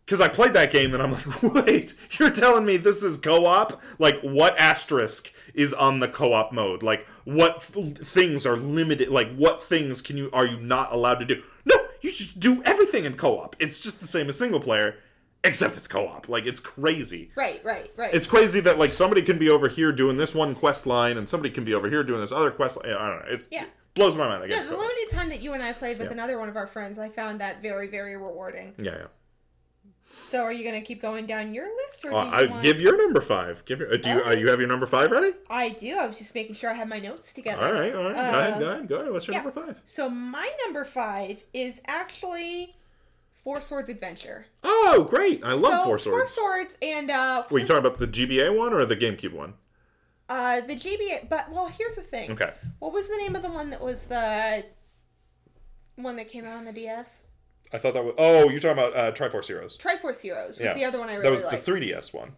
because 0.04 0.20
I 0.20 0.28
played 0.28 0.52
that 0.54 0.72
game 0.72 0.94
and 0.94 1.02
I'm 1.02 1.12
like, 1.12 1.42
wait, 1.66 1.94
you're 2.18 2.30
telling 2.30 2.64
me 2.64 2.76
this 2.76 3.02
is 3.02 3.18
co-op? 3.18 3.80
Like, 3.98 4.20
what 4.20 4.58
asterisk 4.58 5.32
is 5.54 5.72
on 5.72 6.00
the 6.00 6.08
co-op 6.08 6.52
mode? 6.52 6.82
Like, 6.82 7.06
what 7.24 7.62
th- 7.72 7.98
things 7.98 8.44
are 8.44 8.56
limited? 8.56 9.10
Like, 9.10 9.32
what 9.36 9.62
things 9.62 10.02
can 10.02 10.16
you 10.16 10.28
are 10.32 10.46
you 10.46 10.58
not 10.58 10.92
allowed 10.92 11.20
to 11.20 11.24
do? 11.24 11.42
No, 11.64 11.76
you 12.02 12.10
just 12.10 12.38
do 12.40 12.62
everything 12.64 13.04
in 13.04 13.14
co-op. 13.14 13.56
It's 13.58 13.80
just 13.80 14.00
the 14.00 14.06
same 14.06 14.28
as 14.28 14.38
single 14.38 14.60
player, 14.60 14.96
except 15.44 15.76
it's 15.76 15.88
co-op. 15.88 16.28
Like, 16.28 16.46
it's 16.46 16.60
crazy. 16.60 17.30
Right, 17.34 17.64
right, 17.64 17.90
right. 17.96 18.12
It's 18.14 18.26
crazy 18.26 18.60
that 18.60 18.78
like 18.78 18.92
somebody 18.92 19.22
can 19.22 19.38
be 19.38 19.48
over 19.48 19.68
here 19.68 19.92
doing 19.92 20.16
this 20.16 20.34
one 20.34 20.54
quest 20.54 20.86
line 20.86 21.16
and 21.18 21.28
somebody 21.28 21.52
can 21.52 21.64
be 21.64 21.74
over 21.74 21.88
here 21.88 22.02
doing 22.04 22.20
this 22.20 22.32
other 22.32 22.50
quest 22.50 22.76
line. 22.82 22.92
I 22.94 23.08
don't 23.08 23.18
know. 23.26 23.32
It's 23.32 23.48
Yeah. 23.50 23.64
blows 23.94 24.14
my 24.16 24.26
mind. 24.28 24.42
I 24.42 24.46
yeah, 24.46 24.56
guess. 24.56 24.66
the 24.66 24.76
limited 24.76 25.08
time 25.10 25.28
that 25.30 25.40
you 25.40 25.52
and 25.54 25.62
I 25.62 25.72
played 25.72 25.98
with 25.98 26.10
another 26.10 26.38
one 26.38 26.48
of 26.48 26.56
our 26.56 26.66
friends, 26.66 26.98
I 26.98 27.08
found 27.08 27.40
that 27.40 27.62
very, 27.62 27.86
very 27.88 28.16
rewarding. 28.16 28.74
Yeah, 28.78 28.92
yeah. 28.98 29.06
So 30.20 30.42
are 30.42 30.52
you 30.52 30.64
gonna 30.64 30.80
keep 30.80 31.02
going 31.02 31.26
down 31.26 31.52
your 31.54 31.66
list, 31.86 32.04
or 32.04 32.12
Uh, 32.14 32.24
you 32.24 32.30
I 32.30 32.44
want... 32.46 32.62
give 32.62 32.80
your 32.80 32.96
number 32.96 33.20
five. 33.20 33.64
Give 33.64 33.80
your. 33.80 33.92
Uh, 33.92 33.96
do 33.96 34.10
you? 34.10 34.22
Uh, 34.24 34.32
you 34.34 34.48
have 34.48 34.58
your 34.60 34.68
number 34.68 34.86
five 34.86 35.10
ready? 35.10 35.32
I 35.50 35.70
do. 35.70 35.96
I 35.96 36.06
was 36.06 36.16
just 36.18 36.34
making 36.34 36.54
sure 36.54 36.70
I 36.70 36.74
have 36.74 36.88
my 36.88 36.98
notes 37.00 37.32
together. 37.32 37.62
All 37.64 37.72
right. 37.72 37.94
All 37.94 38.04
right. 38.04 38.14
go 38.16 38.20
Uh, 38.20 38.24
ahead. 38.24 38.58
Go 38.60 38.68
ahead. 38.70 38.88
Go 38.88 38.96
ahead. 38.96 39.12
What's 39.12 39.26
your 39.26 39.34
yeah. 39.36 39.42
number 39.42 39.60
five? 39.66 39.80
So 39.84 40.08
my 40.08 40.50
number 40.64 40.84
five 40.84 41.42
is 41.52 41.80
actually 41.86 42.76
Four 43.44 43.60
Swords 43.60 43.88
Adventure. 43.88 44.46
Oh, 44.64 45.06
great! 45.10 45.42
I 45.44 45.52
love 45.52 45.62
so, 45.62 45.76
Four 45.84 45.84
Four 45.84 45.98
Swords. 45.98 46.32
Swords 46.32 46.76
and 46.80 47.10
uh, 47.10 47.42
Were 47.50 47.58
you 47.58 47.66
talking 47.66 47.84
about 47.84 47.98
the 47.98 48.06
GBA 48.08 48.56
one 48.56 48.72
or 48.72 48.86
the 48.86 48.96
GameCube 48.96 49.32
one? 49.32 49.54
uh 50.28 50.60
the 50.62 50.74
GBA? 50.76 51.28
But 51.28 51.50
well, 51.50 51.66
here's 51.66 51.96
the 51.96 52.02
thing. 52.02 52.30
Okay. 52.30 52.52
What 52.78 52.92
was 52.92 53.08
the 53.08 53.16
name 53.16 53.34
of 53.36 53.42
the 53.42 53.50
one 53.50 53.68
that 53.70 53.80
was 53.82 54.06
the 54.06 54.64
one 55.96 56.16
that 56.16 56.28
came 56.30 56.44
out 56.46 56.56
on 56.56 56.64
the 56.64 56.72
DS? 56.72 57.24
I 57.72 57.78
thought 57.78 57.94
that 57.94 58.04
was. 58.04 58.14
Oh, 58.18 58.48
you're 58.50 58.60
talking 58.60 58.72
about 58.82 58.94
uh, 58.96 59.12
Triforce 59.12 59.46
Heroes. 59.46 59.78
Triforce 59.78 60.20
Heroes 60.20 60.58
was 60.58 60.60
Yeah. 60.60 60.74
the 60.74 60.84
other 60.84 60.98
one 60.98 61.08
I 61.08 61.12
really 61.14 61.24
that 61.24 61.30
was 61.30 61.42
liked. 61.42 61.64
the 61.64 61.72
3DS 61.72 62.12
one. 62.12 62.32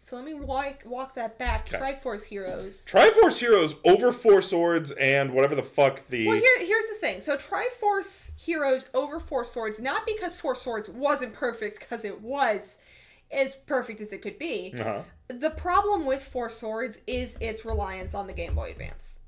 So 0.00 0.16
let 0.16 0.24
me 0.24 0.32
walk 0.32 0.84
walk 0.86 1.14
that 1.16 1.38
back. 1.38 1.68
Okay. 1.72 1.78
Triforce 1.94 2.24
Heroes. 2.24 2.86
Triforce 2.86 3.38
Heroes 3.40 3.74
over 3.84 4.10
Four 4.10 4.40
Swords 4.40 4.90
and 4.92 5.34
whatever 5.34 5.54
the 5.54 5.62
fuck 5.62 6.06
the. 6.08 6.26
Well, 6.26 6.36
here, 6.38 6.66
here's 6.66 6.86
the 6.88 6.94
thing. 7.00 7.20
So 7.20 7.36
Triforce 7.36 8.34
Heroes 8.38 8.88
over 8.94 9.20
Four 9.20 9.44
Swords, 9.44 9.80
not 9.80 10.06
because 10.06 10.34
Four 10.34 10.54
Swords 10.54 10.88
wasn't 10.88 11.34
perfect, 11.34 11.80
because 11.80 12.04
it 12.06 12.22
was 12.22 12.78
as 13.30 13.56
perfect 13.56 14.00
as 14.00 14.14
it 14.14 14.22
could 14.22 14.38
be. 14.38 14.74
uh-huh. 14.80 15.02
The 15.28 15.50
problem 15.50 16.06
with 16.06 16.22
Four 16.22 16.48
Swords 16.48 17.00
is 17.06 17.36
its 17.42 17.66
reliance 17.66 18.14
on 18.14 18.26
the 18.26 18.32
Game 18.32 18.54
Boy 18.54 18.70
Advance. 18.70 19.18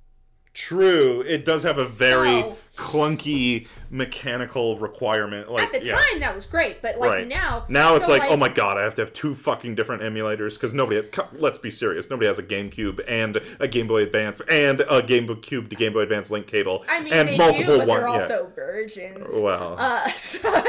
True, 0.52 1.22
it 1.26 1.44
does 1.44 1.62
have 1.62 1.78
a 1.78 1.84
very 1.84 2.40
So- 2.40 2.56
clunky 2.76 3.68
mechanical 3.88 4.76
requirement. 4.78 5.48
Like 5.50 5.72
At 5.74 5.80
the 5.80 5.86
yeah. 5.86 5.94
time, 5.94 6.20
that 6.20 6.34
was 6.34 6.46
great, 6.46 6.82
but 6.82 6.98
like 6.98 7.10
right 7.10 7.28
now, 7.28 7.64
now 7.68 7.94
it's 7.94 8.06
so, 8.06 8.12
like, 8.12 8.22
oh 8.24 8.36
my 8.36 8.48
god, 8.48 8.76
I 8.76 8.82
have 8.82 8.94
to 8.96 9.02
have 9.02 9.12
two 9.12 9.34
fucking 9.36 9.76
different 9.76 10.02
emulators 10.02 10.54
because 10.54 10.74
nobody. 10.74 11.08
Let's 11.34 11.58
be 11.58 11.70
serious, 11.70 12.10
nobody 12.10 12.26
has 12.26 12.40
a 12.40 12.42
GameCube 12.42 13.00
and 13.06 13.40
a 13.60 13.68
Game 13.68 13.86
Boy 13.86 14.02
Advance 14.02 14.40
and 14.50 14.82
a 14.90 15.00
Game 15.02 15.26
Boy 15.26 15.36
Cube 15.36 15.70
to 15.70 15.76
Game 15.76 15.92
Boy 15.92 16.00
Advance 16.00 16.30
link 16.32 16.48
cable 16.48 16.84
I 16.88 17.00
mean, 17.00 17.12
and 17.12 17.28
they 17.28 17.38
multiple 17.38 17.74
do, 17.74 17.78
but 17.78 17.88
one. 17.88 17.98
they're 18.00 18.08
yeah. 18.08 18.14
also 18.14 18.52
virgins. 18.54 19.30
Well, 19.32 19.76
Uh, 19.78 20.10
so, 20.10 20.40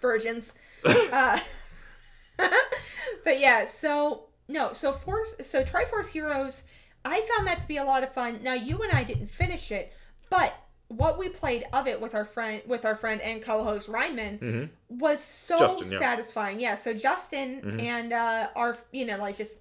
virgins. 0.00 0.54
uh, 0.84 1.38
but 3.24 3.40
yeah, 3.40 3.64
so 3.64 4.26
no, 4.48 4.72
so 4.72 4.92
Force, 4.92 5.34
so 5.42 5.64
Triforce 5.64 6.12
Heroes, 6.12 6.62
I 7.04 7.20
found 7.36 7.46
that 7.48 7.60
to 7.60 7.68
be 7.68 7.76
a 7.78 7.84
lot 7.84 8.02
of 8.02 8.12
fun. 8.12 8.40
Now 8.42 8.54
you 8.54 8.82
and 8.82 8.92
I 8.92 9.02
didn't 9.04 9.26
finish 9.28 9.70
it, 9.72 9.92
but 10.30 10.54
what 10.88 11.18
we 11.18 11.28
played 11.30 11.64
of 11.72 11.86
it 11.86 12.00
with 12.00 12.14
our 12.14 12.24
friend, 12.24 12.62
with 12.66 12.84
our 12.84 12.94
friend 12.94 13.20
and 13.22 13.42
co-host 13.42 13.88
Ryman, 13.88 14.38
Mhm. 14.38 14.70
was 15.00 15.22
so 15.24 15.56
Justin, 15.58 15.90
yeah. 15.92 15.98
satisfying. 15.98 16.60
Yeah, 16.60 16.74
so 16.74 16.92
Justin 16.92 17.62
Mhm. 17.62 17.82
and 17.82 18.12
uh, 18.12 18.48
our, 18.54 18.76
you 18.92 19.06
know, 19.06 19.16
like 19.16 19.36
just 19.38 19.58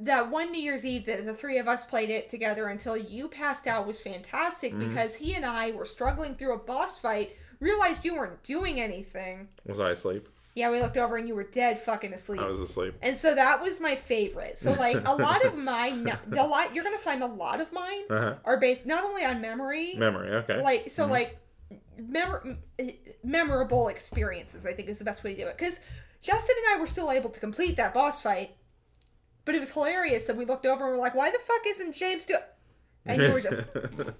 that 0.00 0.30
one 0.30 0.50
New 0.52 0.60
Year's 0.62 0.86
Eve 0.86 1.06
that 1.06 1.26
the 1.26 1.34
three 1.34 1.58
of 1.58 1.68
us 1.68 1.84
played 1.84 2.08
it 2.08 2.28
together 2.28 2.68
until 2.68 2.96
you 2.96 3.28
passed 3.28 3.66
out 3.66 3.86
was 3.86 4.00
fantastic 4.00 4.72
Mm-hmm. 4.72 4.88
because 4.88 5.16
he 5.16 5.34
and 5.34 5.44
I 5.44 5.72
were 5.72 5.84
struggling 5.84 6.34
through 6.34 6.54
a 6.54 6.58
boss 6.58 6.96
fight, 6.98 7.36
realized 7.60 8.04
you 8.04 8.14
weren't 8.14 8.42
doing 8.42 8.80
anything. 8.80 9.48
was 9.66 9.80
I 9.80 9.90
asleep? 9.90 10.28
Yeah, 10.58 10.70
we 10.70 10.80
looked 10.80 10.96
over 10.96 11.16
and 11.16 11.28
you 11.28 11.34
were 11.34 11.44
dead 11.44 11.78
fucking 11.78 12.12
asleep. 12.12 12.40
I 12.40 12.46
was 12.46 12.60
asleep. 12.60 12.94
And 13.00 13.16
so 13.16 13.34
that 13.34 13.62
was 13.62 13.80
my 13.80 13.94
favorite. 13.94 14.58
So 14.58 14.72
like 14.72 14.96
a 15.08 15.12
lot 15.14 15.44
of 15.44 15.56
mine, 15.72 16.10
a 16.36 16.46
lot 16.46 16.74
you're 16.74 16.84
gonna 16.84 16.98
find 16.98 17.22
a 17.22 17.26
lot 17.26 17.60
of 17.60 17.72
mine 17.72 18.02
Uh-huh. 18.10 18.34
are 18.44 18.58
based 18.58 18.84
not 18.86 19.04
only 19.04 19.24
on 19.24 19.40
memory, 19.40 19.94
Memory. 19.96 20.30
Okay. 20.36 20.62
like 20.62 20.90
so 20.90 21.06
like 21.06 21.38
memor- 21.98 22.56
memorable 23.22 23.88
experiences. 23.88 24.66
I 24.66 24.72
think 24.72 24.88
is 24.88 24.98
the 24.98 25.04
best 25.04 25.22
way 25.24 25.34
to 25.34 25.42
do 25.44 25.48
it 25.48 25.56
because 25.56 25.80
Justin 26.22 26.56
and 26.66 26.76
I 26.76 26.80
were 26.80 26.86
still 26.86 27.10
able 27.12 27.30
to 27.30 27.38
complete 27.40 27.76
that 27.76 27.94
boss 27.94 28.20
fight, 28.20 28.56
but 29.44 29.54
it 29.54 29.60
was 29.60 29.70
hilarious 29.72 30.24
that 30.24 30.36
we 30.36 30.44
looked 30.44 30.66
over 30.66 30.84
and 30.84 30.92
were 30.92 30.98
like, 31.00 31.14
"Why 31.14 31.30
the 31.30 31.38
fuck 31.38 31.60
isn't 31.66 31.94
James 31.94 32.24
doing?" 32.24 32.40
And 33.06 33.22
you 33.22 33.32
were 33.32 33.40
just 33.40 33.64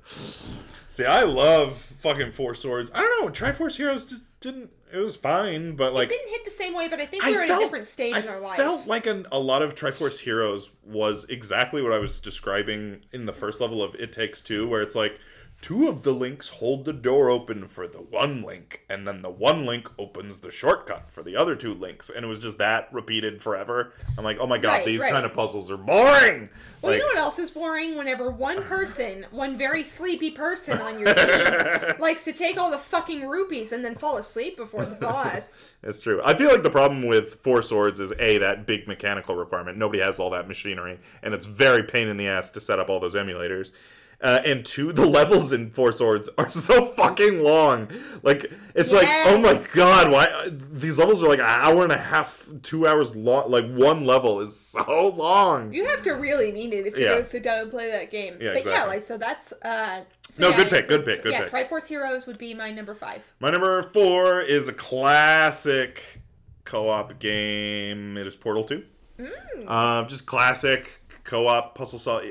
See, 0.86 1.04
I 1.04 1.22
love 1.24 1.76
fucking 1.76 2.32
Four 2.32 2.54
Swords. 2.54 2.90
I 2.94 3.00
don't 3.02 3.24
know. 3.26 3.30
Triforce 3.30 3.76
Heroes 3.76 4.06
just 4.06 4.22
didn't. 4.40 4.70
It 4.92 4.98
was 4.98 5.16
fine, 5.16 5.76
but 5.76 5.92
like 5.92 6.08
it 6.08 6.12
didn't 6.12 6.30
hit 6.30 6.44
the 6.44 6.50
same 6.50 6.74
way. 6.74 6.88
But 6.88 7.00
I 7.00 7.06
think 7.06 7.24
we 7.24 7.34
were 7.34 7.42
at 7.42 7.48
felt- 7.48 7.60
a 7.60 7.64
different 7.64 7.86
stage 7.86 8.14
I 8.14 8.20
in 8.20 8.28
our 8.28 8.40
life. 8.40 8.56
felt 8.56 8.86
like 8.86 9.06
an, 9.06 9.26
a 9.30 9.38
lot 9.38 9.62
of 9.62 9.74
Triforce 9.74 10.20
Heroes 10.20 10.70
was 10.84 11.24
exactly 11.28 11.82
what 11.82 11.92
I 11.92 11.98
was 11.98 12.20
describing 12.20 13.00
in 13.12 13.26
the 13.26 13.32
first 13.32 13.60
level 13.60 13.82
of 13.82 13.94
It 13.96 14.12
Takes 14.12 14.42
Two, 14.42 14.68
where 14.68 14.80
it's 14.82 14.94
like 14.94 15.18
two 15.60 15.88
of 15.88 16.02
the 16.02 16.12
links 16.12 16.48
hold 16.48 16.84
the 16.84 16.92
door 16.92 17.30
open 17.30 17.66
for 17.66 17.88
the 17.88 17.98
one 17.98 18.42
link, 18.42 18.84
and 18.88 19.06
then 19.06 19.22
the 19.22 19.30
one 19.30 19.66
link 19.66 19.90
opens 19.98 20.40
the 20.40 20.50
shortcut 20.50 21.04
for 21.06 21.22
the 21.22 21.36
other 21.36 21.56
two 21.56 21.74
links, 21.74 22.10
and 22.10 22.24
it 22.24 22.28
was 22.28 22.38
just 22.38 22.58
that 22.58 22.92
repeated 22.92 23.42
forever. 23.42 23.92
I'm 24.16 24.24
like, 24.24 24.38
oh 24.38 24.46
my 24.46 24.58
god, 24.58 24.68
Right, 24.78 24.86
these 24.86 25.00
right. 25.00 25.12
kind 25.12 25.26
of 25.26 25.34
puzzles 25.34 25.70
are 25.70 25.76
boring. 25.76 26.48
Well, 26.80 26.92
you 26.92 27.00
know 27.00 27.06
what 27.06 27.16
else 27.16 27.40
is 27.40 27.50
boring? 27.50 27.96
Whenever 27.96 28.30
one 28.30 28.62
person, 28.62 29.26
one 29.32 29.58
very 29.58 29.82
sleepy 29.82 30.30
person 30.30 30.78
on 30.78 30.98
your 30.98 31.12
team, 31.12 31.94
likes 31.98 32.24
to 32.24 32.32
take 32.32 32.56
all 32.56 32.70
the 32.70 32.78
fucking 32.78 33.26
rupees 33.26 33.72
and 33.72 33.84
then 33.84 33.96
fall 33.96 34.16
asleep 34.16 34.56
before 34.56 34.84
the 34.84 34.94
boss. 34.96 35.64
It's 35.80 36.00
true. 36.00 36.20
I 36.24 36.34
feel 36.34 36.50
like 36.50 36.64
the 36.64 36.70
problem 36.70 37.06
with 37.06 37.36
Four 37.36 37.62
Swords 37.62 38.00
is 38.00 38.12
a 38.18 38.38
that 38.38 38.66
big 38.66 38.88
mechanical 38.88 39.36
requirement. 39.36 39.78
Nobody 39.78 40.02
has 40.02 40.18
all 40.18 40.30
that 40.30 40.48
machinery, 40.48 40.98
and 41.22 41.32
it's 41.32 41.46
very 41.46 41.84
pain 41.84 42.08
in 42.08 42.16
the 42.16 42.26
ass 42.26 42.50
to 42.50 42.60
set 42.60 42.80
up 42.80 42.90
all 42.90 42.98
those 42.98 43.14
emulators. 43.14 43.70
Uh, 44.20 44.40
and 44.44 44.66
two, 44.66 44.92
the 44.92 45.06
levels 45.18 45.52
in 45.52 45.70
Four 45.70 45.92
Swords 45.92 46.28
are 46.36 46.50
so 46.50 46.86
fucking 46.86 47.40
long. 47.40 47.88
Like 48.22 48.50
it's 48.74 48.92
like, 48.92 49.06
oh 49.26 49.38
my 49.38 49.60
god, 49.74 50.10
why 50.10 50.48
these 50.50 50.98
levels 50.98 51.22
are 51.22 51.28
like 51.28 51.38
an 51.38 51.44
hour 51.46 51.84
and 51.84 51.92
a 51.92 51.96
half, 51.98 52.48
two 52.62 52.86
hours 52.86 53.14
long. 53.14 53.48
Like 53.48 53.70
one 53.72 54.04
level 54.06 54.40
is 54.40 54.58
so 54.58 55.14
long. 55.16 55.72
You 55.72 55.86
have 55.86 56.02
to 56.02 56.12
really 56.12 56.50
mean 56.50 56.72
it 56.72 56.86
if 56.86 56.96
you're 56.98 57.10
Yeah. 57.10 57.18
to 57.18 57.24
sit 57.24 57.44
down 57.44 57.60
and 57.60 57.70
play 57.70 57.92
that 57.92 58.10
game. 58.10 58.38
Yeah, 58.40 58.54
but 58.54 58.66
yeah, 58.66 58.84
like 58.84 59.04
so 59.04 59.18
that's 59.18 59.52
uh. 59.62 60.02
So 60.30 60.42
No, 60.42 60.48
yeah, 60.50 60.56
good 60.58 60.68
pick, 60.70 60.88
good 60.88 61.04
pick, 61.04 61.22
good 61.22 61.32
yeah, 61.32 61.44
pick. 61.44 61.52
Yeah, 61.52 61.64
Triforce 61.68 61.86
Heroes 61.86 62.26
would 62.26 62.38
be 62.38 62.54
my 62.54 62.70
number 62.72 62.94
five. 62.94 63.24
My 63.40 63.50
number 63.50 63.82
four 63.84 64.40
is 64.40 64.68
a 64.68 64.74
classic 64.74 66.22
co-op 66.64 67.18
game. 67.20 68.16
It 68.18 68.26
is 68.26 68.34
Portal 68.36 68.64
Two. 68.64 68.84
Mm. 69.18 69.68
Um, 69.70 70.08
just 70.08 70.26
classic 70.26 71.00
co-op 71.24 71.74
puzzle 71.74 71.98
solve. 71.98 72.24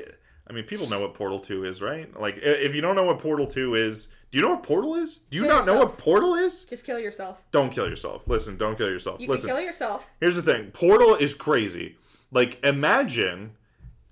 I 0.48 0.52
mean, 0.52 0.64
people 0.64 0.88
know 0.88 1.00
what 1.00 1.14
Portal 1.14 1.38
Two 1.40 1.64
is, 1.64 1.82
right? 1.82 2.08
Like, 2.18 2.38
if 2.42 2.74
you 2.74 2.80
don't 2.80 2.96
know 2.96 3.04
what 3.04 3.18
Portal 3.18 3.46
Two 3.46 3.74
is, 3.74 4.08
do 4.30 4.38
you 4.38 4.42
know 4.42 4.50
what 4.50 4.62
Portal 4.62 4.94
is? 4.94 5.18
Do 5.18 5.36
you 5.36 5.44
Kill 5.44 5.56
not 5.56 5.66
know 5.66 5.78
what 5.78 5.98
Portal 5.98 6.34
is? 6.34 6.64
Just 6.64 6.84
kill 6.86 6.98
yourself. 6.98 7.44
Don't 7.50 7.70
kill 7.70 7.88
yourself. 7.88 8.22
Listen, 8.26 8.56
don't 8.56 8.76
kill 8.76 8.88
yourself. 8.90 9.20
You 9.20 9.28
Listen, 9.28 9.48
can 9.48 9.56
kill 9.56 9.64
yourself. 9.64 10.06
here's 10.20 10.36
the 10.36 10.42
thing. 10.42 10.70
Portal 10.70 11.14
is 11.16 11.34
crazy. 11.34 11.96
Like, 12.30 12.62
imagine, 12.64 13.52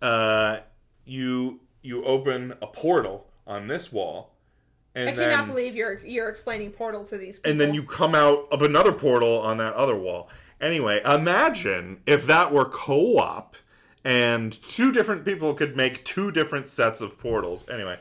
uh, 0.03 0.59
you 1.05 1.61
you 1.83 2.03
open 2.05 2.53
a 2.61 2.67
portal 2.67 3.29
on 3.47 3.69
this 3.69 3.93
wall, 3.93 4.35
and 4.95 5.09
I 5.09 5.13
cannot 5.13 5.47
believe 5.47 5.75
you're 5.77 6.01
you're 6.05 6.29
explaining 6.29 6.71
Portal 6.73 7.05
to 7.05 7.17
these 7.19 7.39
people. 7.39 7.51
and 7.53 7.61
then 7.61 7.75
you 7.75 7.83
come 7.83 8.15
out 8.15 8.47
of 8.51 8.63
another 8.63 8.93
portal 8.93 9.39
on 9.39 9.57
that 9.59 9.75
other 9.75 9.95
wall. 9.97 10.29
Anyway, 10.61 11.01
imagine 11.05 12.01
if 12.07 12.27
that 12.27 12.51
were 12.53 12.65
co-op 12.65 13.57
and 14.07 14.53
two 14.63 14.93
different 14.93 15.25
people 15.25 15.53
could 15.53 15.77
make 15.77 16.05
two 16.05 16.31
different 16.31 16.69
sets 16.69 17.01
of 17.01 17.19
portals. 17.19 17.69
Anyway, 17.69 17.99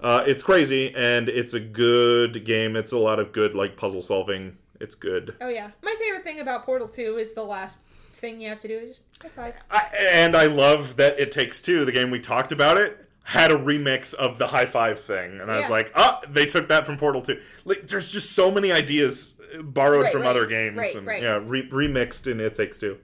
uh, 0.00 0.24
it's 0.26 0.42
crazy 0.42 0.92
and 0.96 1.28
it's 1.28 1.54
a 1.54 1.60
good 1.60 2.44
game. 2.44 2.74
It's 2.74 2.90
a 2.92 2.98
lot 2.98 3.20
of 3.20 3.30
good 3.32 3.54
like 3.54 3.76
puzzle 3.76 4.02
solving. 4.02 4.58
It's 4.80 4.96
good. 4.96 5.36
Oh 5.40 5.48
yeah, 5.48 5.70
my 5.82 5.94
favorite 6.00 6.24
thing 6.24 6.40
about 6.40 6.64
Portal 6.66 6.88
Two 6.88 7.16
is 7.18 7.32
the 7.32 7.44
last 7.44 7.76
thing 8.16 8.40
you 8.40 8.48
have 8.48 8.60
to 8.62 8.68
do 8.68 8.76
is 8.76 8.88
just 8.98 9.02
high 9.22 9.28
five. 9.28 9.64
I, 9.70 9.82
and 10.12 10.36
I 10.36 10.46
love 10.46 10.96
that 10.96 11.20
It 11.20 11.30
Takes 11.30 11.62
Two, 11.62 11.84
the 11.84 11.92
game 11.92 12.10
we 12.10 12.18
talked 12.18 12.50
about 12.50 12.76
it, 12.76 13.08
had 13.22 13.52
a 13.52 13.56
remix 13.56 14.14
of 14.14 14.38
the 14.38 14.48
high 14.48 14.66
five 14.66 14.98
thing, 15.00 15.40
and 15.40 15.48
I 15.50 15.58
was 15.58 15.70
like, 15.70 15.92
oh, 15.94 16.20
they 16.28 16.44
took 16.46 16.68
that 16.68 16.84
from 16.84 16.96
Portal 16.98 17.22
Two. 17.22 17.40
Like, 17.64 17.86
there's 17.86 18.10
just 18.12 18.32
so 18.32 18.50
many 18.50 18.72
ideas 18.72 19.40
borrowed 19.60 20.02
Right, 20.04 20.12
from 20.12 20.22
right, 20.22 20.30
other 20.30 20.46
games, 20.46 20.76
right, 20.76 20.94
and 20.94 21.06
right. 21.06 21.22
yeah, 21.22 21.40
re- 21.42 21.68
remixed 21.70 22.30
in 22.30 22.40
It 22.40 22.54
Takes 22.54 22.78
Two. 22.78 22.98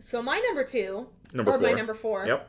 So 0.00 0.22
my 0.22 0.38
number 0.40 0.62
two, 0.64 1.06
Number 1.32 1.52
or 1.52 1.58
my 1.58 1.72
number 1.72 1.94
four, 1.94 2.26
Yep, 2.26 2.48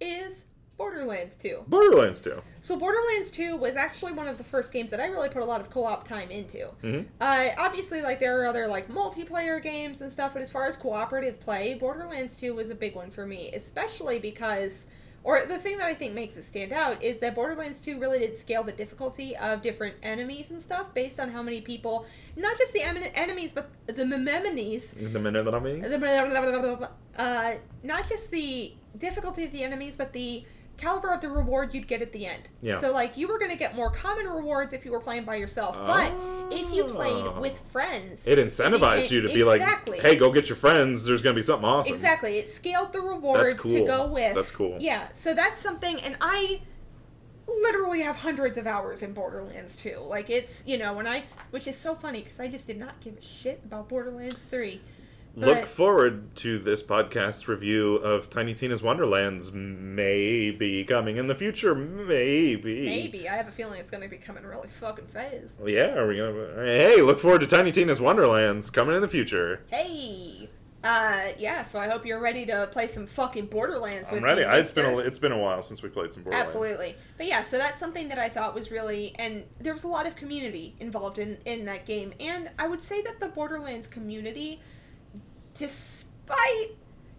is 0.00 0.44
Borderlands 0.76 1.36
Two. 1.36 1.64
Borderlands 1.66 2.20
Two. 2.20 2.42
So 2.60 2.76
Borderlands 2.76 3.30
2 3.30 3.56
was 3.56 3.76
actually 3.76 4.12
one 4.12 4.28
of 4.28 4.36
the 4.38 4.44
first 4.44 4.72
games 4.72 4.90
that 4.90 5.00
I 5.00 5.06
really 5.06 5.28
put 5.28 5.42
a 5.42 5.44
lot 5.44 5.60
of 5.60 5.70
co-op 5.70 6.06
time 6.06 6.30
into. 6.30 6.68
Mhm. 6.82 7.06
Uh, 7.20 7.48
obviously, 7.58 8.02
like 8.02 8.20
there 8.20 8.40
are 8.42 8.46
other 8.46 8.68
like 8.68 8.88
multiplayer 8.88 9.62
games 9.62 10.00
and 10.02 10.12
stuff, 10.12 10.32
but 10.34 10.42
as 10.42 10.50
far 10.50 10.66
as 10.66 10.76
cooperative 10.76 11.40
play, 11.40 11.74
Borderlands 11.74 12.36
2 12.36 12.54
was 12.54 12.70
a 12.70 12.74
big 12.74 12.94
one 12.94 13.10
for 13.10 13.26
me, 13.26 13.50
especially 13.54 14.18
because, 14.18 14.86
or 15.24 15.46
the 15.46 15.58
thing 15.58 15.78
that 15.78 15.86
I 15.86 15.94
think 15.94 16.14
makes 16.14 16.36
it 16.36 16.44
stand 16.44 16.72
out 16.72 17.02
is 17.02 17.18
that 17.18 17.34
Borderlands 17.34 17.80
2 17.80 17.98
really 17.98 18.18
did 18.20 18.36
scale 18.36 18.62
the 18.62 18.72
difficulty 18.72 19.36
of 19.36 19.62
different 19.62 19.96
enemies 20.02 20.50
and 20.50 20.62
stuff 20.62 20.92
based 20.94 21.18
on 21.18 21.30
how 21.30 21.42
many 21.42 21.60
people, 21.60 22.06
not 22.36 22.56
just 22.58 22.72
the 22.72 22.82
em- 22.82 22.98
enemies, 23.14 23.50
but 23.52 23.70
the 23.86 23.94
memenes 24.04 24.94
The 24.94 25.18
minute 25.22 25.44
that 25.44 25.54
I'm 25.54 25.66
in. 25.66 25.82
Uh, 27.18 27.54
not 27.82 28.08
just 28.08 28.30
the 28.30 28.74
difficulty 28.96 29.44
of 29.44 29.52
the 29.52 29.62
enemies, 29.62 29.96
but 29.96 30.12
the 30.12 30.44
caliber 30.76 31.12
of 31.12 31.20
the 31.20 31.28
reward 31.28 31.74
you'd 31.74 31.88
get 31.88 32.00
at 32.02 32.12
the 32.12 32.24
end. 32.24 32.48
Yeah. 32.62 32.78
So 32.78 32.92
like 32.92 33.16
you 33.16 33.26
were 33.26 33.38
going 33.38 33.50
to 33.50 33.56
get 33.56 33.74
more 33.74 33.90
common 33.90 34.28
rewards 34.28 34.72
if 34.72 34.84
you 34.84 34.92
were 34.92 35.00
playing 35.00 35.24
by 35.24 35.34
yourself, 35.34 35.76
but 35.76 36.12
if 36.52 36.72
you 36.72 36.84
played 36.84 37.24
Oh. 37.26 37.40
with 37.40 37.58
friends, 37.72 38.26
It 38.28 38.38
incentivized 38.38 39.02
became- 39.02 39.12
you 39.14 39.20
to 39.22 39.34
be 39.34 39.40
exactly. 39.40 39.98
like, 39.98 40.06
"Hey, 40.06 40.14
go 40.14 40.30
get 40.30 40.48
your 40.48 40.54
friends. 40.54 41.04
There's 41.04 41.20
gonna 41.20 41.34
be 41.34 41.42
something 41.42 41.68
awesome." 41.68 41.92
Exactly. 41.92 42.38
It 42.38 42.48
scaled 42.48 42.92
the 42.92 43.00
rewards 43.00 43.60
to 43.60 43.84
go 43.86 44.06
with. 44.06 44.36
That's 44.36 44.52
cool. 44.52 44.76
Yeah. 44.78 45.08
So 45.14 45.34
that's 45.34 45.58
something, 45.58 46.00
and 46.00 46.16
I 46.20 46.60
literally 47.48 48.02
have 48.02 48.16
hundreds 48.16 48.56
of 48.58 48.66
hours 48.66 49.02
in 49.02 49.12
Borderlands 49.14 49.76
2. 49.76 49.98
Like 50.06 50.30
it's 50.30 50.62
you 50.66 50.78
know 50.78 50.92
when 50.92 51.06
I 51.06 51.22
which 51.50 51.66
is 51.66 51.76
so 51.76 51.94
funny 51.94 52.22
because 52.22 52.38
I 52.40 52.46
just 52.48 52.66
did 52.66 52.78
not 52.78 53.00
give 53.00 53.16
a 53.16 53.22
shit 53.22 53.60
about 53.64 53.88
Borderlands 53.88 54.40
3. 54.42 54.80
Look 55.34 55.60
But- 55.60 55.68
forward 55.68 56.34
to 56.36 56.58
this 56.58 56.82
podcast's 56.82 57.46
review 57.46 57.96
of 57.96 58.28
Tiny 58.28 58.54
Tina's 58.54 58.82
Wonderlands. 58.82 59.52
Maybe 59.52 60.84
coming 60.84 61.16
in 61.16 61.26
the 61.28 61.34
future. 61.34 61.74
Maybe. 61.74 62.86
Maybe 62.86 63.28
I 63.28 63.36
have 63.36 63.46
a 63.48 63.52
feeling 63.52 63.78
it's 63.78 63.90
going 63.90 64.02
to 64.02 64.08
be 64.08 64.16
coming 64.16 64.44
really 64.44 64.68
fucking 64.68 65.06
fast. 65.06 65.60
Well, 65.60 65.68
yeah. 65.68 65.94
Are 65.96 66.06
we 66.08 66.16
gonna? 66.16 66.54
Hey, 66.64 67.02
look 67.02 67.20
forward 67.20 67.40
to 67.42 67.46
Tiny 67.46 67.70
Tina's 67.72 68.00
Wonderlands 68.00 68.70
coming 68.70 68.96
in 68.96 69.02
the 69.02 69.08
future. 69.08 69.62
Hey. 69.68 70.50
Uh 70.84 71.32
yeah, 71.36 71.64
so 71.64 71.80
I 71.80 71.88
hope 71.88 72.06
you're 72.06 72.20
ready 72.20 72.46
to 72.46 72.68
play 72.70 72.86
some 72.86 73.08
fucking 73.08 73.46
Borderlands 73.46 74.10
I'm 74.10 74.16
with 74.16 74.22
ready. 74.22 74.42
me. 74.46 74.56
It's 74.58 74.70
been 74.70 74.84
a, 74.86 74.98
it's 74.98 75.18
been 75.18 75.32
a 75.32 75.36
while 75.38 75.60
since 75.60 75.82
we 75.82 75.88
played 75.88 76.12
some 76.12 76.22
Borderlands. 76.22 76.52
Absolutely. 76.54 76.94
But 77.16 77.26
yeah, 77.26 77.42
so 77.42 77.58
that's 77.58 77.80
something 77.80 78.08
that 78.10 78.20
I 78.20 78.28
thought 78.28 78.54
was 78.54 78.70
really 78.70 79.12
and 79.18 79.42
there 79.60 79.72
was 79.72 79.82
a 79.82 79.88
lot 79.88 80.06
of 80.06 80.14
community 80.14 80.76
involved 80.78 81.18
in 81.18 81.36
in 81.44 81.64
that 81.64 81.84
game. 81.84 82.12
And 82.20 82.50
I 82.60 82.68
would 82.68 82.80
say 82.80 83.02
that 83.02 83.18
the 83.18 83.26
Borderlands 83.26 83.88
community 83.88 84.60
despite 85.58 86.76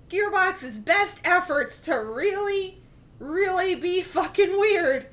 Gearbox's 0.09 0.77
best 0.77 1.21
efforts 1.23 1.81
to 1.81 1.95
really 1.95 2.81
really 3.19 3.75
be 3.75 4.01
fucking 4.01 4.57
weird, 4.57 5.05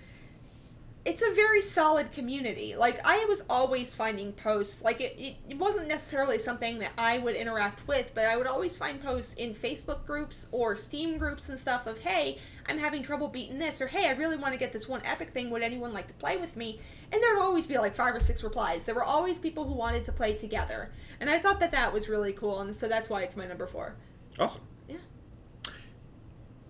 it's 1.06 1.22
a 1.22 1.32
very 1.34 1.62
solid 1.62 2.10
community. 2.10 2.74
Like 2.74 3.00
I 3.04 3.24
was 3.26 3.44
always 3.48 3.94
finding 3.94 4.32
posts, 4.32 4.82
like 4.82 5.00
it, 5.00 5.14
it, 5.16 5.36
it 5.48 5.56
wasn't 5.56 5.86
necessarily 5.86 6.36
something 6.36 6.80
that 6.80 6.90
I 6.98 7.18
would 7.18 7.36
interact 7.36 7.86
with, 7.86 8.10
but 8.12 8.24
I 8.26 8.36
would 8.36 8.48
always 8.48 8.76
find 8.76 9.00
posts 9.00 9.34
in 9.34 9.54
Facebook 9.54 10.04
groups 10.04 10.48
or 10.50 10.74
Steam 10.74 11.16
groups 11.16 11.48
and 11.48 11.58
stuff 11.58 11.86
of, 11.86 12.00
hey, 12.00 12.38
I'm 12.68 12.76
having 12.76 13.04
trouble 13.04 13.28
beating 13.28 13.56
this, 13.56 13.80
or 13.80 13.86
hey, 13.86 14.08
I 14.08 14.14
really 14.14 14.36
want 14.36 14.52
to 14.52 14.58
get 14.58 14.72
this 14.72 14.88
one 14.88 15.00
epic 15.04 15.30
thing. 15.30 15.48
Would 15.50 15.62
anyone 15.62 15.92
like 15.92 16.08
to 16.08 16.14
play 16.14 16.38
with 16.38 16.56
me? 16.56 16.80
And 17.12 17.22
there 17.22 17.36
would 17.36 17.42
always 17.42 17.66
be 17.66 17.78
like 17.78 17.94
five 17.94 18.12
or 18.12 18.18
six 18.18 18.42
replies. 18.42 18.82
There 18.82 18.96
were 18.96 19.04
always 19.04 19.38
people 19.38 19.64
who 19.64 19.74
wanted 19.74 20.04
to 20.06 20.12
play 20.12 20.34
together, 20.34 20.90
and 21.20 21.30
I 21.30 21.38
thought 21.38 21.60
that 21.60 21.70
that 21.70 21.92
was 21.92 22.08
really 22.08 22.32
cool, 22.32 22.60
and 22.62 22.74
so 22.74 22.88
that's 22.88 23.08
why 23.08 23.22
it's 23.22 23.36
my 23.36 23.46
number 23.46 23.68
four. 23.68 23.94
Awesome. 24.40 24.62
Yeah. 24.88 24.96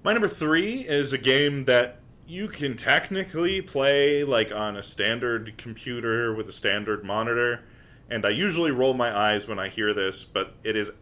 My 0.04 0.12
number 0.12 0.28
three 0.28 0.80
is 0.80 1.14
a 1.14 1.18
game 1.18 1.64
that 1.64 2.00
you 2.26 2.48
can 2.48 2.76
technically 2.76 3.60
play 3.62 4.24
like 4.24 4.50
on 4.52 4.76
a 4.76 4.82
standard 4.82 5.56
computer 5.56 6.34
with 6.34 6.48
a 6.48 6.52
standard 6.52 7.04
monitor. 7.04 7.62
And 8.08 8.24
I 8.24 8.30
usually 8.30 8.70
roll 8.70 8.94
my 8.94 9.16
eyes 9.16 9.48
when 9.48 9.58
I 9.58 9.68
hear 9.68 9.92
this, 9.92 10.22
but 10.24 10.54
it 10.62 10.76
is 10.76 10.92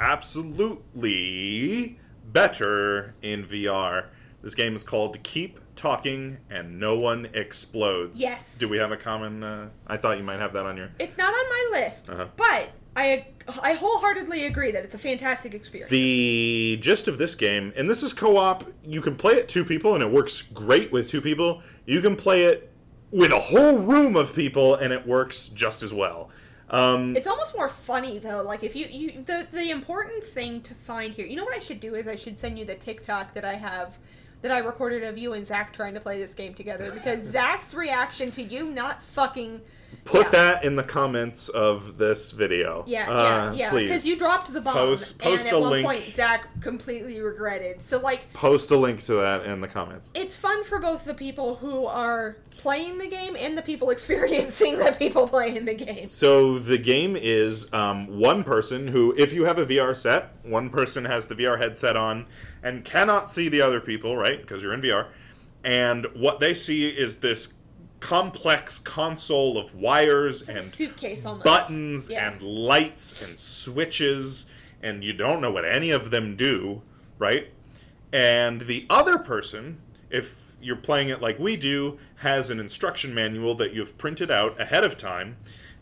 absolutely 0.95 1.99
better 2.33 3.15
in 3.23 3.45
VR. 3.45 4.07
This 4.43 4.55
game 4.55 4.75
is 4.75 4.83
called 4.83 5.23
Keep 5.23 5.61
Talking 5.77 6.39
and 6.51 6.79
No 6.79 6.97
One 6.97 7.29
Explodes. 7.35 8.21
Yes. 8.21 8.57
Do 8.59 8.69
we 8.69 8.77
have 8.79 8.93
a 8.93 8.97
common? 8.97 9.43
Uh, 9.43 9.69
I 9.87 9.97
thought 9.97 10.19
you 10.19 10.25
might 10.25 10.39
have 10.41 10.53
that 10.55 10.67
on 10.67 10.77
your. 10.77 10.91
It's 10.99 11.17
not 11.19 11.33
on 11.33 11.49
my 11.49 11.69
list, 11.81 12.09
Uh-huh. 12.11 12.27
but 12.37 12.71
I 12.97 13.27
I 13.63 13.75
wholeheartedly 13.75 14.47
agree 14.47 14.71
that 14.71 14.85
it's 14.85 14.95
a 14.95 14.99
fantastic 14.99 15.55
experience. 15.55 15.91
The 15.91 16.79
gist 16.81 17.09
of 17.09 17.19
this 17.19 17.35
game, 17.35 17.73
and 17.77 17.89
this 17.89 18.03
is 18.03 18.13
co 18.13 18.37
op, 18.37 18.65
you 18.85 19.01
can 19.01 19.17
play 19.17 19.35
it 19.35 19.49
two 19.49 19.65
people 19.65 19.95
and 19.95 20.03
it 20.03 20.11
works 20.11 20.43
great 20.43 20.93
with 20.93 21.09
two 21.09 21.21
people. 21.21 21.63
You 21.87 22.01
can 22.01 22.17
play 22.17 22.45
it 22.45 22.71
with 23.11 23.33
a 23.33 23.39
whole 23.39 23.79
room 23.79 24.17
of 24.17 24.35
people 24.35 24.77
and 24.77 24.93
it 24.93 25.07
works 25.07 25.49
just 25.49 25.83
as 25.83 25.93
well. 25.93 26.31
Um, 26.71 27.15
It's 27.15 27.27
almost 27.27 27.57
more 27.57 27.69
funny 27.69 28.19
though. 28.19 28.43
Like 28.43 28.65
if 28.65 28.75
you 28.75 28.87
you 28.87 29.23
the 29.25 29.47
the 29.53 29.71
important 29.71 30.25
thing 30.25 30.61
to 30.63 30.75
find 30.75 31.13
here. 31.13 31.27
You 31.27 31.37
know 31.37 31.45
what 31.45 31.55
I 31.55 31.61
should 31.61 31.81
do 31.81 31.95
is 31.95 32.09
I 32.09 32.17
should 32.17 32.39
send 32.39 32.59
you 32.59 32.65
the 32.65 32.75
TikTok 32.75 33.35
that 33.35 33.45
I 33.45 33.55
have 33.55 33.99
that 34.43 34.53
I 34.53 34.59
recorded 34.59 35.05
of 35.05 35.17
you 35.17 35.33
and 35.33 35.47
Zach 35.47 35.73
trying 35.73 35.95
to 35.95 36.01
play 36.01 36.19
this 36.19 36.35
game 36.35 36.55
together 36.55 36.91
because 36.91 37.23
Zach's 37.31 37.75
reaction 37.75 38.31
to 38.33 38.43
you 38.43 38.71
not 38.71 39.03
fucking 39.03 39.61
put 40.05 40.25
yeah. 40.27 40.31
that 40.31 40.65
in 40.65 40.77
the 40.77 40.83
comments 40.83 41.49
of 41.49 41.97
this 41.99 42.31
video. 42.33 42.85
yeah 42.87 43.11
Uh, 43.11 43.23
yeah 43.23 43.53
yeah 43.53 43.71
please. 43.71 43.83
because 43.83 44.07
you 44.07 44.17
dropped 44.17 44.53
the 44.53 44.61
bomb 44.61 44.75
Post- 44.75 45.19
post 45.21 45.47
and 45.47 45.53
at 45.55 45.57
a 45.57 45.61
one 45.61 45.71
link. 45.71 45.87
point 45.87 45.99
Zach 46.01 46.49
completely 46.61 47.21
regretted. 47.21 47.83
So 47.83 48.01
like 48.01 48.33
Post 48.33 48.71
a 48.71 48.77
link 48.77 49.01
to 49.05 49.15
that 49.15 49.45
in 49.47 49.61
the 49.61 49.69
comments. 49.69 50.11
it's 50.15 50.37
fun 50.37 50.65
for 50.65 50.79
both 50.79 51.05
the 51.05 51.15
people 51.15 51.57
who 51.57 51.87
are 51.87 52.37
playing 52.59 52.99
the 52.99 53.09
game 53.09 53.37
and 53.39 53.57
the 53.57 53.63
people 53.63 53.91
experiencing 53.97 54.79
the 54.79 54.93
people 54.99 55.29
playing 55.29 55.65
the 55.65 55.75
game. 55.75 56.07
So 56.07 56.59
the 56.59 56.79
game 56.79 57.17
is 57.17 57.73
um, 57.73 58.19
one 58.19 58.43
person 58.45 58.89
who, 58.89 59.15
if 59.17 59.33
you 59.33 59.45
have 59.45 59.59
a 59.59 59.67
VR 59.67 59.95
set, 59.97 60.31
one 60.43 60.71
person 60.71 61.05
has 61.05 61.27
the 61.27 61.35
VR 61.35 61.59
headset 61.59 61.97
on 61.97 62.27
and 62.63 62.85
cannot 62.85 63.31
see 63.31 63.49
the 63.49 63.61
other 63.61 63.81
people, 63.81 64.17
right? 64.17 64.41
Because 64.41 64.63
you're 64.63 64.73
in 64.75 64.81
VR. 64.81 65.09
And 65.63 66.07
what 66.15 66.41
they 66.41 66.53
see 66.55 66.89
is 66.89 67.21
this 67.21 67.55
complex 68.09 68.79
console 68.79 69.57
of 69.57 69.75
wires 69.75 70.47
Like 70.47 70.59
and 70.59 70.67
suitcase 70.67 71.25
almost. 71.25 71.45
buttons 71.47 72.11
Yeah. 72.11 72.29
and 72.33 72.43
lights 72.43 73.23
and 73.23 73.39
switches, 73.39 74.45
and 74.83 75.03
you 75.03 75.15
don't 75.15 75.41
know 75.41 75.51
what 75.51 75.65
any 75.65 75.91
of 75.91 76.11
them 76.11 76.37
do, 76.37 76.83
right? 77.19 77.49
And 78.13 78.61
the 78.63 78.87
other 78.91 79.17
person, 79.17 79.79
if 80.11 80.55
you're 80.61 80.77
playing 80.77 81.09
it 81.09 81.23
like 81.23 81.39
we 81.39 81.57
do, 81.57 81.99
has 82.17 82.51
an 82.51 82.61
instruction 82.61 83.15
manual 83.15 83.55
that 83.55 83.73
you've 83.73 83.97
printed 83.97 84.31
out 84.31 84.61
ahead 84.61 84.85
of 84.85 84.99
time 84.99 85.37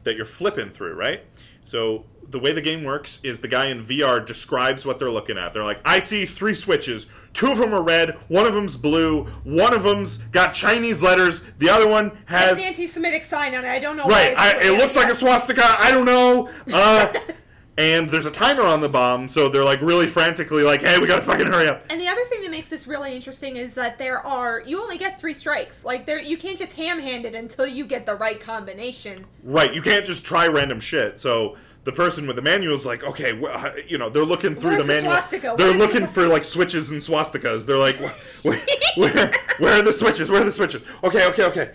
that 0.05 0.15
you're 0.15 0.25
flipping 0.25 0.71
through, 0.71 0.95
right? 0.95 1.25
So 1.65 2.05
the 2.29 2.39
way 2.39 2.53
the 2.53 2.61
game 2.61 2.85
works 2.85 3.19
is 3.25 3.41
the 3.41 3.49
guy 3.49 3.67
in 3.67 3.83
VR 3.85 4.25
describes 4.25 4.87
what 4.87 5.01
they're 5.01 5.11
looking 5.11 5.37
at. 5.39 5.53
They're 5.53 5.65
like, 5.65 5.81
I 5.85 5.99
see 5.99 6.25
three 6.25 6.55
switches. 6.55 7.09
Two 7.33 7.51
of 7.51 7.59
them 7.59 7.73
are 7.73 7.83
red, 7.83 8.11
one 8.29 8.47
of 8.47 8.55
them's 8.55 8.77
blue, 8.77 9.25
one 9.45 9.73
of 9.73 9.83
them's 9.83 10.19
got 10.19 10.53
Chinese 10.53 11.03
letters, 11.03 11.45
the 11.59 11.71
other 11.71 11.89
one 11.89 12.13
has 12.27 12.59
an 12.59 12.65
anti-Semitic 12.67 13.25
sign 13.25 13.55
on 13.55 13.65
it. 13.65 13.69
I 13.69 13.79
don't 13.79 13.97
know. 13.97 14.07
Right, 14.07 14.35
why 14.37 14.55
I, 14.57 14.65
it 14.65 14.79
looks 14.79 14.97
like 14.97 15.09
a 15.09 15.15
swastika. 15.15 15.63
I 15.79 15.91
don't 15.91 16.05
know. 16.05 16.51
Uh, 16.73 17.13
and 17.79 18.11
there's 18.11 18.27
a 18.27 18.31
timer 18.31 18.63
on 18.63 18.81
the 18.83 18.89
bomb, 18.89 19.29
so 19.29 19.49
they're 19.49 19.65
like 19.65 19.81
really 19.81 20.07
frantically 20.07 20.63
like, 20.63 20.83
"Hey, 20.83 20.99
we 20.99 21.07
gotta 21.07 21.23
fucking 21.23 21.47
hurry 21.47 21.69
up." 21.69 21.85
And 21.91 22.01
the 22.01 22.07
other 22.09 22.25
thing 22.25 22.43
that 22.43 22.51
makes 22.51 22.69
this 22.69 22.87
really 22.87 23.15
interesting 23.15 23.57
is 23.57 23.75
that 23.75 23.99
there 23.99 24.19
are 24.19 24.63
you 24.67 24.81
only 24.83 24.99
get 24.99 25.19
three 25.19 25.35
strikes. 25.35 25.85
Like 25.85 26.05
there, 26.05 26.21
you 26.21 26.37
can't 26.37 26.59
just 26.59 26.75
ham-hand 26.75 27.25
it 27.25 27.35
until 27.35 27.67
you 27.67 27.87
get 27.87 28.05
the 28.05 28.15
right 28.15 28.39
combination. 28.39 29.25
Right, 29.43 29.73
you 29.73 29.81
can't 29.81 30.05
just 30.05 30.25
try 30.25 30.47
random 30.49 30.81
shit. 30.81 31.19
So 31.19 31.57
the 31.85 31.93
person 31.93 32.27
with 32.27 32.37
the 32.37 32.43
manual 32.43 32.75
is 32.75 32.85
like, 32.85 33.05
"Okay, 33.05 33.41
uh, 33.43 33.71
you 33.89 33.97
know, 33.97 34.11
they're 34.11 34.25
looking 34.25 34.55
through 34.55 34.73
Where's 34.73 34.87
the 34.87 34.93
manual. 34.93 35.13
swastika? 35.13 35.55
They're 35.57 35.69
Where's 35.69 35.79
the 35.79 35.87
looking 35.87 36.07
for 36.07 36.27
like 36.29 36.45
switches 36.45 36.91
and 36.91 37.01
swastikas. 37.01 37.67
They're 37.67 37.79
like, 37.79 37.97
"Wh- 37.97 38.53
wh- 38.55 38.97
where, 38.99 39.33
where 39.59 39.79
are 39.81 39.83
the 39.83 39.93
switches? 39.93 40.31
Where 40.31 40.43
are 40.43 40.45
the 40.45 40.51
switches? 40.51 40.85
Okay, 41.03 41.27
okay, 41.29 41.45
okay." 41.45 41.71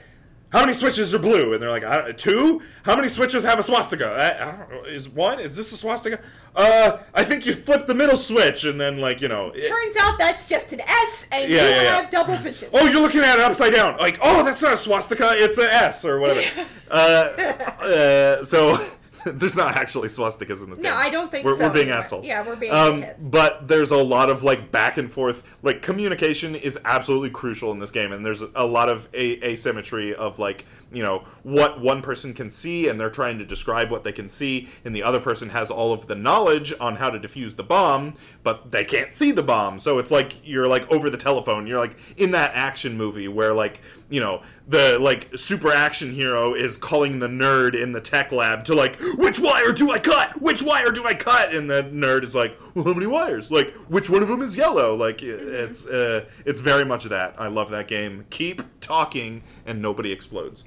How 0.50 0.62
many 0.62 0.72
switches 0.74 1.14
are 1.14 1.20
blue? 1.20 1.54
And 1.54 1.62
they're 1.62 1.70
like, 1.70 1.84
I 1.84 1.98
don't, 2.02 2.18
two? 2.18 2.62
How 2.84 2.96
many 2.96 3.10
switches 3.10 3.44
have 3.44 3.60
a 3.60 3.64
swastika? 3.64 4.08
I, 4.08 4.44
I 4.48 4.52
don't 4.58 4.70
know. 4.70 4.90
Is 4.90 5.10
one? 5.10 5.40
Is 5.42 5.58
this 5.58 5.72
a 5.74 5.78
swastika? 5.78 6.20
Uh, 6.56 7.00
I 7.14 7.24
think 7.26 7.46
you 7.46 7.54
flipped 7.54 7.86
the 7.86 7.94
middle 7.94 8.16
switch, 8.16 8.64
and 8.64 8.80
then 8.80 9.00
like 9.02 9.20
you 9.22 9.28
know. 9.28 9.52
it- 9.54 9.68
Turns 9.68 9.96
out 10.00 10.18
that's 10.18 10.48
just 10.48 10.72
an 10.72 10.80
S, 10.82 11.28
and 11.32 11.50
Yeah, 11.52 11.64
you 11.64 11.70
yeah, 11.70 11.82
yeah. 11.82 12.02
have 12.02 12.10
double 12.10 12.38
vision. 12.38 12.70
oh, 12.74 12.88
you're 12.88 13.02
looking 13.02 13.22
at 13.22 13.38
it 13.38 13.42
upside 13.46 13.74
down. 13.74 13.98
Like, 13.98 14.18
oh, 14.24 14.44
that's 14.44 14.62
not 14.62 14.74
a 14.74 14.78
swastika. 14.78 15.32
It's 15.34 15.58
an 15.58 15.68
S 15.70 16.06
or 16.06 16.20
whatever. 16.20 16.42
uh, 16.92 16.94
uh, 16.96 18.44
so 18.44 18.78
there's 19.26 19.56
not 19.56 19.76
actually 19.76 20.08
swastikas 20.08 20.64
in 20.64 20.70
this 20.70 20.80
No, 20.80 20.84
game. 20.90 20.92
No, 20.92 20.96
I 20.96 21.10
don't 21.10 21.32
think 21.32 21.46
we're, 21.46 21.58
so 21.58 21.64
We're 21.66 21.70
being 21.72 21.84
anymore. 21.86 22.00
assholes. 22.00 22.28
Yeah, 22.28 22.46
we're 22.46 22.56
being 22.56 22.74
Um, 22.74 23.06
but 23.20 23.68
there's 23.68 23.92
a 23.92 23.98
lot 23.98 24.30
of 24.30 24.44
like 24.44 24.72
back 24.72 24.98
and 24.98 25.12
forth. 25.12 25.44
Like 25.64 25.82
communication 25.82 26.56
is 26.56 26.80
absolutely 26.86 27.30
crucial 27.32 27.72
in 27.72 27.80
this 27.80 27.92
game, 27.92 28.12
and 28.12 28.26
there's 28.26 28.44
a 28.56 28.66
lot 28.66 28.90
of 28.90 29.08
a- 29.14 29.44
asymmetry 29.52 30.14
of 30.16 30.40
like 30.40 30.66
you 30.92 31.04
know 31.04 31.24
what 31.44 31.82
one 31.82 32.02
person 32.02 32.34
can 32.34 32.50
see, 32.50 32.88
and 32.88 33.00
they're 33.00 33.10
trying 33.10 33.38
to 33.40 33.46
describe 33.46 33.92
what 33.92 34.04
they 34.04 34.12
can 34.12 34.28
see, 34.28 34.70
and 34.86 34.96
the 34.96 35.04
other 35.04 35.20
person 35.20 35.50
has 35.50 35.70
all 35.70 35.94
of 35.94 36.08
the 36.08 36.16
knowledge 36.16 36.74
on 36.80 36.96
how 36.96 37.10
to 37.10 37.20
defuse 37.20 37.56
the 37.56 37.64
bomb, 37.64 38.14
but 38.44 38.72
they 38.72 38.86
can't 38.86 39.14
see 39.14 39.32
the 39.32 39.44
bomb. 39.44 39.80
So 39.80 40.00
it's 40.00 40.12
like 40.12 40.48
you're 40.48 40.68
like 40.68 40.90
over 40.92 41.10
the 41.10 41.18
telephone. 41.18 41.68
You're 41.68 41.80
like 41.80 41.98
in 42.18 42.32
that 42.32 42.52
action 42.54 42.98
movie 42.98 43.28
where 43.28 43.54
like 43.54 43.82
you 44.10 44.20
know 44.20 44.42
the 44.68 44.98
like 45.00 45.30
super 45.36 45.72
action 45.72 46.12
hero 46.12 46.54
is 46.54 46.78
calling 46.78 47.20
the 47.20 47.28
nerd 47.28 47.82
in 47.82 47.92
the 47.92 48.02
tech 48.02 48.32
lab 48.32 48.64
to 48.66 48.76
like 48.76 49.00
which 49.18 49.40
wire 49.40 49.74
do 49.74 49.92
I 49.92 50.00
cut? 50.00 50.42
Which 50.42 50.62
wire 50.62 50.92
do 50.92 51.06
I 51.06 51.14
cut? 51.14 51.54
And 51.54 51.70
the 51.70 51.84
nerd 51.84 52.24
is 52.24 52.34
like, 52.34 52.58
well, 52.74 52.86
how 52.86 52.94
many 52.94 53.08
wires? 53.08 53.52
Like 53.52 53.74
which 53.90 54.10
one 54.10 54.22
of 54.22 54.30
them 54.30 54.42
is 54.42 54.56
yellow? 54.56 54.96
Like 54.96 55.22
it's 55.22 55.88
uh, 55.88 56.26
it's 56.46 56.62
very 56.62 56.86
much 56.86 57.06
that. 57.06 57.36
I 57.38 57.48
love 57.48 57.70
that 57.72 57.88
game. 57.88 58.26
Keep 58.30 58.62
talking 58.80 59.44
and 59.66 59.82
nobody 59.82 60.12
explodes. 60.12 60.64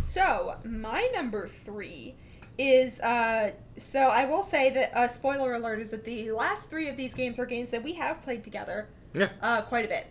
So 0.00 0.56
my 0.64 1.08
number 1.14 1.46
three 1.46 2.16
is 2.58 3.00
uh 3.00 3.52
so 3.78 4.00
I 4.00 4.24
will 4.26 4.42
say 4.42 4.70
that 4.70 4.94
uh, 4.94 5.08
spoiler 5.08 5.54
alert 5.54 5.80
is 5.80 5.90
that 5.90 6.04
the 6.04 6.30
last 6.32 6.68
three 6.68 6.88
of 6.88 6.96
these 6.96 7.14
games 7.14 7.38
are 7.38 7.46
games 7.46 7.70
that 7.70 7.82
we 7.82 7.94
have 7.94 8.20
played 8.22 8.42
together 8.44 8.88
Yeah. 9.14 9.28
uh, 9.40 9.62
quite 9.62 9.84
a 9.84 9.88
bit. 9.88 10.06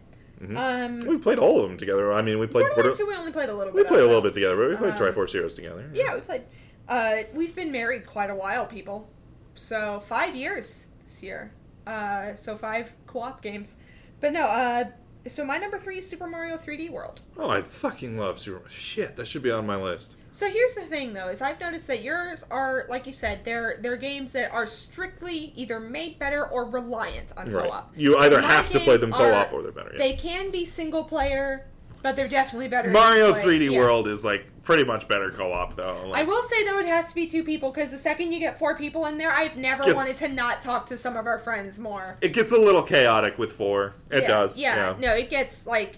Um, 0.55 0.99
We 1.05 1.17
played 1.17 1.37
all 1.37 1.61
of 1.61 1.69
them 1.69 1.77
together. 1.77 2.13
I 2.13 2.21
mean, 2.21 2.39
we 2.39 2.47
played 2.47 2.61
Borderlands 2.67 2.97
Border- 2.97 3.11
2 3.11 3.11
we 3.11 3.15
only 3.19 3.31
played 3.33 3.49
a 3.49 3.53
little 3.53 3.73
we 3.73 3.81
bit. 3.81 3.87
played 3.89 4.01
a 4.03 4.05
little 4.05 4.21
bit 4.21 4.31
together, 4.33 4.55
but 4.55 4.69
we 4.69 4.75
played 4.77 4.93
Um, 4.93 4.97
Triforce 5.13 5.31
Heroes 5.33 5.53
together. 5.53 5.89
Yeah, 5.93 6.15
we 6.15 6.21
played. 6.21 6.43
Uh, 6.87 7.17
we've 7.33 7.53
been 7.53 7.71
married 7.71 8.05
quite 8.07 8.29
a 8.29 8.35
while, 8.35 8.65
people. 8.65 9.09
So 9.55 9.99
five 10.07 10.35
years 10.35 10.87
this 11.03 11.21
year. 11.21 11.51
Uh, 11.85 12.35
so 12.35 12.55
five 12.55 12.93
co-op 13.05 13.41
games. 13.41 13.75
But 14.21 14.31
no. 14.33 14.45
Uh, 14.45 14.85
so 15.29 15.45
my 15.45 15.57
number 15.57 15.77
three 15.77 15.97
is 15.99 16.09
Super 16.09 16.27
Mario 16.27 16.57
3D 16.57 16.89
World. 16.91 17.21
Oh, 17.37 17.49
I 17.49 17.61
fucking 17.61 18.17
love 18.17 18.39
Super. 18.39 18.67
Shit, 18.69 19.15
that 19.15 19.27
should 19.27 19.43
be 19.43 19.51
on 19.51 19.65
my 19.65 19.75
list. 19.75 20.17
So 20.31 20.47
here's 20.49 20.73
the 20.75 20.81
thing, 20.81 21.13
though, 21.13 21.27
is 21.29 21.41
I've 21.41 21.59
noticed 21.59 21.87
that 21.87 22.03
yours 22.03 22.45
are, 22.51 22.85
like 22.89 23.05
you 23.07 23.11
said, 23.13 23.43
they're 23.45 23.77
they're 23.81 23.97
games 23.97 24.31
that 24.33 24.51
are 24.51 24.67
strictly 24.67 25.53
either 25.55 25.79
made 25.79 26.19
better 26.19 26.45
or 26.47 26.65
reliant 26.65 27.31
on 27.37 27.45
Right. 27.51 27.65
co-op. 27.65 27.91
You 27.95 28.17
either 28.17 28.41
My 28.41 28.47
have 28.47 28.69
to 28.71 28.79
play 28.79 28.97
them 28.97 29.11
co-op 29.11 29.51
are- 29.51 29.55
or 29.55 29.61
they're 29.63 29.71
better. 29.71 29.91
Yeah. 29.93 29.99
They 29.99 30.13
can 30.13 30.51
be 30.51 30.65
single 30.65 31.03
player, 31.03 31.65
but 32.01 32.15
they're 32.15 32.27
definitely 32.27 32.67
better. 32.67 32.89
Mario 32.89 33.33
play- 33.33 33.43
3D 33.59 33.71
yeah. 33.73 33.79
World 33.79 34.07
is 34.07 34.23
like 34.23 34.45
pretty 34.63 34.83
much 34.83 35.07
better 35.07 35.31
co-op 35.31 35.75
though. 35.75 36.11
I 36.13 36.23
will 36.23 36.43
say 36.43 36.63
though, 36.65 36.79
it 36.79 36.85
has 36.85 37.09
to 37.09 37.15
be 37.15 37.27
two 37.27 37.43
people 37.43 37.71
because 37.71 37.91
the 37.91 37.97
second 37.97 38.31
you 38.31 38.39
get 38.39 38.57
four 38.59 38.75
people 38.77 39.05
in 39.07 39.17
there, 39.17 39.31
I've 39.31 39.57
never 39.57 39.83
Gets- 39.83 39.95
wanted 39.95 40.15
to 40.15 40.27
not 40.29 40.61
talk 40.61 40.85
to 40.87 40.97
some 40.97 41.17
of 41.17 41.27
our 41.27 41.39
friends 41.39 41.79
more. 41.79 42.17
it 42.21 42.33
gets 42.33 42.51
a 42.51 42.57
little 42.57 42.83
chaotic 42.83 43.37
with 43.37 43.53
four. 43.53 43.93
It 44.11 44.23
yeah, 44.23 44.27
does. 44.27 44.59
Yeah, 44.59 44.75
Yeah. 44.75 44.95
no, 44.99 45.13
it 45.15 45.29
gets 45.29 45.65
like, 45.65 45.97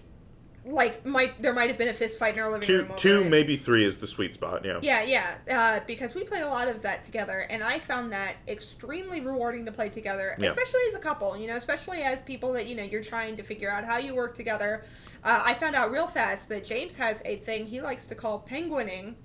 like 0.64 1.04
might 1.04 1.42
there 1.42 1.54
might 1.54 1.70
have 1.70 1.78
been 1.80 1.88
a 1.88 1.94
fist 1.94 2.20
fight 2.20 2.36
in 2.36 2.40
our 2.40 2.52
living 2.52 2.62
Two, 2.62 2.84
room. 2.84 2.92
two, 2.96 3.22
it. 3.24 3.30
maybe 3.30 3.58
three 3.58 3.84
is 3.84 3.98
the 3.98 4.06
sweet 4.06 4.36
spot. 4.36 4.64
Yeah. 4.64 4.78
Yeah, 4.82 5.02
yeah, 5.02 5.36
uh, 5.50 5.80
because 5.88 6.14
we 6.14 6.24
played 6.24 6.44
a 6.44 6.48
lot 6.48 6.68
of 6.68 6.84
that 6.84 7.04
together, 7.04 7.48
and 7.50 7.64
I 7.64 7.80
found 7.80 8.12
that 8.14 8.36
extremely 8.48 9.22
rewarding 9.22 9.66
to 9.66 9.72
play 9.72 9.90
together, 9.90 10.36
Yeah. 10.38 10.50
especially 10.50 10.82
as 10.88 10.94
a 10.96 11.00
couple. 11.00 11.36
You 11.36 11.48
know, 11.48 11.56
especially 11.56 12.04
as 12.04 12.22
people 12.22 12.54
that 12.54 12.68
you 12.68 12.76
know 12.76 12.84
you're 12.84 13.04
trying 13.04 13.38
to 13.38 13.44
figure 13.44 13.72
out 13.72 13.86
how 13.86 13.98
you 13.98 14.14
work 14.14 14.36
together. 14.36 14.84
Uh, 15.24 15.42
I 15.46 15.54
found 15.54 15.76
out 15.76 15.92
real 15.92 16.08
fast 16.08 16.50
that 16.50 16.64
James 16.64 16.96
has 16.98 17.22
a 17.26 17.38
thing 17.38 17.66
he 17.68 17.82
likes 17.82 18.08
to 18.08 18.16
call 18.16 18.40
penguining, 18.40 19.16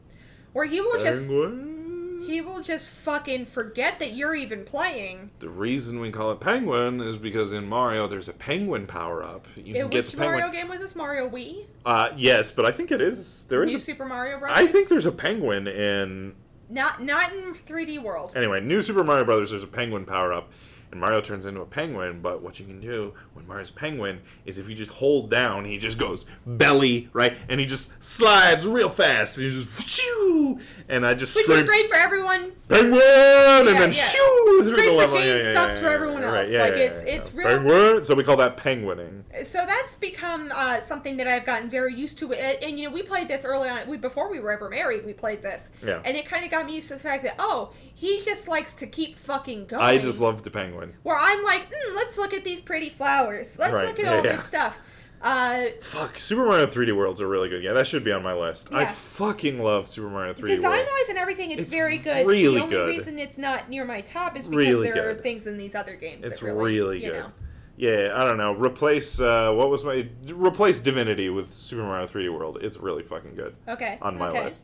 where 0.53 0.67
he 0.67 0.81
will 0.81 1.01
just 1.01 1.29
Penguin. 1.29 2.25
he 2.27 2.41
will 2.43 2.61
just 2.61 2.91
fucking 2.91 3.47
forget 3.47 3.99
that 4.01 4.13
you're 4.15 4.35
even 4.35 4.65
playing. 4.65 5.31
The 5.39 5.49
reason 5.49 5.99
we 6.01 6.11
call 6.11 6.31
it 6.33 6.41
penguin 6.41 7.01
is 7.01 7.17
because 7.17 7.53
in 7.53 7.67
Mario 7.69 8.07
there's 8.09 8.29
a 8.29 8.33
penguin 8.35 8.87
power 8.87 9.23
up. 9.23 9.47
You 9.57 9.73
can 9.75 9.77
In 9.77 9.89
get 9.89 10.05
which 10.05 10.17
penguin. 10.17 10.39
Mario 10.41 10.53
game 10.53 10.69
was 10.69 10.81
this? 10.81 10.95
Mario 10.97 11.29
Wii? 11.31 11.65
Uh, 11.87 12.11
yes, 12.17 12.53
but 12.53 12.65
I 12.67 12.73
think 12.73 12.91
it 12.91 13.01
is. 13.01 13.45
There 13.49 13.63
is. 13.65 13.71
New 13.71 13.79
A, 13.79 13.81
Super 13.81 14.05
Mario 14.05 14.39
Bros. 14.39 14.53
I 14.55 14.67
think 14.67 14.89
there's 14.89 15.07
a 15.07 15.13
penguin 15.13 15.67
in. 15.67 16.35
not 16.69 17.03
not 17.03 17.33
in 17.33 17.55
3D 17.55 18.03
World. 18.03 18.35
Anyway, 18.37 18.61
New 18.61 18.83
Super 18.83 19.03
Mario 19.05 19.25
Brothers. 19.25 19.51
There's 19.51 19.65
a 19.65 19.69
penguin 19.69 20.05
power 20.05 20.33
up, 20.33 20.51
and 20.91 21.01
Mario 21.01 21.21
turns 21.21 21.47
into 21.47 21.61
a 21.61 21.67
penguin. 21.67 22.21
But 22.21 22.43
what 22.43 22.59
you 22.61 22.67
can 22.67 22.81
do 22.81 23.15
when 23.35 23.47
Mario's 23.47 23.71
a 23.71 23.73
penguin 23.73 24.21
is 24.45 24.59
if 24.59 24.69
you 24.69 24.75
just 24.75 24.91
hold 24.91 25.31
down, 25.31 25.65
he 25.65 25.79
just 25.79 25.99
goes 25.99 26.27
belly 26.47 27.09
right, 27.13 27.37
and 27.49 27.61
he 27.61 27.67
just 27.67 28.03
slides 28.05 28.67
real 28.67 28.89
fast, 28.89 29.37
and 29.39 29.47
he 29.47 29.53
just 29.53 29.89
shoo, 29.89 30.61
and 30.89 31.05
I 31.07 31.15
just 31.15 31.35
Which 31.35 31.45
scream, 31.45 31.59
is 31.59 31.65
great 31.65 31.89
for 31.89 31.97
everyone. 31.97 32.53
penguin, 32.69 33.01
and 33.01 33.67
then 33.69 33.77
yeah. 33.77 33.91
shoo 33.91 34.61
through 34.63 34.75
great 34.75 34.85
the 34.87 34.91
for 34.91 34.97
level. 34.97 35.17
James, 35.19 35.55
sucks 35.55 35.79
for 35.79 35.87
everyone 35.89 36.23
else. 36.23 36.49
Like, 36.49 36.73
it's- 36.75 37.03
it's 37.07 37.35
real- 37.35 37.47
penguin. 37.49 38.03
So 38.03 38.15
we 38.15 38.25
call 38.25 38.37
that 38.39 38.57
penguining. 38.57 39.25
So 39.45 39.65
that's 39.67 39.95
become 39.97 40.51
uh, 40.55 40.81
something 40.81 41.17
that 41.19 41.27
I've 41.27 41.45
gotten 41.45 41.69
very 41.69 41.95
used 41.95 42.19
to. 42.19 42.33
And, 42.33 42.63
and, 42.63 42.79
you 42.79 42.89
know, 42.89 42.95
we 42.95 43.03
played 43.03 43.29
this 43.29 43.45
early 43.45 43.69
on. 43.69 43.87
We 43.87 43.97
before 43.97 44.31
we 44.31 44.41
were 44.41 44.51
ever 44.53 44.69
married, 44.69 45.05
we 45.05 45.13
played 45.13 45.43
this. 45.43 45.71
Yeah. 45.85 46.01
And 46.05 46.17
it 46.17 46.27
kind 46.27 46.45
of 46.45 46.51
got 46.51 46.67
me 46.67 46.75
used 46.77 46.89
to 46.89 46.95
the 46.95 47.01
fact 47.01 47.23
that 47.25 47.37
oh, 47.39 47.71
he 47.95 48.21
just 48.21 48.49
likes 48.49 48.75
to 48.75 48.87
keep 48.87 49.17
fucking 49.17 49.67
going. 49.67 49.83
I 49.83 49.99
just 49.99 50.21
love 50.21 50.43
the 50.43 50.51
penguin. 50.51 50.76
Where 51.03 51.17
I'm 51.19 51.43
like, 51.45 51.69
mm, 51.71 51.95
let's 51.95 52.17
look 52.19 52.33
at 52.35 52.45
these 52.45 52.61
pretty 52.61 52.89
flowers. 52.91 53.59
Let's 53.59 53.73
Right, 53.73 53.87
look 53.87 53.99
at 53.99 54.05
yeah, 54.05 54.11
all 54.17 54.25
yeah. 54.25 54.33
this 54.33 54.45
stuff. 54.45 54.79
Uh, 55.23 55.67
Fuck, 55.81 56.19
Super 56.19 56.45
Mario 56.45 56.67
3D 56.67 56.95
World's 56.95 57.21
a 57.21 57.27
really 57.27 57.49
good 57.49 57.63
game. 57.63 57.75
That 57.75 57.87
should 57.87 58.05
be 58.05 58.13
on 58.13 58.23
my 58.23 58.35
list. 58.35 58.73
I 58.73 58.85
fucking 58.85 59.59
love 59.61 59.89
Super 59.89 60.09
Mario 60.11 60.35
3D 60.35 60.47
design 60.47 60.71
World. 60.73 60.87
wise 61.01 61.09
and 61.09 61.19
everything, 61.19 61.51
it's, 61.53 61.63
It's 61.63 61.73
very 61.73 61.97
good. 61.99 62.27
really 62.27 62.43
good. 62.45 62.55
the 62.57 62.63
only 62.63 62.77
good. 62.77 62.87
reason 62.89 63.19
it's 63.19 63.39
not 63.39 63.69
near 63.71 63.85
my 63.85 64.03
top 64.03 64.37
is 64.37 64.47
because 64.47 64.67
Really 64.67 64.91
there 64.91 65.09
are 65.11 65.15
things 65.15 65.47
in 65.47 65.57
these 65.57 65.75
other 65.75 65.97
games. 65.97 66.25
It's 66.25 66.41
that 66.41 66.47
really, 66.47 66.75
really 66.79 67.01
good. 67.01 67.13
know. 67.15 67.33
Yeah, 67.79 68.13
I 68.15 68.25
don't 68.25 68.37
know. 68.39 68.53
Replace 68.55 69.19
uh, 69.21 69.53
what 69.53 69.69
was 69.71 69.85
my 69.85 70.07
replace 70.33 70.81
Divinity 70.81 71.29
with 71.31 71.53
Super 71.53 71.83
Mario 71.83 72.07
3D 72.07 72.33
World. 72.33 72.59
It's 72.61 72.77
really 72.77 73.03
fucking 73.03 73.35
good 73.35 73.55
Okay. 73.69 73.99
on 74.03 74.17
my 74.19 74.29
okay. 74.29 74.45
list. 74.45 74.63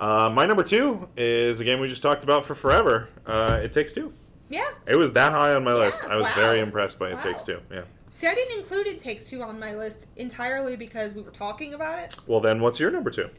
Uh, 0.00 0.30
my 0.30 0.46
number 0.46 0.62
two 0.62 1.08
is 1.16 1.58
a 1.60 1.64
game 1.64 1.80
we 1.80 1.88
just 1.88 2.02
talked 2.02 2.22
about 2.22 2.44
for 2.44 2.54
forever. 2.54 3.08
Uh, 3.26 3.58
it 3.62 3.72
Takes 3.72 3.92
Two. 3.92 4.12
Yeah. 4.48 4.68
It 4.86 4.96
was 4.96 5.12
that 5.12 5.32
high 5.32 5.54
on 5.54 5.64
my 5.64 5.72
Yeah, 5.72 5.78
list. 5.86 6.04
I 6.04 6.16
was 6.16 6.26
wow. 6.26 6.34
very 6.36 6.60
impressed 6.60 6.98
by 6.98 7.10
It 7.10 7.14
Wow. 7.14 7.20
Takes 7.20 7.42
Two. 7.42 7.60
Yeah. 7.70 7.82
See, 8.12 8.26
I 8.26 8.34
didn't 8.34 8.58
include 8.58 8.86
It 8.86 8.98
Takes 9.00 9.26
Two 9.26 9.42
on 9.42 9.58
my 9.60 9.74
list 9.76 10.06
entirely 10.16 10.74
because 10.76 11.12
we 11.14 11.22
were 11.22 11.30
talking 11.30 11.74
about 11.74 11.98
it. 11.98 12.16
Well, 12.26 12.40
then, 12.40 12.60
what's 12.60 12.80
your 12.80 12.90
number 12.90 13.10
two? 13.10 13.30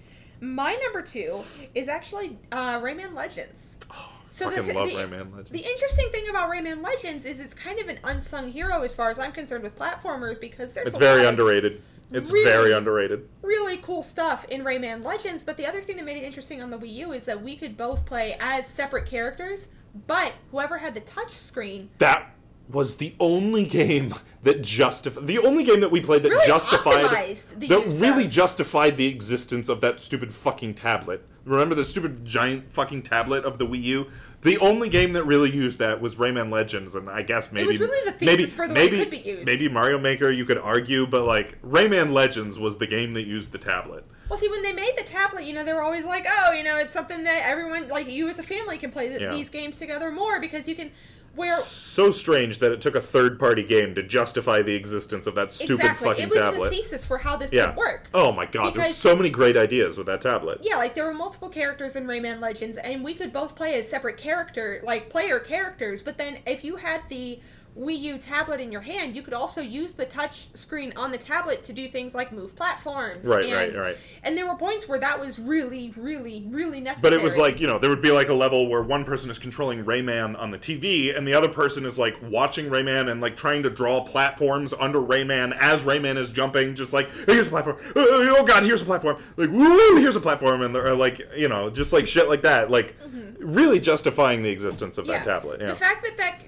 My 0.42 0.74
number 0.76 1.02
two 1.02 1.44
is 1.76 1.90
actually 1.90 2.38
uh, 2.52 2.80
Rayman 2.80 3.14
Legends. 3.14 3.78
So 4.32 4.48
fucking 4.52 4.68
the, 4.68 4.74
love 4.76 4.88
the, 4.90 4.94
Rayman 4.94 5.32
Legends. 5.32 5.50
The 5.50 5.58
interesting 5.66 6.08
thing 6.12 6.30
about 6.30 6.52
Rayman 6.52 6.84
Legends 6.84 7.26
is 7.26 7.40
it's 7.40 7.56
kind 7.56 7.80
of 7.80 7.88
an 7.88 7.98
unsung 8.04 8.52
hero 8.52 8.84
as 8.84 8.94
far 8.94 9.10
as 9.10 9.18
I'm 9.18 9.32
concerned 9.32 9.64
with 9.64 9.76
platformers 9.76 10.40
because 10.40 10.72
there's 10.72 10.86
It's 10.88 10.98
very 11.00 11.26
underrated. 11.26 11.82
It's 12.12 12.32
Really? 12.32 12.46
very 12.46 12.72
underrated. 12.74 13.28
really 13.42 13.78
cool 13.78 14.04
stuff 14.04 14.46
in 14.50 14.64
Rayman 14.64 15.04
Legends. 15.04 15.44
But 15.44 15.58
the 15.58 15.66
other 15.66 15.82
thing 15.82 15.96
that 15.96 16.06
made 16.06 16.18
it 16.18 16.24
interesting 16.24 16.62
on 16.62 16.70
the 16.70 16.78
Wii 16.78 16.94
U 16.98 17.12
is 17.14 17.26
that 17.26 17.42
we 17.42 17.56
could 17.56 17.76
both 17.76 18.06
play 18.06 18.38
as 18.40 18.68
separate 18.68 19.08
characters, 19.08 19.70
but 20.08 20.34
whoever 20.52 20.78
had 20.78 20.94
the 20.94 21.02
touch 21.02 21.36
screen 21.38 21.90
That 21.98 22.32
was 22.70 22.98
the 22.98 23.16
only 23.20 23.66
game 23.66 24.14
that 24.44 24.62
justified 24.62 25.26
the 25.26 25.40
only 25.40 25.64
game 25.64 25.80
that 25.80 25.92
we 25.92 26.02
played 26.02 26.24
that 26.24 26.30
really 26.30 26.48
justified 26.48 27.36
the 27.58 27.68
that 27.68 28.00
really 28.00 28.26
of- 28.26 28.32
justified 28.32 28.96
the 28.98 29.08
existence 29.08 29.70
of 29.70 29.82
that 29.82 30.00
stupid 30.00 30.32
fucking 30.32 30.76
tablet. 30.76 31.26
Remember 31.46 31.74
the 31.74 31.84
stupid 31.84 32.24
giant 32.26 32.72
fucking 32.72 33.02
tablet 33.02 33.44
of 33.44 33.58
the 33.58 33.66
Wii 33.66 33.82
U? 33.84 34.08
The 34.42 34.58
only 34.60 34.88
game 34.88 35.14
that 35.14 35.24
really 35.24 35.50
used 35.50 35.80
that 35.80 36.00
was 36.00 36.16
Rayman 36.16 36.52
Legends, 36.52 36.96
and 36.96 37.10
I 37.10 37.24
guess 37.24 37.52
maybe 37.52 37.68
was 37.68 37.80
really 37.80 38.06
the 38.06 38.12
thesis 38.12 38.38
maybe, 38.38 38.46
for 38.46 38.68
the 38.68 38.74
way 38.76 38.82
it 38.82 38.92
maybe, 38.92 38.98
could 39.00 39.10
be 39.10 39.30
used. 39.30 39.46
Maybe 39.48 39.68
Mario 39.68 39.98
Maker, 39.98 40.30
you 40.30 40.46
could 40.46 40.60
argue, 40.60 41.08
but 41.08 41.24
like 41.24 41.60
Rayman 41.64 42.14
Legends 42.14 42.60
was 42.60 42.78
the 42.78 42.88
game 42.88 43.14
that 43.14 43.24
used 43.24 43.52
the 43.52 43.58
tablet. 43.58 44.06
Well, 44.30 44.38
see, 44.38 44.48
when 44.50 44.62
they 44.62 44.74
made 44.74 44.94
the 44.98 45.04
tablet, 45.04 45.44
you 45.46 45.54
know, 45.54 45.64
they 45.64 45.74
were 45.74 45.82
always 45.82 46.06
like, 46.06 46.26
oh, 46.30 46.52
you 46.54 46.64
know, 46.64 46.78
it's 46.78 46.94
something 46.94 47.24
that 47.24 47.44
everyone, 47.46 47.88
like 47.88 48.10
you 48.12 48.30
as 48.30 48.38
a 48.40 48.44
family, 48.44 48.78
can 48.78 48.92
play 48.92 49.10
th- 49.10 49.22
Yeah. 49.22 49.32
these 49.32 49.50
games 49.50 49.78
together 49.78 50.12
more 50.12 50.40
because 50.40 50.68
you 50.68 50.76
can. 50.76 50.92
Where 51.36 51.60
So 51.60 52.12
strange 52.12 52.58
that 52.58 52.72
it 52.72 52.82
took 52.82 52.96
a 52.96 53.02
third-party 53.02 53.64
game 53.64 53.94
to 53.96 54.04
justify 54.04 54.62
the 54.64 54.74
existence 54.74 55.26
of 55.28 55.36
that 55.36 55.54
stupid 55.54 55.86
exactly, 55.86 56.08
fucking 56.10 56.24
it 56.24 56.30
was 56.32 56.38
tablet. 56.40 56.70
the 56.72 56.78
thesis 56.78 57.06
for 57.06 57.20
how 57.20 57.38
this 57.38 57.54
yeah. 57.54 57.68
could 57.68 57.76
work. 57.78 58.10
Oh 58.16 58.32
my 58.32 58.46
god, 58.48 58.74
there's 58.74 58.96
so 58.96 59.16
many 59.16 59.30
great 59.30 59.56
ideas 59.56 59.96
with 59.98 60.08
that 60.08 60.22
tablet. 60.22 60.60
Yeah, 60.64 60.78
like 60.78 60.96
there 60.96 61.06
were 61.06 61.14
multiple 61.14 61.48
characters 61.48 61.96
in 61.96 62.08
Rayman 62.08 62.42
Legends, 62.42 62.78
and 62.78 63.04
we 63.04 63.14
could 63.14 63.32
both 63.32 63.56
play 63.56 63.76
as 63.78 63.88
separate 63.88 64.18
character, 64.18 64.82
like 64.84 65.10
player 65.12 65.40
characters. 65.40 66.02
But 66.02 66.18
then, 66.18 66.40
if 66.48 66.64
you 66.64 66.78
had 66.78 67.02
the 67.10 67.40
Wii 67.78 68.00
U 68.00 68.18
tablet 68.18 68.60
in 68.60 68.72
your 68.72 68.82
hand, 68.82 69.16
you 69.16 69.22
could 69.22 69.34
also 69.34 69.62
use 69.62 69.94
the 69.94 70.06
touch 70.06 70.48
screen 70.54 70.92
on 70.96 71.12
the 71.12 71.18
tablet 71.18 71.64
to 71.66 71.74
do 71.74 71.88
things 71.88 72.14
like 72.14 72.32
move 72.32 72.56
platforms. 72.56 73.26
Right, 73.26 73.46
and, 73.46 73.54
right, 73.54 73.76
right. 73.76 73.98
And 74.24 74.38
there 74.38 74.48
were 74.48 74.56
points 74.56 74.88
where 74.88 75.00
that 75.00 75.20
was 75.20 75.40
really, 75.40 75.94
really, 75.96 76.46
really 76.50 76.82
necessary. 76.82 77.12
But 77.12 77.20
it 77.20 77.24
was 77.24 77.38
like, 77.38 77.60
you 77.60 77.68
know, 77.68 77.80
there 77.80 77.90
would 77.90 78.02
be 78.02 78.12
like 78.12 78.30
a 78.30 78.34
level 78.34 78.68
where 78.68 78.82
one 78.82 79.06
person 79.06 79.30
is 79.30 79.40
controlling 79.40 79.86
Rayman 79.86 80.38
on 80.38 80.52
the 80.52 80.58
TV 80.58 81.18
and 81.18 81.28
the 81.28 81.34
other 81.34 81.48
person 81.48 81.86
is 81.86 81.98
like 81.98 82.18
watching 82.24 82.66
Rayman 82.66 83.12
and 83.12 83.22
like 83.22 83.36
trying 83.36 83.64
to 83.64 83.70
draw 83.70 84.04
platforms 84.04 84.74
under 84.74 85.00
Rayman 85.00 85.58
as 85.60 85.84
Rayman 85.84 86.18
is 86.18 86.32
jumping, 86.32 86.76
just 86.76 86.92
like, 86.92 87.10
"Hey, 87.26 87.34
here's 87.34 87.48
a 87.48 87.50
platform. 87.50 87.78
Oh, 87.96 88.36
oh, 88.38 88.44
god, 88.44 88.64
here's 88.64 88.82
a 88.82 88.86
platform. 88.86 89.22
Like, 89.38 89.50
woo, 89.50 89.98
here's 89.98 90.16
a 90.16 90.22
platform. 90.22 90.62
And 90.62 90.76
they're 90.76 90.96
like, 90.96 91.22
you 91.36 91.48
know, 91.48 91.70
just 91.70 91.94
like 91.94 92.08
shit 92.08 92.28
like 92.28 92.42
that. 92.42 92.70
Like, 92.70 93.00
mm-hmm. 93.00 93.52
really 93.52 93.80
justifying 93.80 94.42
the 94.42 94.50
existence 94.50 94.98
of 94.98 95.08
that 95.08 95.24
tablet. 95.24 95.62
Yeah. 95.62 95.68
The 95.68 95.76
fact 95.76 96.04
that 96.04 96.18
that 96.18 96.40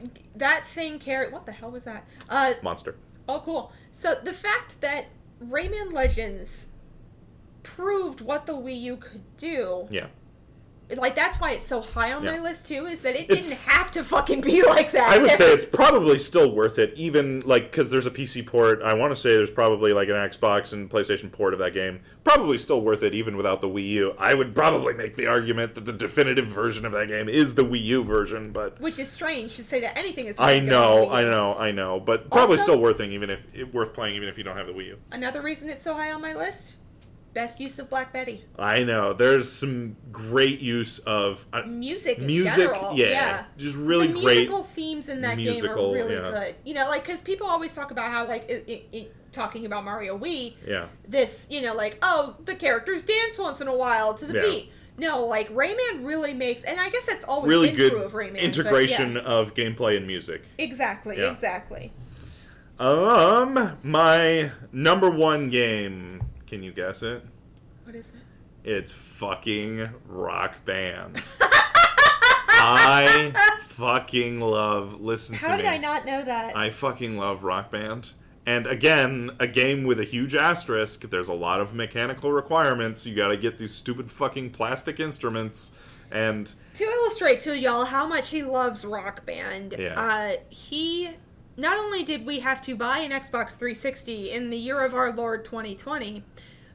that 0.42 0.68
thing 0.68 1.00
carried 1.00 1.32
what 1.32 1.46
the 1.46 1.52
hell 1.52 1.72
was 1.72 1.86
that? 1.86 2.06
Uh, 2.30 2.54
Monster. 2.62 2.96
oh, 3.30 3.42
cool. 3.46 3.72
So 3.92 4.16
the 4.16 4.34
fact 4.34 4.82
that 4.82 5.06
Rayman 5.44 5.94
Legends 5.94 6.68
proved 7.64 8.22
what 8.22 8.46
the 8.46 8.54
Wii 8.54 8.80
U 8.82 8.98
could 8.98 9.24
do, 9.38 9.88
Yeah. 9.90 10.08
Like 10.98 11.16
that's 11.16 11.40
why 11.40 11.52
it's 11.52 11.66
so 11.66 11.82
high 11.82 12.14
on 12.14 12.24
my 12.26 12.40
list 12.40 12.68
too. 12.68 12.86
Is 12.86 13.02
that 13.02 13.16
it 13.16 13.24
It's- 13.30 13.50
didn't 13.50 13.62
have 13.62 13.92
to 13.92 14.04
fucking 14.04 14.42
be 14.42 14.64
like 14.68 14.92
that. 14.92 15.10
I 15.10 15.18
would 15.18 15.32
say 15.32 15.52
it's 15.52 15.66
probably 15.66 16.18
still 16.18 16.52
worth 16.54 16.78
it, 16.80 16.94
even 16.96 17.42
like 17.42 17.72
because 17.72 17.90
there's 17.90 18.06
a 18.06 18.12
PC 18.12 18.46
port. 18.46 18.82
I 18.84 18.94
want 18.94 19.12
to 19.12 19.16
say 19.16 19.36
there's 19.36 19.52
probably 19.52 19.94
like 19.94 20.10
an 20.10 20.16
Xbox 20.16 20.74
and 20.74 20.90
PlayStation 20.90 21.32
port 21.32 21.54
of 21.54 21.60
that 21.60 21.74
game. 21.74 22.02
Probably 22.24 22.58
still 22.58 22.82
worth 22.82 23.04
it, 23.04 23.14
even 23.14 23.36
without 23.38 23.62
the 23.62 23.68
Wii 23.68 23.88
U. 23.90 24.16
I 24.18 24.34
would 24.34 24.54
probably 24.54 24.94
make 24.94 25.16
the 25.16 25.28
argument 25.28 25.74
that 25.76 25.86
the 25.86 25.94
definitive 25.94 26.48
version 26.48 26.86
of 26.86 26.92
that 26.92 27.08
game 27.08 27.28
is 27.30 27.56
the 27.56 27.64
Wii 27.66 27.82
U 27.84 28.04
version, 28.04 28.52
but 28.52 28.80
which 28.80 29.00
is 29.00 29.10
strange 29.10 29.56
to 29.56 29.64
say 29.64 29.80
that 29.82 29.98
anything 29.98 30.28
is. 30.28 30.40
I 30.40 30.60
good 30.60 30.60
on 30.60 30.66
the 30.66 30.72
know, 30.72 31.10
I 31.12 31.24
know, 31.24 31.56
I 31.56 31.72
know, 31.72 32.00
but 32.00 32.30
probably 32.30 32.54
Also- 32.54 32.64
still 32.64 32.80
worth 32.80 33.00
it, 33.00 33.10
even 33.12 33.30
if 33.30 33.46
worth 33.74 33.94
playing, 33.94 34.16
even 34.16 34.28
if 34.30 34.38
you 34.38 34.44
don't 34.44 34.58
have 34.58 34.68
the 34.68 34.74
Wii 34.74 34.88
U. 34.88 34.98
Another 35.12 35.42
reason 35.42 35.70
it's 35.70 35.84
so 35.84 35.94
high 35.94 36.12
on 36.12 36.22
my 36.22 36.34
list: 36.36 36.76
Best 37.34 37.62
use 37.62 37.80
of 37.80 37.90
Black 37.90 38.12
Betty. 38.12 38.44
I 38.60 38.84
know. 38.84 39.14
There's 39.14 39.50
some 39.50 39.96
great 40.12 40.60
use 40.60 41.00
of 41.00 41.46
uh, 41.54 41.62
Music, 41.64 42.20
music. 42.20 42.56
general, 42.74 42.94
yeah, 42.94 43.08
yeah. 43.08 43.44
just 43.58 43.78
really 43.78 44.08
the 44.08 44.14
great. 44.20 44.40
musical 44.40 44.64
themes 44.64 45.08
in 45.08 45.22
that 45.22 45.38
game 45.38 45.66
are 45.66 45.76
really 45.94 46.16
yeah. 46.16 46.32
good. 46.32 46.56
You 46.66 46.74
know, 46.74 46.90
like 46.90 47.04
because 47.04 47.22
people 47.22 47.48
always 47.48 47.74
talk 47.74 47.92
about 47.92 48.12
how 48.12 48.28
like 48.28 48.50
it, 48.50 48.66
it, 48.68 48.88
it, 48.92 49.16
talking 49.32 49.66
about 49.66 49.86
Mario 49.86 50.18
Wii, 50.18 50.56
Yeah, 50.68 50.88
this 51.08 51.48
you 51.50 51.62
know 51.62 51.74
like 51.74 51.98
oh 52.02 52.36
the 52.44 52.56
characters 52.56 53.04
dance 53.04 53.40
once 53.40 53.62
in 53.62 53.70
a 53.70 53.76
while 53.76 54.14
to 54.16 54.26
the 54.26 54.34
Yeah. 54.34 54.42
beat. 54.42 54.72
No, 54.98 55.26
like 55.26 55.50
Rayman 55.56 56.06
really 56.06 56.34
makes, 56.34 56.64
and 56.64 56.80
I 56.80 56.90
guess 56.90 57.06
that's 57.06 57.24
always 57.24 57.50
really 57.50 57.70
been 57.70 57.78
good 57.78 57.92
true 57.94 58.04
of 58.04 58.12
Rayman. 58.12 58.34
but 58.34 58.42
integration 58.44 59.14
yeah. 59.14 59.22
of 59.22 59.54
gameplay 59.54 59.96
and 59.96 60.06
music. 60.06 60.44
Exactly, 60.58 61.22
exactly. 61.22 61.94
Um, 62.78 63.78
my 63.84 64.52
number 64.74 65.10
one 65.10 65.50
game. 65.50 66.22
Can 66.52 66.62
you 66.62 66.74
guess 66.74 67.02
it? 67.02 67.24
What 67.86 67.96
is 67.96 68.10
it? 68.10 68.70
It's 68.70 68.92
fucking 68.92 69.88
Rock 70.06 70.66
Band. 70.66 71.16
I 72.50 73.32
fucking 73.68 74.42
love. 74.42 75.00
Listen 75.00 75.36
How 75.38 75.48
to 75.56 75.58
me. 75.58 75.64
How 75.64 75.72
did. 75.72 75.80
I 75.80 75.82
not 75.82 76.06
know 76.06 76.22
that? 76.26 76.54
I 76.58 76.70
fucking 76.70 77.16
love 77.16 77.46
Rock 77.46 77.72
Band. 77.72 78.12
And 78.46 78.68
again, 78.68 79.32
a 79.40 79.48
game 79.48 79.86
with 79.86 80.02
a 80.02 80.04
huge 80.04 80.36
asterisk. 80.36 81.10
There's 81.10 81.30
a 81.30 81.34
lot 81.34 81.62
of 81.62 81.74
mechanical 81.74 82.34
requirements. 82.34 83.06
You 83.08 83.16
gotta 83.16 83.38
get 83.38 83.58
these 83.58 83.74
stupid 83.74 84.12
fucking 84.12 84.50
plastic 84.50 85.00
instruments. 85.00 85.78
And 86.12 86.54
to 86.74 86.84
illustrate 86.84 87.40
to 87.42 87.58
y'all 87.58 87.86
how 87.86 88.06
much 88.06 88.28
he 88.28 88.44
loves 88.44 88.84
Rock 88.84 89.26
Band, 89.26 89.76
Yeah. 89.80 89.94
uh, 89.98 90.34
he 90.50 91.12
not 91.58 91.78
only 91.78 92.04
did 92.04 92.26
we 92.26 92.40
have 92.40 92.62
to 92.62 92.76
buy 92.76 93.00
an 93.00 93.12
Xbox 93.12 93.52
360 93.52 94.32
in 94.32 94.50
the 94.50 94.58
year 94.58 94.84
of 94.84 94.94
our 94.94 95.12
Lord 95.12 95.46
2020, 95.46 96.24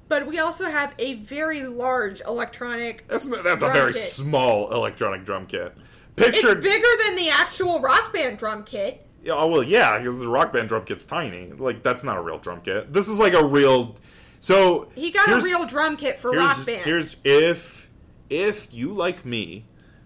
but 0.09 0.27
we 0.27 0.39
also 0.39 0.66
have 0.66 0.95
a 0.99 1.14
very 1.14 1.64
large 1.64 2.20
electronic. 2.20 3.07
that's, 3.09 3.27
that's 3.27 3.62
a 3.62 3.70
very 3.70 3.93
kit. 3.93 4.03
small 4.03 4.72
electronic 4.72 5.24
drum 5.24 5.47
kit. 5.47 5.77
Picture 6.14 6.53
It's 6.53 6.61
bigger 6.61 6.89
than 7.05 7.16
the 7.16 7.29
actual 7.29 7.81
Rock 7.81 8.12
Band 8.12 8.39
drum 8.39 8.64
kit. 8.64 9.07
Yeah, 9.22 9.35
oh, 9.35 9.49
well, 9.49 9.62
yeah, 9.62 9.99
because 9.99 10.20
the 10.20 10.29
Rock 10.29 10.53
Band 10.53 10.68
drum 10.68 10.85
kit's 10.85 11.05
tiny. 11.05 11.51
Like, 11.53 11.83
that's 11.83 12.05
not 12.05 12.16
a 12.16 12.22
real 12.22 12.39
drum 12.39 12.61
kit. 12.61 12.93
This 12.93 13.09
is 13.09 13.18
like 13.18 13.35
a 13.35 13.45
real. 13.45 13.97
So. 14.39 14.89
He 14.95 15.11
got 15.11 15.29
a 15.29 15.45
real 15.45 15.66
drum 15.66 15.97
kit 15.97 16.18
for 16.18 16.31
Rock 16.31 16.64
Band. 16.64 16.83
Here's 16.83 17.16
if 17.24 17.87
if 18.31 18.72
you 18.72 18.93
like 18.93 19.24
me 19.24 19.64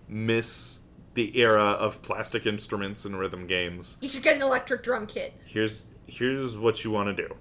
miss 0.09 0.80
the 1.15 1.39
era 1.39 1.63
of 1.63 2.03
plastic 2.03 2.47
instruments 2.47 3.05
and 3.05 3.19
rhythm 3.19 3.47
games, 3.47 3.99
you 4.01 4.09
should 4.09 4.23
get 4.23 4.37
an 4.37 4.43
electric 4.43 4.83
drum 4.83 5.07
kit. 5.07 5.35
here's 5.45 5.87
here's 6.07 6.59
what 6.59 6.85
you 6.85 6.91
want 6.91 7.15
to 7.15 7.27
do. 7.27 7.35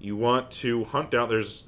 You 0.00 0.16
want 0.16 0.50
to 0.52 0.84
hunt 0.84 1.10
down. 1.10 1.28
There's 1.28 1.66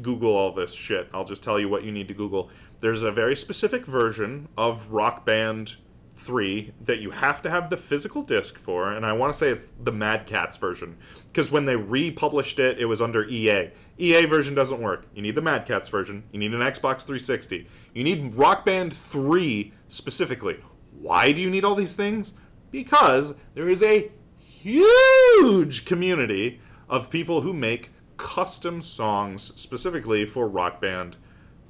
Google 0.00 0.34
all 0.34 0.52
this 0.52 0.72
shit. 0.72 1.08
I'll 1.12 1.24
just 1.24 1.42
tell 1.42 1.60
you 1.60 1.68
what 1.68 1.84
you 1.84 1.92
need 1.92 2.08
to 2.08 2.14
Google. 2.14 2.50
There's 2.80 3.02
a 3.02 3.12
very 3.12 3.36
specific 3.36 3.84
version 3.84 4.48
of 4.56 4.90
Rock 4.92 5.24
Band 5.24 5.76
3 6.16 6.72
that 6.82 7.00
you 7.00 7.10
have 7.10 7.42
to 7.42 7.50
have 7.50 7.70
the 7.70 7.76
physical 7.76 8.22
disc 8.22 8.58
for, 8.58 8.92
and 8.92 9.04
I 9.04 9.12
want 9.12 9.32
to 9.32 9.38
say 9.38 9.50
it's 9.50 9.72
the 9.82 9.92
Mad 9.92 10.26
Catz 10.26 10.58
version 10.58 10.96
because 11.28 11.50
when 11.50 11.64
they 11.66 11.76
republished 11.76 12.58
it, 12.58 12.78
it 12.78 12.86
was 12.86 13.00
under 13.00 13.24
EA. 13.24 13.70
EA 13.98 14.24
version 14.26 14.54
doesn't 14.54 14.80
work. 14.80 15.06
You 15.14 15.22
need 15.22 15.34
the 15.34 15.42
Mad 15.42 15.66
Catz 15.66 15.88
version. 15.88 16.24
You 16.32 16.38
need 16.38 16.54
an 16.54 16.60
Xbox 16.60 17.02
360. 17.04 17.66
You 17.94 18.04
need 18.04 18.34
Rock 18.34 18.64
Band 18.64 18.92
3 18.92 19.72
specifically. 19.88 20.58
Why 20.98 21.32
do 21.32 21.40
you 21.40 21.50
need 21.50 21.64
all 21.64 21.74
these 21.74 21.94
things? 21.94 22.34
Because 22.70 23.34
there 23.54 23.68
is 23.68 23.82
a 23.82 24.10
huge 24.38 25.84
community 25.84 26.60
of 26.88 27.10
people 27.10 27.42
who 27.42 27.52
make 27.52 27.90
custom 28.16 28.80
songs 28.82 29.52
specifically 29.56 30.24
for 30.24 30.48
Rock 30.48 30.80
Band 30.80 31.16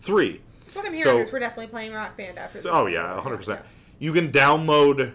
3. 0.00 0.40
So 0.66 0.80
what 0.80 0.88
I'm 0.88 0.94
hearing 0.94 1.12
So- 1.12 1.18
is 1.18 1.32
we're 1.32 1.38
definitely 1.38 1.68
playing 1.68 1.92
Rock 1.92 2.16
Band 2.16 2.38
after 2.38 2.58
oh, 2.58 2.62
this. 2.62 2.72
Oh 2.72 2.86
yeah, 2.86 3.20
100%. 3.22 3.60
You 3.98 4.12
can 4.12 4.30
download 4.30 5.12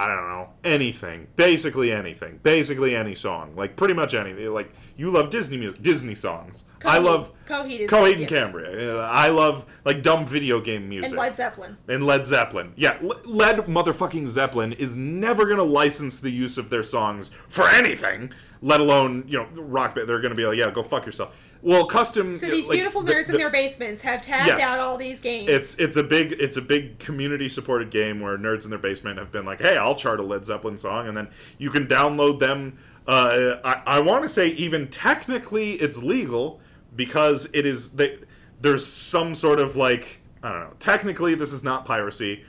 I 0.00 0.06
don't 0.06 0.28
know, 0.28 0.48
anything. 0.64 1.26
Basically 1.36 1.92
anything. 1.92 2.40
Basically 2.42 2.96
any 2.96 3.14
song. 3.14 3.54
Like 3.54 3.76
pretty 3.76 3.92
much 3.92 4.14
anything. 4.14 4.46
Like 4.50 4.72
you 4.96 5.10
love 5.10 5.28
Disney 5.28 5.58
music, 5.58 5.82
Disney 5.82 6.14
songs. 6.14 6.64
I 6.86 6.96
love 6.96 7.32
Coheed 7.46 7.86
Coheed 7.86 8.16
and. 8.20 8.26
Cambria. 8.26 9.02
I 9.02 9.28
love 9.28 9.66
like 9.84 10.02
dumb 10.02 10.24
video 10.24 10.58
game 10.58 10.88
music. 10.88 11.10
and 11.10 11.18
Led 11.18 11.36
Zeppelin. 11.36 11.76
and 11.86 12.06
Led 12.06 12.24
Zeppelin. 12.24 12.72
Yeah, 12.76 12.96
Led 13.26 13.58
motherfucking 13.66 14.26
Zeppelin 14.26 14.72
is 14.72 14.96
never 14.96 15.46
gonna 15.46 15.62
license 15.64 16.18
the 16.18 16.30
use 16.30 16.56
of 16.56 16.70
their 16.70 16.82
songs 16.82 17.30
for 17.48 17.68
anything, 17.68 18.32
let 18.62 18.80
alone 18.80 19.24
you 19.26 19.36
know 19.36 19.48
rock 19.60 19.94
band. 19.96 20.08
They're 20.08 20.20
gonna 20.20 20.34
be 20.34 20.46
like, 20.46 20.56
yeah, 20.56 20.70
go 20.70 20.82
fuck 20.82 21.04
yourself. 21.04 21.36
Well, 21.62 21.86
custom. 21.86 22.36
So 22.36 22.46
these 22.46 22.68
like, 22.68 22.76
beautiful 22.76 23.02
the- 23.02 23.12
nerds 23.12 23.28
in 23.28 23.36
their 23.36 23.50
basements 23.50 24.00
have 24.02 24.22
tabbed 24.22 24.48
Yes. 24.48 24.62
out 24.62 24.78
all 24.80 24.96
these 24.96 25.20
games. 25.20 25.48
It's 25.50 25.74
it's 25.76 25.96
a 25.96 26.02
big 26.02 26.32
it's 26.32 26.56
a 26.56 26.62
big 26.62 26.98
community 26.98 27.48
supported 27.48 27.90
game 27.90 28.20
where 28.20 28.38
nerds 28.38 28.64
in 28.64 28.70
their 28.70 28.78
basement 28.78 29.18
have 29.18 29.30
been 29.30 29.44
like, 29.44 29.60
hey, 29.60 29.76
I'll 29.76 29.94
chart 29.94 30.20
a 30.20 30.22
Led 30.22 30.44
Zeppelin 30.44 30.78
song, 30.78 31.08
and 31.08 31.16
then 31.16 31.28
you 31.58 31.70
can 31.70 31.86
download 31.86 32.38
them. 32.38 32.78
Uh, 33.06 33.56
I, 33.64 33.82
I 33.96 34.00
want 34.00 34.22
to 34.22 34.28
say 34.28 34.48
even 34.48 34.88
technically 34.88 35.72
it's 35.72 36.02
legal 36.02 36.60
because 36.96 37.48
it 37.52 37.66
is 37.66 37.92
they, 37.92 38.18
there's 38.60 38.86
some 38.86 39.34
sort 39.34 39.60
of 39.60 39.76
like 39.76 40.20
I 40.42 40.50
don't 40.52 40.60
know. 40.60 40.72
Technically, 40.78 41.34
this 41.34 41.52
is 41.52 41.62
not 41.62 41.84
piracy. 41.84 42.44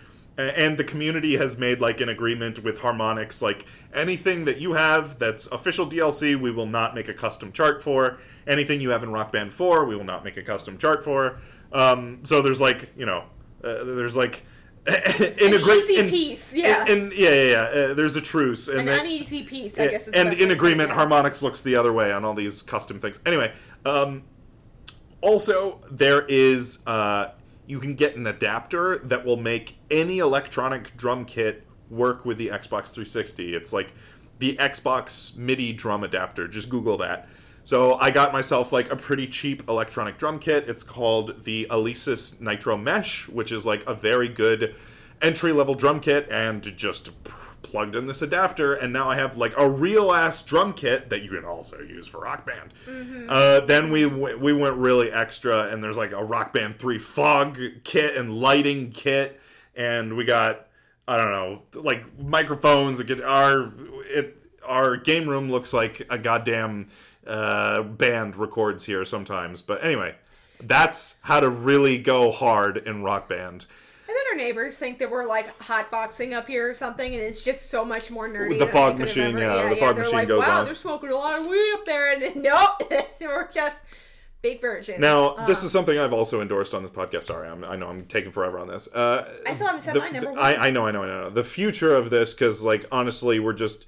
A- 0.49 0.59
And 0.59 0.77
the 0.77 0.83
community 0.83 1.37
has 1.37 1.57
made 1.57 1.81
like 1.81 2.01
an 2.01 2.09
agreement 2.09 2.63
with 2.63 2.79
Harmonix, 2.79 3.41
like 3.41 3.65
anything 3.93 4.45
that 4.45 4.57
you 4.59 4.73
have 4.73 5.19
that's 5.19 5.45
official 5.47 5.85
DLC, 5.87 6.39
we 6.39 6.51
will 6.51 6.65
not 6.65 6.95
make 6.95 7.07
a 7.09 7.13
custom 7.13 7.51
chart 7.51 7.81
for. 7.83 8.17
Anything 8.47 8.81
you 8.81 8.89
have 8.89 9.03
in 9.03 9.11
Rock 9.11 9.31
Band 9.31 9.53
4, 9.53 9.85
we 9.85 9.95
will 9.95 10.03
not 10.03 10.23
make 10.23 10.37
a 10.37 10.41
custom 10.43 10.77
chart 10.77 11.03
for. 11.03 11.37
Um, 11.71 12.19
so 12.23 12.41
there's 12.41 12.59
like, 12.59 12.91
you 12.97 13.05
know, 13.05 13.23
uh, 13.63 13.83
there's 13.83 14.15
like 14.17 14.43
an 14.87 14.95
integrate 15.39 15.83
easy 15.83 15.97
in- 15.97 16.09
peace, 16.09 16.53
yeah. 16.53 16.85
And, 16.89 17.13
yeah, 17.13 17.29
yeah, 17.29 17.43
yeah. 17.51 17.59
Uh, 17.81 17.93
there's 17.93 18.15
a 18.15 18.21
truce, 18.21 18.67
and 18.67 18.89
An 18.89 18.99
uneasy 18.99 19.43
peace, 19.43 19.77
I 19.79 19.87
guess. 19.87 20.07
Is 20.07 20.13
and 20.15 20.33
in 20.33 20.49
agreement, 20.51 20.89
it. 20.91 20.95
Harmonix 20.97 21.43
looks 21.43 21.61
the 21.61 21.75
other 21.75 21.93
way 21.93 22.11
on 22.11 22.25
all 22.25 22.33
these 22.33 22.63
custom 22.63 22.99
things. 22.99 23.19
Anyway, 23.27 23.53
um, 23.85 24.23
also 25.21 25.79
there 25.91 26.25
is 26.27 26.79
uh, 26.87 27.27
you 27.71 27.79
can 27.79 27.95
get 27.95 28.17
an 28.17 28.27
adapter 28.27 28.97
that 28.97 29.23
will 29.23 29.37
make 29.37 29.77
any 29.89 30.19
electronic 30.19 30.97
drum 30.97 31.23
kit 31.23 31.65
work 31.89 32.25
with 32.25 32.37
the 32.37 32.49
Xbox 32.49 32.89
360. 32.89 33.55
It's 33.55 33.71
like 33.71 33.93
the 34.39 34.57
Xbox 34.57 35.37
MIDI 35.37 35.71
drum 35.71 36.03
adapter. 36.03 36.49
Just 36.49 36.67
Google 36.67 36.97
that. 36.97 37.29
So 37.63 37.93
I 37.93 38.11
got 38.11 38.33
myself 38.33 38.73
like 38.73 38.91
a 38.91 38.97
pretty 38.97 39.25
cheap 39.25 39.69
electronic 39.69 40.17
drum 40.17 40.37
kit. 40.37 40.67
It's 40.67 40.83
called 40.83 41.45
the 41.45 41.65
Alesis 41.69 42.41
Nitro 42.41 42.75
Mesh, 42.75 43.29
which 43.29 43.53
is 43.53 43.65
like 43.65 43.87
a 43.87 43.95
very 43.95 44.27
good 44.27 44.75
entry 45.21 45.53
level 45.53 45.73
drum 45.73 46.01
kit, 46.01 46.27
and 46.29 46.61
just 46.75 47.11
plugged 47.71 47.95
in 47.95 48.05
this 48.05 48.21
adapter, 48.21 48.73
and 48.73 48.91
now 48.91 49.09
I 49.09 49.15
have 49.15 49.37
like 49.37 49.57
a 49.57 49.67
real 49.67 50.11
ass 50.11 50.43
drum 50.43 50.73
kit 50.73 51.09
that 51.09 51.23
you 51.23 51.29
can 51.29 51.45
also 51.45 51.79
use 51.81 52.05
for 52.05 52.19
Rock 52.21 52.45
Band. 52.45 52.73
Uh, 53.29 53.61
then 53.61 53.91
we 53.91 54.03
w- 54.03 54.37
we 54.37 54.51
went 54.53 54.75
really 54.75 55.11
extra, 55.11 55.69
and 55.69 55.83
there's 55.83 55.97
like 55.97 56.11
a 56.11 56.23
Rock 56.23 56.53
Band 56.53 56.77
three 56.77 56.99
fog 56.99 57.57
kit 57.83 58.17
and 58.17 58.35
lighting 58.35 58.91
kit, 58.91 59.39
and 59.75 60.15
we 60.17 60.25
got 60.25 60.67
I 61.07 61.17
don't 61.17 61.31
know 61.31 61.61
like 61.81 62.19
microphones. 62.19 62.99
A 62.99 63.03
guitar. 63.03 63.71
It 64.05 64.37
our 64.65 64.97
game 64.97 65.27
room 65.27 65.49
looks 65.49 65.73
like 65.73 66.05
a 66.09 66.17
goddamn 66.17 66.87
uh, 67.25 67.81
band 67.83 68.35
records 68.35 68.83
here 68.85 69.05
sometimes. 69.05 69.61
But 69.61 69.83
anyway, 69.83 70.15
that's 70.59 71.19
how 71.21 71.39
to 71.39 71.49
really 71.49 71.97
go 71.97 72.31
hard 72.31 72.77
in 72.77 73.01
Rock 73.03 73.29
Band. 73.29 73.65
I 74.31 74.33
our 74.33 74.37
neighbors 74.37 74.77
think 74.77 74.99
that 74.99 75.09
we're 75.11 75.25
like 75.27 75.57
hotboxing 75.59 76.33
up 76.33 76.47
here 76.47 76.69
or 76.69 76.73
something, 76.73 77.13
and 77.13 77.21
it's 77.21 77.41
just 77.41 77.69
so 77.69 77.83
much 77.85 78.09
more 78.11 78.27
nerdy. 78.29 78.49
With 78.49 78.59
The 78.59 78.67
fog 78.67 78.97
machine, 78.97 79.33
remember. 79.35 79.63
yeah, 79.63 79.69
the 79.69 79.75
fog 79.75 79.95
they're 79.95 80.03
machine 80.05 80.19
like, 80.19 80.27
goes 80.27 80.45
wow, 80.47 80.59
on. 80.59 80.65
they're 80.65 80.75
smoking 80.75 81.09
a 81.11 81.15
lot 81.15 81.39
of 81.39 81.45
weed 81.47 81.73
up 81.73 81.85
there, 81.85 82.13
and 82.13 82.21
then, 82.21 82.41
nope, 82.41 82.81
we're 83.21 83.51
just 83.51 83.77
big 84.41 84.59
version. 84.61 84.99
Now, 85.01 85.33
this 85.45 85.61
Um, 85.61 85.65
is 85.65 85.71
something 85.71 85.99
I've 85.99 86.13
also 86.13 86.41
endorsed 86.41 86.73
on 86.73 86.81
this 86.81 86.91
podcast. 86.91 87.23
Sorry, 87.23 87.47
I'm, 87.47 87.63
I 87.63 87.75
know 87.75 87.87
I'm 87.89 88.05
taking 88.05 88.31
forever 88.31 88.57
on 88.59 88.67
this. 88.67 88.87
Uh, 88.93 89.31
I 89.45 89.53
still 89.53 89.67
haven't 89.67 89.83
said 89.83 89.93
the- 89.95 89.99
my 89.99 90.09
number. 90.09 90.39
I, 90.39 90.55
I 90.55 90.69
know, 90.71 90.85
I 90.87 90.91
know, 90.91 91.03
I 91.03 91.07
know. 91.07 91.29
The 91.29 91.43
future 91.43 91.93
of 91.95 92.09
this, 92.09 92.33
because 92.33 92.63
like 92.63 92.85
honestly, 92.91 93.39
we're 93.39 93.53
just, 93.53 93.87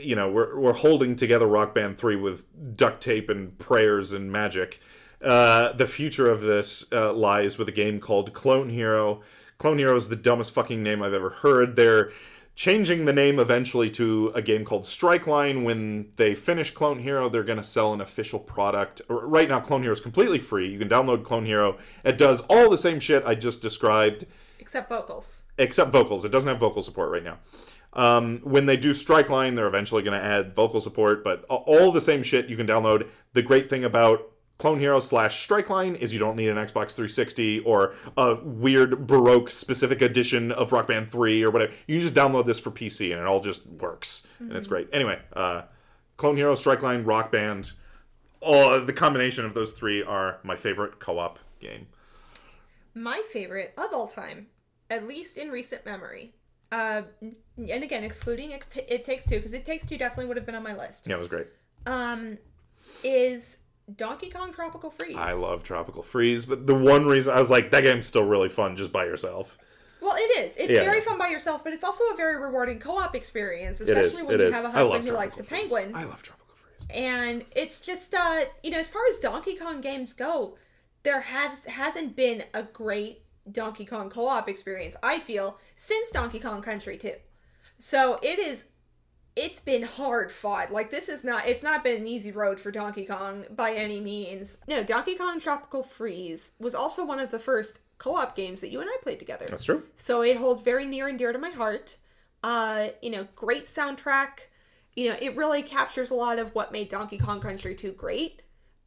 you 0.00 0.14
know, 0.14 0.30
we're 0.30 0.58
we're 0.58 0.72
holding 0.74 1.16
together 1.16 1.46
Rock 1.46 1.74
Band 1.74 1.98
three 1.98 2.16
with 2.16 2.44
duct 2.76 3.00
tape 3.02 3.28
and 3.28 3.58
prayers 3.58 4.12
and 4.12 4.30
magic. 4.30 4.80
Uh, 5.22 5.72
the 5.72 5.86
future 5.86 6.30
of 6.30 6.40
this 6.40 6.86
uh, 6.92 7.12
lies 7.12 7.58
with 7.58 7.68
a 7.68 7.72
game 7.72 8.00
called 8.00 8.32
Clone 8.32 8.70
Hero. 8.70 9.20
Clone 9.60 9.76
Hero 9.76 9.94
is 9.94 10.08
the 10.08 10.16
dumbest 10.16 10.52
fucking 10.52 10.82
name 10.82 11.02
I've 11.02 11.12
ever 11.12 11.28
heard. 11.28 11.76
They're 11.76 12.12
changing 12.54 13.04
the 13.04 13.12
name 13.12 13.38
eventually 13.38 13.90
to 13.90 14.32
a 14.34 14.40
game 14.40 14.64
called 14.64 14.84
Strikeline. 14.84 15.64
When 15.64 16.12
they 16.16 16.34
finish 16.34 16.70
Clone 16.70 17.00
Hero, 17.00 17.28
they're 17.28 17.44
going 17.44 17.58
to 17.58 17.62
sell 17.62 17.92
an 17.92 18.00
official 18.00 18.38
product. 18.38 19.02
Right 19.10 19.50
now, 19.50 19.60
Clone 19.60 19.82
Hero 19.82 19.92
is 19.92 20.00
completely 20.00 20.38
free. 20.38 20.70
You 20.70 20.78
can 20.78 20.88
download 20.88 21.24
Clone 21.24 21.44
Hero. 21.44 21.76
It 22.04 22.16
does 22.16 22.40
all 22.48 22.70
the 22.70 22.78
same 22.78 22.98
shit 23.00 23.22
I 23.26 23.34
just 23.34 23.60
described 23.60 24.24
except 24.58 24.88
vocals. 24.88 25.42
except 25.58 25.90
vocals. 25.90 26.24
It 26.24 26.32
doesn't 26.32 26.48
have 26.48 26.58
vocal 26.58 26.82
support 26.82 27.10
right 27.10 27.22
now. 27.22 27.38
Um, 27.92 28.40
when 28.42 28.64
they 28.64 28.78
do 28.78 28.92
Strikeline, 28.92 29.56
they're 29.56 29.66
eventually 29.66 30.02
going 30.02 30.18
to 30.18 30.24
add 30.24 30.54
vocal 30.54 30.80
support, 30.80 31.22
but 31.22 31.44
all 31.50 31.92
the 31.92 32.00
same 32.00 32.22
shit 32.22 32.48
you 32.48 32.56
can 32.56 32.66
download. 32.66 33.08
The 33.34 33.42
great 33.42 33.68
thing 33.68 33.84
about 33.84 34.29
Clone 34.60 34.78
Hero 34.78 35.00
slash 35.00 35.48
Strikeline 35.48 35.96
is 35.96 36.12
you 36.12 36.18
don't 36.18 36.36
need 36.36 36.48
an 36.48 36.58
Xbox 36.58 36.92
360 36.92 37.60
or 37.60 37.94
a 38.18 38.34
weird 38.44 39.06
Baroque 39.06 39.50
specific 39.50 40.02
edition 40.02 40.52
of 40.52 40.70
Rock 40.70 40.86
Band 40.86 41.08
3 41.08 41.42
or 41.42 41.50
whatever. 41.50 41.72
You 41.86 41.98
just 41.98 42.12
download 42.12 42.44
this 42.44 42.60
for 42.60 42.70
PC 42.70 43.10
and 43.10 43.18
it 43.18 43.26
all 43.26 43.40
just 43.40 43.66
works. 43.66 44.26
And 44.38 44.52
it's 44.52 44.66
great. 44.66 44.88
Anyway, 44.92 45.18
uh, 45.32 45.62
Clone 46.18 46.36
Hero, 46.36 46.52
Strikeline, 46.54 47.06
Rock 47.06 47.32
Band, 47.32 47.72
all 48.42 48.78
the 48.84 48.92
combination 48.92 49.46
of 49.46 49.54
those 49.54 49.72
three 49.72 50.02
are 50.02 50.40
my 50.42 50.56
favorite 50.56 51.00
co-op 51.00 51.38
game. 51.58 51.86
My 52.94 53.22
favorite 53.32 53.72
of 53.78 53.94
all 53.94 54.08
time, 54.08 54.48
at 54.90 55.08
least 55.08 55.38
in 55.38 55.48
recent 55.48 55.86
memory. 55.86 56.34
Uh, 56.70 57.02
and 57.22 57.82
again, 57.82 58.04
excluding 58.04 58.50
It 58.50 58.66
It 58.86 59.06
Takes 59.06 59.24
Two, 59.24 59.36
because 59.36 59.54
It 59.54 59.64
Takes 59.64 59.86
Two 59.86 59.96
definitely 59.96 60.26
would 60.26 60.36
have 60.36 60.44
been 60.44 60.54
on 60.54 60.62
my 60.62 60.76
list. 60.76 61.06
Yeah, 61.06 61.14
it 61.14 61.18
was 61.18 61.28
great. 61.28 61.46
Um, 61.86 62.36
is 63.02 63.56
Donkey 63.96 64.30
Kong 64.30 64.52
Tropical 64.52 64.90
Freeze. 64.90 65.16
I 65.16 65.32
love 65.32 65.62
Tropical 65.62 66.02
Freeze, 66.02 66.44
but 66.46 66.66
the 66.66 66.74
one 66.74 67.06
reason 67.06 67.34
I 67.34 67.38
was 67.38 67.50
like, 67.50 67.70
that 67.70 67.82
game's 67.82 68.06
still 68.06 68.24
really 68.24 68.48
fun 68.48 68.76
just 68.76 68.92
by 68.92 69.04
yourself. 69.04 69.58
Well, 70.00 70.16
it 70.16 70.38
is. 70.38 70.56
It's 70.56 70.72
Yeah. 70.72 70.84
very 70.84 71.00
fun 71.00 71.18
by 71.18 71.28
yourself, 71.28 71.62
but 71.64 71.72
it's 71.72 71.84
also 71.84 72.04
a 72.12 72.16
very 72.16 72.36
rewarding 72.36 72.78
co-op 72.78 73.14
experience, 73.14 73.80
especially 73.80 74.22
when 74.22 74.34
It 74.36 74.40
you 74.40 74.46
is. 74.48 74.54
have 74.54 74.64
a 74.64 74.70
husband 74.70 75.06
who 75.06 75.12
likes 75.14 75.36
Freeze. 75.36 75.48
penguin. 75.48 75.94
I 75.94 76.04
love 76.04 76.22
Tropical 76.22 76.54
Freeze. 76.56 76.88
and 76.90 77.44
it's 77.54 77.80
just 77.80 78.14
uh 78.14 78.40
you 78.62 78.70
know 78.70 78.78
as 78.78 78.88
far 78.88 79.02
as 79.10 79.16
donkey 79.18 79.54
kong 79.54 79.80
games 79.80 80.12
go 80.12 80.56
there 81.04 81.20
has 81.20 81.64
hasn't 81.66 82.16
been 82.16 82.42
a 82.52 82.62
great 82.64 83.22
donkey 83.52 83.84
kong 83.84 84.10
co-op 84.10 84.48
experience 84.48 84.96
i 85.02 85.18
feel 85.18 85.56
since 85.76 86.10
donkey 86.10 86.40
kong 86.40 86.60
country 86.60 86.96
2 86.96 87.12
so 87.78 88.18
it 88.22 88.38
is 88.40 88.64
it's 89.36 89.60
been 89.60 89.82
hard 89.82 90.30
fought 90.30 90.72
like 90.72 90.90
this 90.90 91.08
is 91.08 91.22
not 91.24 91.46
it's 91.46 91.62
not 91.62 91.84
been 91.84 92.00
an 92.00 92.06
easy 92.06 92.32
road 92.32 92.58
for 92.58 92.70
donkey 92.70 93.04
kong 93.06 93.44
by 93.54 93.72
any 93.72 94.00
means 94.00 94.58
no 94.66 94.82
donkey 94.82 95.14
kong 95.14 95.38
tropical 95.38 95.82
freeze 95.82 96.52
was 96.58 96.74
also 96.74 97.04
one 97.04 97.20
of 97.20 97.30
the 97.30 97.38
first 97.38 97.78
co-op 97.98 98.34
games 98.34 98.60
that 98.60 98.70
you 98.70 98.80
and 98.80 98.90
i 98.90 98.96
played 99.02 99.18
together 99.20 99.46
That's 99.48 99.64
true. 99.64 99.84
so 99.96 100.22
it 100.22 100.36
holds 100.36 100.62
very 100.62 100.84
near 100.86 101.06
and 101.08 101.18
dear 101.18 101.32
to 101.32 101.38
my 101.38 101.50
heart. 101.50 101.96
Uh, 102.42 102.88
you 103.02 103.10
know, 103.10 103.28
great 103.36 103.64
soundtrack. 103.64 104.48
You 104.96 105.10
know, 105.10 105.16
it 105.20 105.36
really 105.36 105.62
captures 105.62 106.10
a 106.10 106.14
lot 106.14 106.38
of 106.38 106.54
what 106.54 106.72
made 106.72 106.88
Donkey 106.88 107.18
Kong 107.18 107.38
Country 107.38 107.74
2 107.74 107.92
great. 107.92 108.40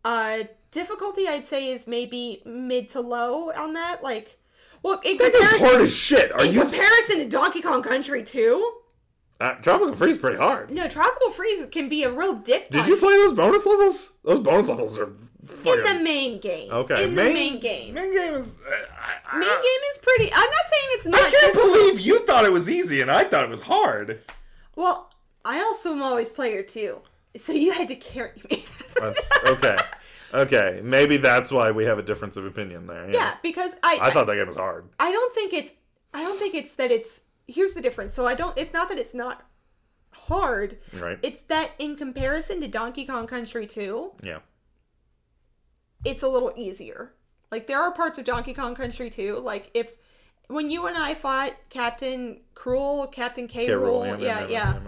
Uh, 0.03 0.39
difficulty 0.71 1.27
I'd 1.27 1.45
say 1.45 1.67
is 1.71 1.85
maybe 1.85 2.41
mid 2.47 2.89
to 2.89 3.01
low 3.01 3.51
on 3.51 3.73
that. 3.73 4.01
Like, 4.01 4.39
well, 4.81 4.99
in 5.05 5.17
That 5.17 5.31
comparison, 5.33 5.67
hard 5.67 5.81
as 5.81 5.95
shit. 5.95 6.31
Are 6.31 6.43
in 6.43 6.53
you? 6.55 6.61
comparison 6.61 7.19
to 7.19 7.25
Donkey 7.29 7.61
Kong 7.61 7.83
Country 7.83 8.23
2, 8.23 8.71
Uh, 9.39 9.53
Tropical 9.55 9.95
Freeze 9.95 10.17
pretty 10.17 10.37
hard. 10.37 10.69
no, 10.69 10.87
Tropical 10.87 11.31
Freeze 11.31 11.65
can 11.67 11.89
be 11.89 12.03
a 12.03 12.11
real 12.11 12.35
dick 12.35 12.69
Did 12.69 12.77
punch 12.77 12.87
you 12.87 12.97
play 12.97 13.11
those 13.13 13.33
bonus 13.33 13.65
levels? 13.65 14.17
Those 14.23 14.39
bonus 14.39 14.69
levels 14.69 14.97
are 14.99 15.11
in 15.65 15.83
the 15.83 15.99
main 16.01 16.39
game. 16.39 16.71
okay, 16.71 17.03
in 17.03 17.15
the 17.15 17.23
main 17.23 17.59
game. 17.59 17.93
Main 17.93 18.13
game 18.13 18.33
is. 18.33 18.59
uh, 18.65 18.71
I, 18.97 19.35
I, 19.35 19.39
Main 19.39 19.49
game 19.49 19.81
is 19.91 19.97
pretty. 20.01 20.25
I'm 20.33 20.39
not 20.49 20.65
saying 20.65 20.87
it's 20.91 21.05
not. 21.07 21.19
I 21.19 21.23
can't 21.29 21.53
difficult. 21.53 21.73
believe 21.73 21.99
you 21.99 22.19
thought 22.25 22.45
it 22.45 22.51
was 22.51 22.69
easy 22.69 23.01
and 23.01 23.11
I 23.11 23.23
thought 23.25 23.43
it 23.43 23.49
was 23.49 23.61
hard. 23.61 24.21
Well, 24.75 25.11
I 25.43 25.59
also 25.59 25.91
am 25.91 26.01
always 26.01 26.31
player 26.31 26.63
two, 26.63 26.99
so 27.35 27.51
you 27.51 27.71
had 27.73 27.87
to 27.89 27.95
carry 27.95 28.41
me. 28.49 28.63
That's 28.99 29.31
okay. 29.49 29.75
Okay, 30.33 30.79
maybe 30.83 31.17
that's 31.17 31.51
why 31.51 31.69
we 31.69 31.85
have 31.85 31.99
a 31.99 32.01
difference 32.01 32.37
of 32.37 32.45
opinion 32.45 32.87
there. 32.87 33.11
yeah, 33.11 33.35
because 33.43 33.75
I, 33.83 33.99
I 34.01 34.11
thought 34.11 34.25
that 34.25 34.35
game 34.35 34.47
was 34.47 34.57
hard. 34.57 34.85
I 34.99 35.11
don't 35.11 35.33
think 35.35 35.53
it's 35.53 35.73
I 36.13 36.23
don't 36.23 36.39
think 36.39 36.55
it's 36.55 36.73
that 36.75 36.91
it's 36.91 37.22
here's 37.47 37.73
the 37.73 37.81
difference. 37.81 38.13
So 38.13 38.25
I 38.25 38.33
don't 38.35 38.57
it's 38.57 38.73
not 38.73 38.89
that 38.89 38.97
it's 38.99 39.13
not 39.13 39.43
hard. 40.11 40.77
Right? 40.99 41.19
It's 41.21 41.41
that 41.41 41.71
in 41.79 41.95
comparison 41.95 42.61
to 42.61 42.67
Donkey 42.67 43.05
Kong 43.05 43.27
Country 43.27 43.67
2, 43.67 44.11
Yeah. 44.23 44.39
it's 46.05 46.23
a 46.23 46.27
little 46.27 46.53
easier. 46.55 47.13
Like 47.51 47.67
there 47.67 47.81
are 47.81 47.93
parts 47.93 48.17
of 48.19 48.25
Donkey 48.25 48.53
Kong 48.53 48.75
Country 48.75 49.09
2, 49.09 49.39
like 49.39 49.69
if 49.73 49.95
when 50.47 50.69
you 50.69 50.87
and 50.87 50.97
I 50.97 51.13
fought 51.13 51.53
Captain 51.69 52.41
Cruel, 52.53 53.07
Captain 53.07 53.47
K. 53.47 53.65
K. 53.67 53.73
Rule, 53.73 54.01
Rool, 54.03 54.19
yeah, 54.21 54.47
yeah. 54.47 54.79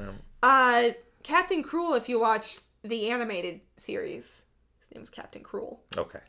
Uh 0.43 0.89
Captain 1.23 1.63
Cruel 1.63 1.93
if 1.93 2.07
you 2.09 2.19
watch 2.19 2.59
the 2.83 3.09
animated 3.09 3.61
series. 3.77 4.45
His 4.81 4.91
name 4.93 5.03
is 5.03 5.09
Captain 5.09 5.41
Cruel. 5.43 5.81
Okay. 5.97 6.19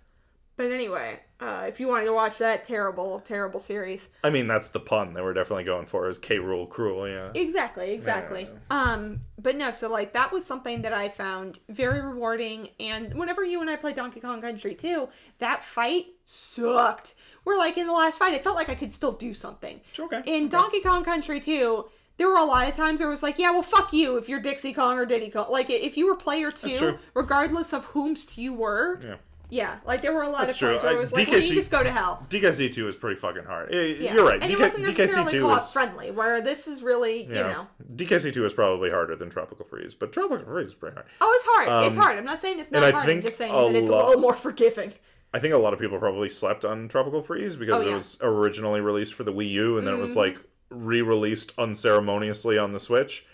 But 0.57 0.73
anyway, 0.73 1.21
uh, 1.39 1.67
if 1.69 1.79
you 1.81 1.87
wanted 1.87 2.07
to 2.07 2.15
watch 2.15 2.39
that 2.39 2.65
terrible, 2.65 3.21
terrible 3.21 3.61
series, 3.61 4.09
I 4.25 4.31
mean, 4.31 4.47
that's 4.47 4.69
the 4.69 4.81
pun 4.81 5.13
that 5.13 5.23
we're 5.23 5.35
definitely 5.35 5.65
going 5.65 5.85
for 5.85 6.09
is 6.09 6.19
K. 6.19 6.39
Rule 6.39 6.67
Cruel, 6.67 7.07
yeah. 7.07 7.31
Exactly, 7.35 7.93
exactly. 7.93 8.49
Um, 8.71 9.21
but 9.39 9.57
no, 9.57 9.71
so 9.71 9.91
like 9.91 10.15
that 10.15 10.33
was 10.33 10.47
something 10.47 10.83
that 10.83 10.95
I 10.95 11.11
found 11.11 11.59
very 11.69 12.01
rewarding. 12.01 12.71
And 12.81 13.13
whenever 13.15 13.45
you 13.45 13.61
and 13.61 13.69
I 13.69 13.77
played 13.77 13.97
Donkey 13.97 14.21
Kong 14.21 14.41
Country 14.41 14.75
2, 14.75 15.09
that 15.39 15.63
fight 15.63 16.07
sucked. 16.25 17.15
Where 17.45 17.59
like 17.59 17.77
in 17.77 17.87
the 17.87 17.93
last 17.93 18.19
fight, 18.19 18.35
it 18.35 18.43
felt 18.43 18.57
like 18.57 18.71
I 18.71 18.75
could 18.75 18.93
still 18.93 19.13
do 19.13 19.35
something. 19.35 19.81
Okay. 19.99 20.23
In 20.27 20.49
Donkey 20.49 20.81
Kong 20.81 21.05
Country 21.05 21.39
2, 21.39 21.85
there 22.17 22.29
were 22.29 22.39
a 22.39 22.45
lot 22.45 22.67
of 22.67 22.75
times 22.75 23.01
where 23.01 23.09
it 23.09 23.11
was 23.11 23.23
like, 23.23 23.39
yeah, 23.39 23.51
well, 23.51 23.63
fuck 23.63 23.93
you 23.93 24.17
if 24.17 24.29
you're 24.29 24.41
Dixie 24.41 24.73
Kong 24.73 24.99
or 24.99 25.05
Diddy 25.07 25.31
Kong. 25.31 25.47
Like 25.51 25.69
if 25.69 25.97
you 25.97 26.07
were 26.07 26.17
player 26.17 26.51
two, 26.51 26.99
regardless 27.15 27.73
of 27.75 27.89
whomst 27.93 28.39
you 28.39 28.55
were, 28.55 28.99
Yeah. 29.03 29.17
Yeah, 29.51 29.77
like 29.87 30.03
there 30.03 30.13
were 30.13 30.23
a 30.23 30.29
lot 30.29 30.41
That's 30.41 30.53
of 30.53 30.59
true. 30.59 30.69
where 30.77 30.87
I- 30.87 30.95
it 30.95 30.99
was 30.99 31.13
like, 31.13 31.29
well, 31.29 31.37
you 31.39 31.43
DKC 31.51 31.55
just 31.55 31.71
go 31.71 31.83
to 31.83 31.91
hell. 31.91 32.27
DKC 32.29 32.71
2 32.73 32.89
is 32.89 32.97
pretty 32.97 33.17
fucking 33.17 33.45
hard. 33.45 33.73
Eh, 33.75 33.97
Yeah. 34.01 34.15
You're 34.15 34.25
right. 34.25 34.43
And 34.43 34.51
it 34.51 34.57
DK, 34.57 34.61
wasn't 34.61 34.87
necessarily 34.89 35.33
DKC2 35.33 35.41
co-op 35.41 35.59
is. 35.61 35.73
friendly, 35.73 36.11
where 36.11 36.41
this 36.41 36.67
is 36.67 36.83
really, 36.83 37.25
you 37.25 37.35
Yeah. 37.35 37.43
know. 37.43 37.67
DKC 37.95 38.33
2 38.33 38.45
is 38.45 38.53
probably 38.53 38.91
harder 38.91 39.15
than 39.17 39.31
Tropical 39.31 39.65
Freeze, 39.65 39.95
but 39.95 40.13
Tropical 40.13 40.45
Freeze 40.45 40.69
is 40.71 40.75
pretty 40.75 40.95
hard. 40.95 41.07
Oh, 41.21 41.33
it's 41.35 41.45
hard. 41.49 41.87
it's 41.87 41.97
Um, 41.97 42.03
hard. 42.03 42.19
I'm 42.19 42.25
not 42.25 42.39
saying 42.39 42.59
it's 42.61 42.71
not 42.73 42.83
hard. 42.93 43.09
I'm 43.09 43.23
just 43.23 43.37
saying 43.39 43.53
that 43.53 43.75
it's 43.79 43.89
lot- 43.89 44.05
a 44.05 44.07
little 44.09 44.21
more 44.23 44.35
forgiving. 44.35 44.93
I 45.35 45.39
think 45.39 45.53
a 45.55 45.59
lot 45.59 45.73
of 45.75 45.79
people 45.81 45.99
probably 45.99 46.29
slept 46.29 46.65
on 46.65 46.89
Tropical 46.89 47.23
Freeze 47.23 47.57
because 47.57 47.75
Oh, 47.75 47.81
it 47.81 47.85
yeah. 47.85 47.87
Mm-hmm. 47.89 47.95
was 47.95 48.19
originally 48.23 48.81
released 48.81 49.15
for 49.15 49.23
the 49.25 49.33
Wii 49.33 49.51
U 49.51 49.79
and 49.79 49.87
then 49.87 49.95
it 49.95 50.01
was 50.01 50.17
like 50.17 50.39
re-released 50.71 51.53
unceremoniously 51.59 52.59
on 52.59 52.73
the 52.73 52.81
Switch. 52.81 53.27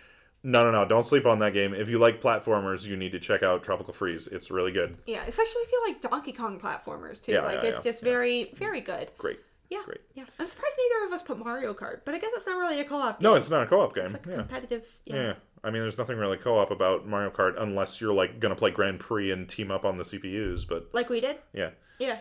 No, 0.44 0.64
no, 0.64 0.70
no! 0.72 0.84
Don't 0.84 1.04
sleep 1.04 1.24
on 1.24 1.38
that 1.38 1.52
game. 1.52 1.72
If 1.72 1.88
you 1.88 1.98
like 1.98 2.20
platformers, 2.20 2.84
you 2.86 2.96
need 2.96 3.12
to 3.12 3.20
check 3.20 3.42
out 3.44 3.62
Tropical 3.62 3.94
Freeze. 3.94 4.26
It's 4.26 4.50
really 4.50 4.72
good. 4.72 4.96
Yeah, 5.06 5.22
especially 5.26 5.62
if 5.62 5.70
you 5.72 5.82
like 5.86 6.00
Donkey 6.00 6.32
Kong 6.32 6.58
platformers 6.58 7.20
too. 7.22 7.32
Yeah, 7.32 7.42
like 7.42 7.62
yeah, 7.62 7.70
it's 7.70 7.84
yeah, 7.84 7.90
just 7.92 8.02
very, 8.02 8.52
very 8.54 8.80
good. 8.80 9.12
Great. 9.18 9.38
Yeah, 9.70 9.80
Great. 9.86 10.00
yeah. 10.14 10.24
I'm 10.38 10.46
surprised 10.46 10.74
neither 10.76 11.06
of 11.06 11.12
us 11.14 11.22
put 11.22 11.38
Mario 11.38 11.72
Kart, 11.72 12.00
but 12.04 12.14
I 12.14 12.18
guess 12.18 12.30
it's 12.34 12.46
not 12.46 12.58
really 12.58 12.80
a 12.80 12.84
co-op. 12.84 13.22
No, 13.22 13.34
it's 13.34 13.48
not 13.48 13.62
a 13.62 13.66
co-op 13.66 13.94
game. 13.94 14.04
it's 14.04 14.12
like 14.12 14.26
yeah. 14.26 14.36
competitive. 14.36 14.86
Yeah. 15.06 15.14
yeah. 15.14 15.32
I 15.64 15.70
mean, 15.70 15.80
there's 15.80 15.96
nothing 15.96 16.18
really 16.18 16.36
co-op 16.36 16.70
about 16.70 17.06
Mario 17.06 17.30
Kart 17.30 17.54
unless 17.58 17.98
you're 17.98 18.12
like 18.12 18.38
gonna 18.38 18.54
play 18.56 18.70
Grand 18.70 19.00
Prix 19.00 19.30
and 19.30 19.48
team 19.48 19.70
up 19.70 19.86
on 19.86 19.94
the 19.94 20.02
CPUs. 20.02 20.68
But 20.68 20.88
like 20.92 21.08
we 21.08 21.20
did. 21.20 21.38
yeah, 21.54 21.70
Yeah. 21.98 22.18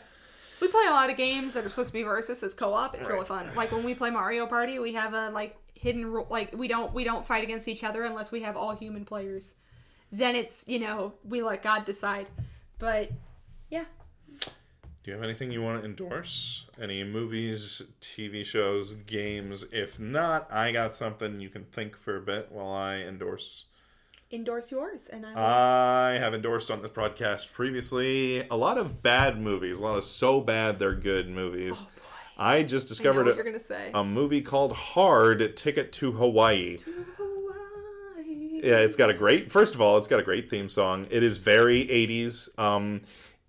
We 0.61 0.67
play 0.67 0.85
a 0.87 0.91
lot 0.91 1.09
of 1.09 1.17
games 1.17 1.55
that 1.55 1.65
are 1.65 1.69
supposed 1.69 1.87
to 1.89 1.93
be 1.93 2.03
versus 2.03 2.43
as 2.43 2.53
co-op. 2.53 2.95
It's 2.95 3.09
really 3.09 3.25
fun. 3.25 3.49
Like 3.55 3.71
when 3.71 3.83
we 3.83 3.95
play 3.95 4.11
Mario 4.11 4.45
Party, 4.45 4.77
we 4.77 4.93
have 4.93 5.15
a 5.15 5.31
like 5.31 5.57
hidden 5.81 6.05
rule. 6.05 6.27
Like 6.29 6.55
we 6.55 6.67
don't 6.67 6.93
we 6.93 7.03
don't 7.03 7.25
fight 7.25 7.43
against 7.43 7.67
each 7.67 7.83
other 7.83 8.03
unless 8.03 8.31
we 8.31 8.41
have 8.41 8.55
all 8.55 8.75
human 8.75 9.03
players. 9.03 9.55
Then 10.11 10.35
it's 10.35 10.63
you 10.67 10.79
know 10.79 11.13
we 11.23 11.41
let 11.41 11.63
God 11.63 11.85
decide. 11.85 12.29
But 12.79 13.11
yeah, 13.69 13.85
Do 14.39 14.49
you 15.05 15.13
have 15.13 15.23
anything 15.23 15.51
you 15.51 15.61
want 15.61 15.79
to 15.81 15.85
endorse? 15.85 16.65
Any 16.81 17.03
movies, 17.03 17.81
TV 18.01 18.45
shows, 18.45 18.93
games? 18.93 19.65
If 19.71 19.99
not, 19.99 20.51
I 20.51 20.71
got 20.71 20.95
something 20.95 21.39
you 21.39 21.49
can 21.49 21.63
think 21.65 21.95
for 21.97 22.17
a 22.17 22.21
bit 22.21 22.51
while 22.51 22.71
I 22.71 22.97
endorse. 22.97 23.65
endorse 24.31 24.71
yours, 24.71 25.07
and 25.09 25.25
I. 25.25 25.29
Will. 25.33 25.37
I 25.39 26.11
have 26.19 26.33
endorsed 26.33 26.69
on 26.71 26.81
this 26.81 26.91
podcast 26.91 27.51
previously 27.53 28.47
a 28.49 28.57
lot 28.57 28.77
of 28.77 29.01
bad 29.03 29.39
movies, 29.39 29.79
a 29.79 29.83
lot 29.83 29.97
of 29.97 30.03
so 30.03 30.41
bad 30.41 30.79
they're 30.79 30.95
good 30.95 31.29
movies. 31.29 31.85
Oh, 31.87 32.00
I 32.41 32.63
just 32.63 32.87
discovered 32.87 33.27
a, 33.27 33.43
gonna 33.43 33.59
say. 33.59 33.91
a 33.93 34.03
movie 34.03 34.41
called 34.41 34.73
Hard 34.73 35.55
Ticket 35.55 35.91
to 35.93 36.11
Hawaii. 36.13 36.79
Hawaii. 37.17 38.61
Yeah, 38.63 38.77
it's 38.77 38.95
got 38.95 39.11
a 39.11 39.13
great. 39.13 39.51
First 39.51 39.75
of 39.75 39.81
all, 39.81 39.99
it's 39.99 40.07
got 40.07 40.19
a 40.19 40.23
great 40.23 40.49
theme 40.49 40.67
song. 40.67 41.05
It 41.11 41.21
is 41.21 41.37
very 41.37 41.85
'80s. 41.85 42.57
Um, 42.57 43.01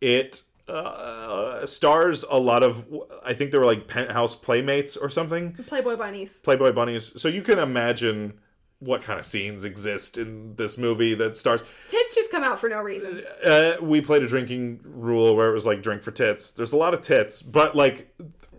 it 0.02 0.42
uh, 0.68 1.64
stars 1.64 2.22
a 2.30 2.38
lot 2.38 2.62
of. 2.62 2.84
I 3.24 3.32
think 3.32 3.50
they 3.50 3.56
were 3.56 3.64
like 3.64 3.88
penthouse 3.88 4.34
playmates 4.34 4.94
or 4.94 5.08
something. 5.08 5.54
Playboy 5.66 5.96
bunnies. 5.96 6.42
Playboy 6.42 6.72
bunnies. 6.72 7.18
So 7.18 7.28
you 7.28 7.40
can 7.40 7.58
imagine 7.58 8.34
what 8.80 9.00
kind 9.00 9.18
of 9.18 9.24
scenes 9.24 9.64
exist 9.64 10.18
in 10.18 10.54
this 10.56 10.76
movie 10.76 11.14
that 11.14 11.34
stars. 11.36 11.62
Tits 11.88 12.14
just 12.14 12.30
come 12.30 12.44
out 12.44 12.58
for 12.58 12.68
no 12.68 12.82
reason. 12.82 13.22
Uh, 13.42 13.74
we 13.80 14.02
played 14.02 14.22
a 14.22 14.26
drinking 14.26 14.80
rule 14.84 15.34
where 15.34 15.48
it 15.48 15.54
was 15.54 15.64
like 15.64 15.82
drink 15.82 16.02
for 16.02 16.10
tits. 16.10 16.52
There's 16.52 16.72
a 16.72 16.76
lot 16.76 16.92
of 16.92 17.00
tits, 17.00 17.40
but 17.40 17.74
like 17.74 18.14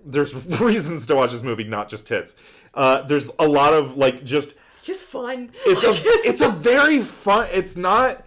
there's 0.05 0.59
reasons 0.61 1.05
to 1.07 1.15
watch 1.15 1.31
this 1.31 1.43
movie, 1.43 1.63
not 1.63 1.89
just 1.89 2.07
tits. 2.07 2.35
Uh, 2.73 3.01
there's 3.03 3.31
a 3.39 3.47
lot 3.47 3.73
of 3.73 3.97
like 3.97 4.23
just 4.23 4.55
It's 4.71 4.81
just 4.81 5.05
fun. 5.05 5.51
it's 5.65 5.83
a 5.83 5.91
it's 6.29 6.41
a 6.41 6.49
very 6.49 6.99
fun 6.99 7.47
it's 7.51 7.77
not 7.77 8.25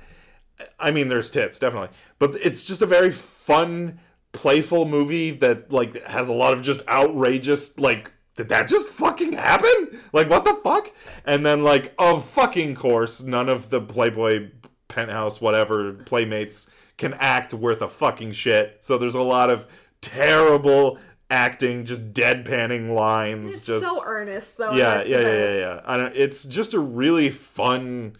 i 0.78 0.90
mean 0.90 1.08
there's 1.08 1.30
tits 1.30 1.58
definitely 1.58 1.88
but 2.18 2.34
it's 2.36 2.64
just 2.64 2.80
a 2.80 2.86
very 2.86 3.10
fun 3.10 3.98
playful 4.32 4.86
movie 4.86 5.32
that 5.32 5.70
like 5.70 6.02
has 6.04 6.28
a 6.30 6.32
lot 6.32 6.52
of 6.54 6.62
just 6.62 6.86
outrageous 6.88 7.78
like 7.78 8.10
did 8.36 8.48
that 8.48 8.68
just 8.68 8.86
fucking 8.86 9.32
happen 9.34 10.00
like 10.14 10.30
what 10.30 10.44
the 10.44 10.54
fuck 10.64 10.90
and 11.26 11.44
then 11.44 11.62
like 11.62 11.92
of 11.98 12.24
fucking 12.24 12.74
course 12.74 13.22
none 13.22 13.48
of 13.50 13.68
the 13.68 13.80
playboy 13.80 14.48
penthouse 14.88 15.40
whatever 15.40 15.92
playmates 15.92 16.70
can 16.96 17.12
act 17.14 17.52
worth 17.52 17.82
a 17.82 17.88
fucking 17.90 18.32
shit. 18.32 18.78
So 18.80 18.96
there's 18.96 19.14
a 19.14 19.20
lot 19.20 19.50
of 19.50 19.66
terrible 20.00 20.98
acting, 21.30 21.84
just 21.84 22.12
deadpanning 22.12 22.94
lines. 22.94 23.52
It's 23.52 23.66
just 23.66 23.84
so 23.84 24.02
earnest 24.04 24.56
though. 24.56 24.72
yeah, 24.72 25.02
yeah, 25.02 25.20
yeah, 25.20 25.28
yeah, 25.28 25.58
yeah. 25.58 25.80
I 25.84 25.96
don't, 25.96 26.14
it's 26.16 26.44
just 26.44 26.74
a 26.74 26.78
really 26.80 27.30
fun, 27.30 28.16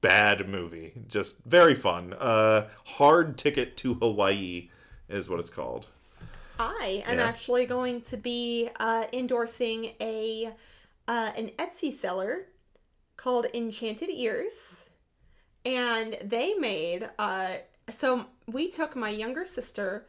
bad 0.00 0.48
movie. 0.48 0.92
Just 1.08 1.44
very 1.44 1.74
fun. 1.74 2.14
Uh, 2.14 2.68
Hard 2.84 3.36
Ticket 3.38 3.76
to 3.78 3.94
Hawaii 3.94 4.70
is 5.08 5.28
what 5.28 5.38
it's 5.40 5.50
called. 5.50 5.88
I 6.58 7.04
am 7.06 7.18
Yeah. 7.18 7.24
actually 7.24 7.66
going 7.66 8.00
to 8.02 8.16
be 8.16 8.68
uh, 8.80 9.04
endorsing 9.12 9.92
a 10.00 10.52
uh, 11.06 11.30
an 11.36 11.52
Etsy 11.58 11.92
seller 11.92 12.46
called 13.16 13.46
Enchanted 13.54 14.10
Ears, 14.10 14.86
and 15.64 16.18
they 16.22 16.54
made. 16.54 17.08
Uh, 17.18 17.58
so 17.90 18.26
we 18.46 18.68
took 18.70 18.94
my 18.96 19.08
younger 19.08 19.46
sister 19.46 20.06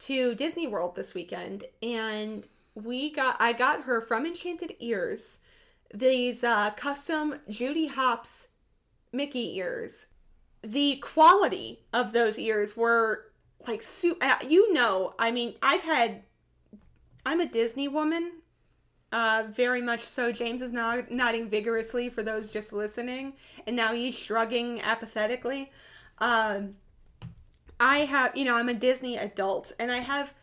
to 0.00 0.34
Disney 0.34 0.66
World 0.66 0.94
this 0.94 1.14
weekend, 1.14 1.64
and 1.82 2.46
we 2.74 3.10
got 3.10 3.36
I 3.40 3.52
got 3.52 3.84
her 3.84 4.00
from 4.00 4.26
Enchanted 4.26 4.74
Ears 4.80 5.40
these 5.94 6.42
uh, 6.42 6.70
custom 6.70 7.40
Judy 7.48 7.86
Hopps 7.86 8.48
Mickey 9.12 9.56
ears. 9.56 10.08
The 10.62 10.96
quality 10.96 11.84
of 11.92 12.12
those 12.12 12.38
ears 12.38 12.76
were 12.76 13.26
like 13.66 13.82
su- 13.82 14.18
uh, 14.20 14.36
you 14.46 14.72
know 14.72 15.14
i 15.18 15.30
mean 15.30 15.54
i've 15.62 15.82
had 15.82 16.22
i'm 17.24 17.40
a 17.40 17.46
disney 17.46 17.88
woman 17.88 18.32
uh 19.12 19.44
very 19.50 19.80
much 19.80 20.04
so 20.04 20.30
james 20.32 20.62
is 20.62 20.72
nod- 20.72 21.10
nodding 21.10 21.48
vigorously 21.48 22.08
for 22.08 22.22
those 22.22 22.50
just 22.50 22.72
listening 22.72 23.32
and 23.66 23.74
now 23.74 23.92
he's 23.92 24.14
shrugging 24.14 24.80
apathetically 24.82 25.70
um 26.18 26.74
i 27.80 27.98
have 27.98 28.36
you 28.36 28.44
know 28.44 28.54
i'm 28.56 28.68
a 28.68 28.74
disney 28.74 29.16
adult 29.16 29.72
and 29.78 29.90
i 29.92 29.98
have 29.98 30.34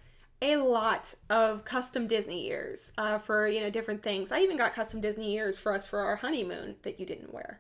a 0.42 0.58
lot 0.58 1.14
of 1.30 1.64
custom 1.66 2.06
disney 2.08 2.48
ears 2.48 2.92
uh, 2.98 3.18
for 3.18 3.48
you 3.48 3.62
know 3.62 3.70
different 3.70 4.02
things 4.04 4.32
i 4.32 4.40
even 4.40 4.58
got 4.58 4.74
custom 4.74 5.00
disney 5.02 5.34
ears 5.36 5.58
for 5.58 5.74
us 5.74 5.86
for 5.86 6.00
our 6.00 6.18
honeymoon 6.18 6.76
that 6.84 7.00
you 7.00 7.06
didn't 7.06 7.34
wear 7.34 7.60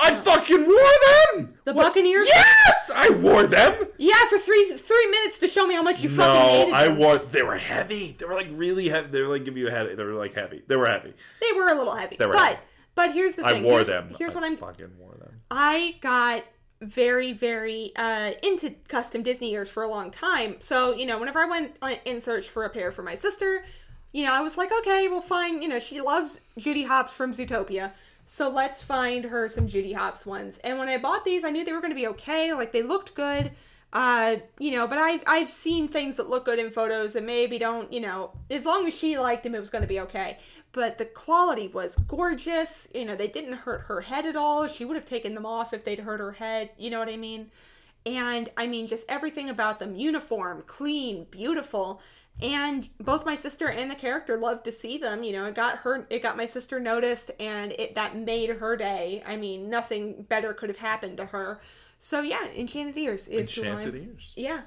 I 0.00 0.14
fucking 0.14 0.64
wore 0.64 1.36
them. 1.40 1.54
The 1.64 1.72
What- 1.72 1.86
Buccaneers? 1.88 2.28
Yes, 2.28 2.88
I 2.94 3.10
wore 3.10 3.48
them. 3.48 3.74
yeah 3.98 4.14
for 4.28 4.38
three 4.38 4.64
three 4.76 5.06
minutes 5.10 5.40
to 5.40 5.48
show 5.48 5.66
me 5.66 5.74
how 5.74 5.82
much 5.82 6.04
you 6.04 6.08
fucking 6.08 6.34
No, 6.40 6.48
hated 6.50 6.72
I 6.72 6.84
them. 6.86 6.98
wore. 6.98 7.18
They 7.18 7.42
were 7.42 7.56
heavy. 7.56 8.12
They 8.16 8.24
were 8.24 8.34
like 8.34 8.46
really 8.52 8.88
heavy. 8.88 9.08
They 9.08 9.22
were 9.22 9.26
like 9.26 9.44
give 9.44 9.56
you 9.56 9.66
a 9.66 9.72
head. 9.72 9.88
They 9.96 10.04
were 10.04 10.12
like 10.12 10.34
heavy. 10.34 10.62
They 10.68 10.76
were 10.76 10.86
heavy. 10.86 11.14
They 11.40 11.52
were 11.52 11.66
a 11.70 11.74
little 11.74 11.96
heavy. 11.96 12.14
They 12.16 12.26
were 12.26 12.32
but 12.32 12.44
heavy. 12.46 12.60
but 12.94 13.12
here's 13.12 13.34
the 13.34 13.42
thing. 13.42 13.56
I 13.56 13.66
wore 13.66 13.78
here's, 13.78 13.88
them. 13.88 14.14
Here's 14.16 14.36
I 14.36 14.38
what 14.38 14.44
I'm 14.46 14.56
fucking 14.56 14.90
wore 15.00 15.16
them. 15.18 15.40
I 15.50 15.96
got 16.00 16.44
very 16.80 17.32
very 17.32 17.92
uh 17.96 18.32
into 18.42 18.70
custom 18.86 19.22
Disney 19.22 19.52
ears 19.52 19.68
for 19.68 19.82
a 19.82 19.88
long 19.88 20.10
time. 20.10 20.56
So, 20.60 20.94
you 20.94 21.06
know, 21.06 21.18
whenever 21.18 21.40
I 21.40 21.46
went 21.46 21.72
in 22.04 22.20
search 22.20 22.48
for 22.48 22.64
a 22.64 22.70
pair 22.70 22.92
for 22.92 23.02
my 23.02 23.14
sister, 23.14 23.64
you 24.12 24.24
know, 24.24 24.32
I 24.32 24.40
was 24.40 24.56
like, 24.56 24.70
okay, 24.80 25.08
we'll 25.08 25.20
find, 25.20 25.62
you 25.62 25.68
know, 25.68 25.78
she 25.78 26.00
loves 26.00 26.40
Judy 26.56 26.84
Hopps 26.84 27.12
from 27.12 27.32
Zootopia. 27.32 27.92
So 28.26 28.48
let's 28.48 28.82
find 28.82 29.24
her 29.24 29.48
some 29.48 29.66
Judy 29.66 29.92
Hopps 29.92 30.26
ones. 30.26 30.58
And 30.58 30.78
when 30.78 30.88
I 30.88 30.98
bought 30.98 31.24
these, 31.24 31.44
I 31.44 31.50
knew 31.50 31.64
they 31.64 31.72
were 31.72 31.80
going 31.80 31.92
to 31.92 31.96
be 31.96 32.08
okay. 32.08 32.52
Like 32.52 32.72
they 32.72 32.82
looked 32.82 33.14
good. 33.14 33.52
Uh, 33.90 34.36
you 34.58 34.70
know, 34.70 34.86
but 34.86 34.98
I've 34.98 35.22
I've 35.26 35.50
seen 35.50 35.88
things 35.88 36.16
that 36.16 36.28
look 36.28 36.44
good 36.44 36.58
in 36.58 36.70
photos 36.70 37.14
that 37.14 37.24
maybe 37.24 37.58
don't, 37.58 37.90
you 37.90 38.00
know, 38.00 38.32
as 38.50 38.66
long 38.66 38.86
as 38.86 38.94
she 38.94 39.18
liked 39.18 39.44
them, 39.44 39.54
it 39.54 39.60
was 39.60 39.70
going 39.70 39.82
to 39.82 39.88
be 39.88 40.00
okay. 40.00 40.38
But 40.72 40.98
the 40.98 41.06
quality 41.06 41.68
was 41.68 41.96
gorgeous. 41.96 42.86
You 42.94 43.06
know, 43.06 43.16
they 43.16 43.28
didn't 43.28 43.54
hurt 43.54 43.82
her 43.82 44.02
head 44.02 44.26
at 44.26 44.36
all. 44.36 44.66
She 44.68 44.84
would 44.84 44.96
have 44.96 45.06
taken 45.06 45.34
them 45.34 45.46
off 45.46 45.72
if 45.72 45.84
they'd 45.84 46.00
hurt 46.00 46.20
her 46.20 46.32
head. 46.32 46.70
You 46.76 46.90
know 46.90 46.98
what 46.98 47.08
I 47.08 47.16
mean? 47.16 47.50
And 48.04 48.50
I 48.58 48.66
mean, 48.66 48.86
just 48.86 49.10
everything 49.10 49.48
about 49.48 49.78
them 49.78 49.96
uniform, 49.96 50.64
clean, 50.66 51.26
beautiful. 51.30 52.02
And 52.40 52.88
both 53.00 53.26
my 53.26 53.34
sister 53.34 53.68
and 53.68 53.90
the 53.90 53.96
character 53.96 54.36
loved 54.36 54.64
to 54.66 54.72
see 54.72 54.98
them. 54.98 55.22
You 55.22 55.32
know, 55.32 55.46
it 55.46 55.54
got 55.54 55.78
her, 55.78 56.06
it 56.10 56.22
got 56.22 56.36
my 56.36 56.46
sister 56.46 56.78
noticed, 56.78 57.30
and 57.40 57.72
it 57.72 57.94
that 57.94 58.16
made 58.16 58.50
her 58.50 58.76
day. 58.76 59.22
I 59.26 59.36
mean, 59.36 59.70
nothing 59.70 60.22
better 60.28 60.52
could 60.52 60.68
have 60.68 60.78
happened 60.78 61.16
to 61.16 61.26
her. 61.26 61.60
So 61.98 62.20
yeah, 62.20 62.46
Enchanted 62.54 62.96
Ears 62.96 63.28
is 63.28 63.56
Enchanted 63.56 63.94
I'm- 63.94 64.04
ears. 64.10 64.32
Yeah, 64.36 64.60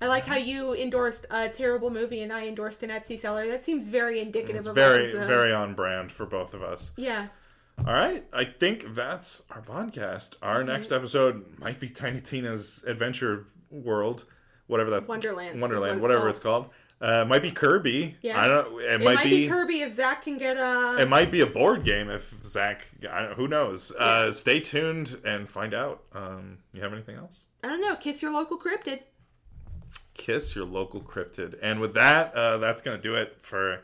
I 0.00 0.06
like 0.06 0.24
how 0.24 0.36
you 0.36 0.74
endorsed 0.74 1.26
a 1.30 1.48
terrible 1.48 1.90
movie 1.90 2.22
and 2.22 2.32
I 2.32 2.46
endorsed 2.46 2.82
an 2.82 2.90
Etsy 2.90 3.18
seller. 3.18 3.46
That 3.48 3.64
seems 3.64 3.86
very 3.86 4.20
indicative 4.20 4.56
It's 4.56 4.66
of 4.66 4.74
very 4.74 5.16
us. 5.16 5.26
very 5.26 5.52
on 5.52 5.74
brand 5.74 6.10
for 6.12 6.26
both 6.26 6.54
of 6.54 6.62
us. 6.62 6.92
yeah. 6.96 7.28
All 7.78 7.92
right, 7.92 8.24
I 8.32 8.44
think 8.44 8.94
that's 8.94 9.42
our 9.50 9.60
podcast. 9.60 10.36
Our 10.42 10.58
Mm-hmm. 10.58 10.68
next 10.68 10.92
episode 10.92 11.58
might 11.58 11.80
be 11.80 11.88
Tiny 11.88 12.20
Tina's 12.20 12.84
Adventure 12.86 13.46
World, 13.68 14.26
whatever 14.68 14.90
that 14.90 15.08
Wonderland 15.08 15.60
Wonderland, 15.60 16.00
what 16.00 16.10
it's 16.10 16.16
whatever 16.16 16.28
it's 16.28 16.38
called. 16.38 16.70
Uh, 17.00 17.24
might 17.24 17.42
be 17.42 17.50
Kirby. 17.50 18.16
Yeah. 18.22 18.40
I 18.40 18.48
don't. 18.48 18.80
It, 18.80 19.00
It 19.00 19.04
might, 19.04 19.24
be. 19.24 19.48
Kirby 19.48 19.82
if 19.82 19.92
Zach 19.92 20.22
can 20.22 20.38
get 20.38 20.56
a. 20.56 20.96
It 20.98 21.08
might 21.08 21.30
be 21.30 21.40
a 21.40 21.46
board 21.46 21.84
game 21.84 22.08
if 22.08 22.32
Zach. 22.44 22.88
I 23.10 23.22
don't, 23.22 23.34
who 23.34 23.48
knows? 23.48 23.92
Uh, 23.92 24.32
stay 24.32 24.60
tuned 24.60 25.20
and 25.24 25.48
find 25.48 25.74
out. 25.74 26.02
Um, 26.14 26.58
you 26.72 26.82
have 26.82 26.92
anything 26.92 27.16
else? 27.16 27.44
I 27.62 27.68
don't 27.68 27.80
know. 27.80 27.96
Kiss 27.96 28.22
your 28.22 28.32
local 28.32 28.58
cryptid. 28.58 29.00
Kiss 30.14 30.54
your 30.54 30.64
local 30.64 31.00
cryptid. 31.00 31.58
And 31.60 31.80
with 31.80 31.94
that, 31.94 32.34
uh, 32.34 32.58
that's 32.58 32.80
gonna 32.80 32.98
do 32.98 33.16
it 33.16 33.36
for 33.42 33.82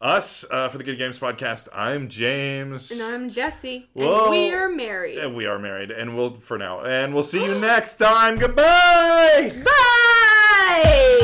us 0.00 0.44
uh, 0.50 0.68
for 0.68 0.78
the 0.78 0.84
Good 0.84 0.98
Games 0.98 1.18
podcast. 1.18 1.68
I'm 1.72 2.08
James. 2.08 2.90
And 2.90 3.00
I'm 3.00 3.30
Jesse. 3.30 3.88
Whoa. 3.94 4.24
And 4.24 4.30
we 4.32 4.52
are 4.52 4.68
married. 4.68 5.18
And 5.18 5.36
we 5.36 5.46
are 5.46 5.58
married, 5.58 5.90
and 5.90 6.16
we'll 6.16 6.30
for 6.34 6.58
now, 6.58 6.84
and 6.84 7.14
we'll 7.14 7.22
see 7.22 7.44
you 7.44 7.58
next 7.60 7.96
time. 7.96 8.38
Goodbye. 8.38 9.52
Bye! 9.64 11.14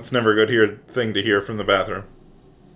That's 0.00 0.12
never 0.12 0.32
a 0.32 0.34
good 0.34 0.48
hear 0.48 0.78
thing 0.88 1.12
to 1.12 1.22
hear 1.22 1.42
from 1.42 1.58
the 1.58 1.62
bathroom. 1.62 2.04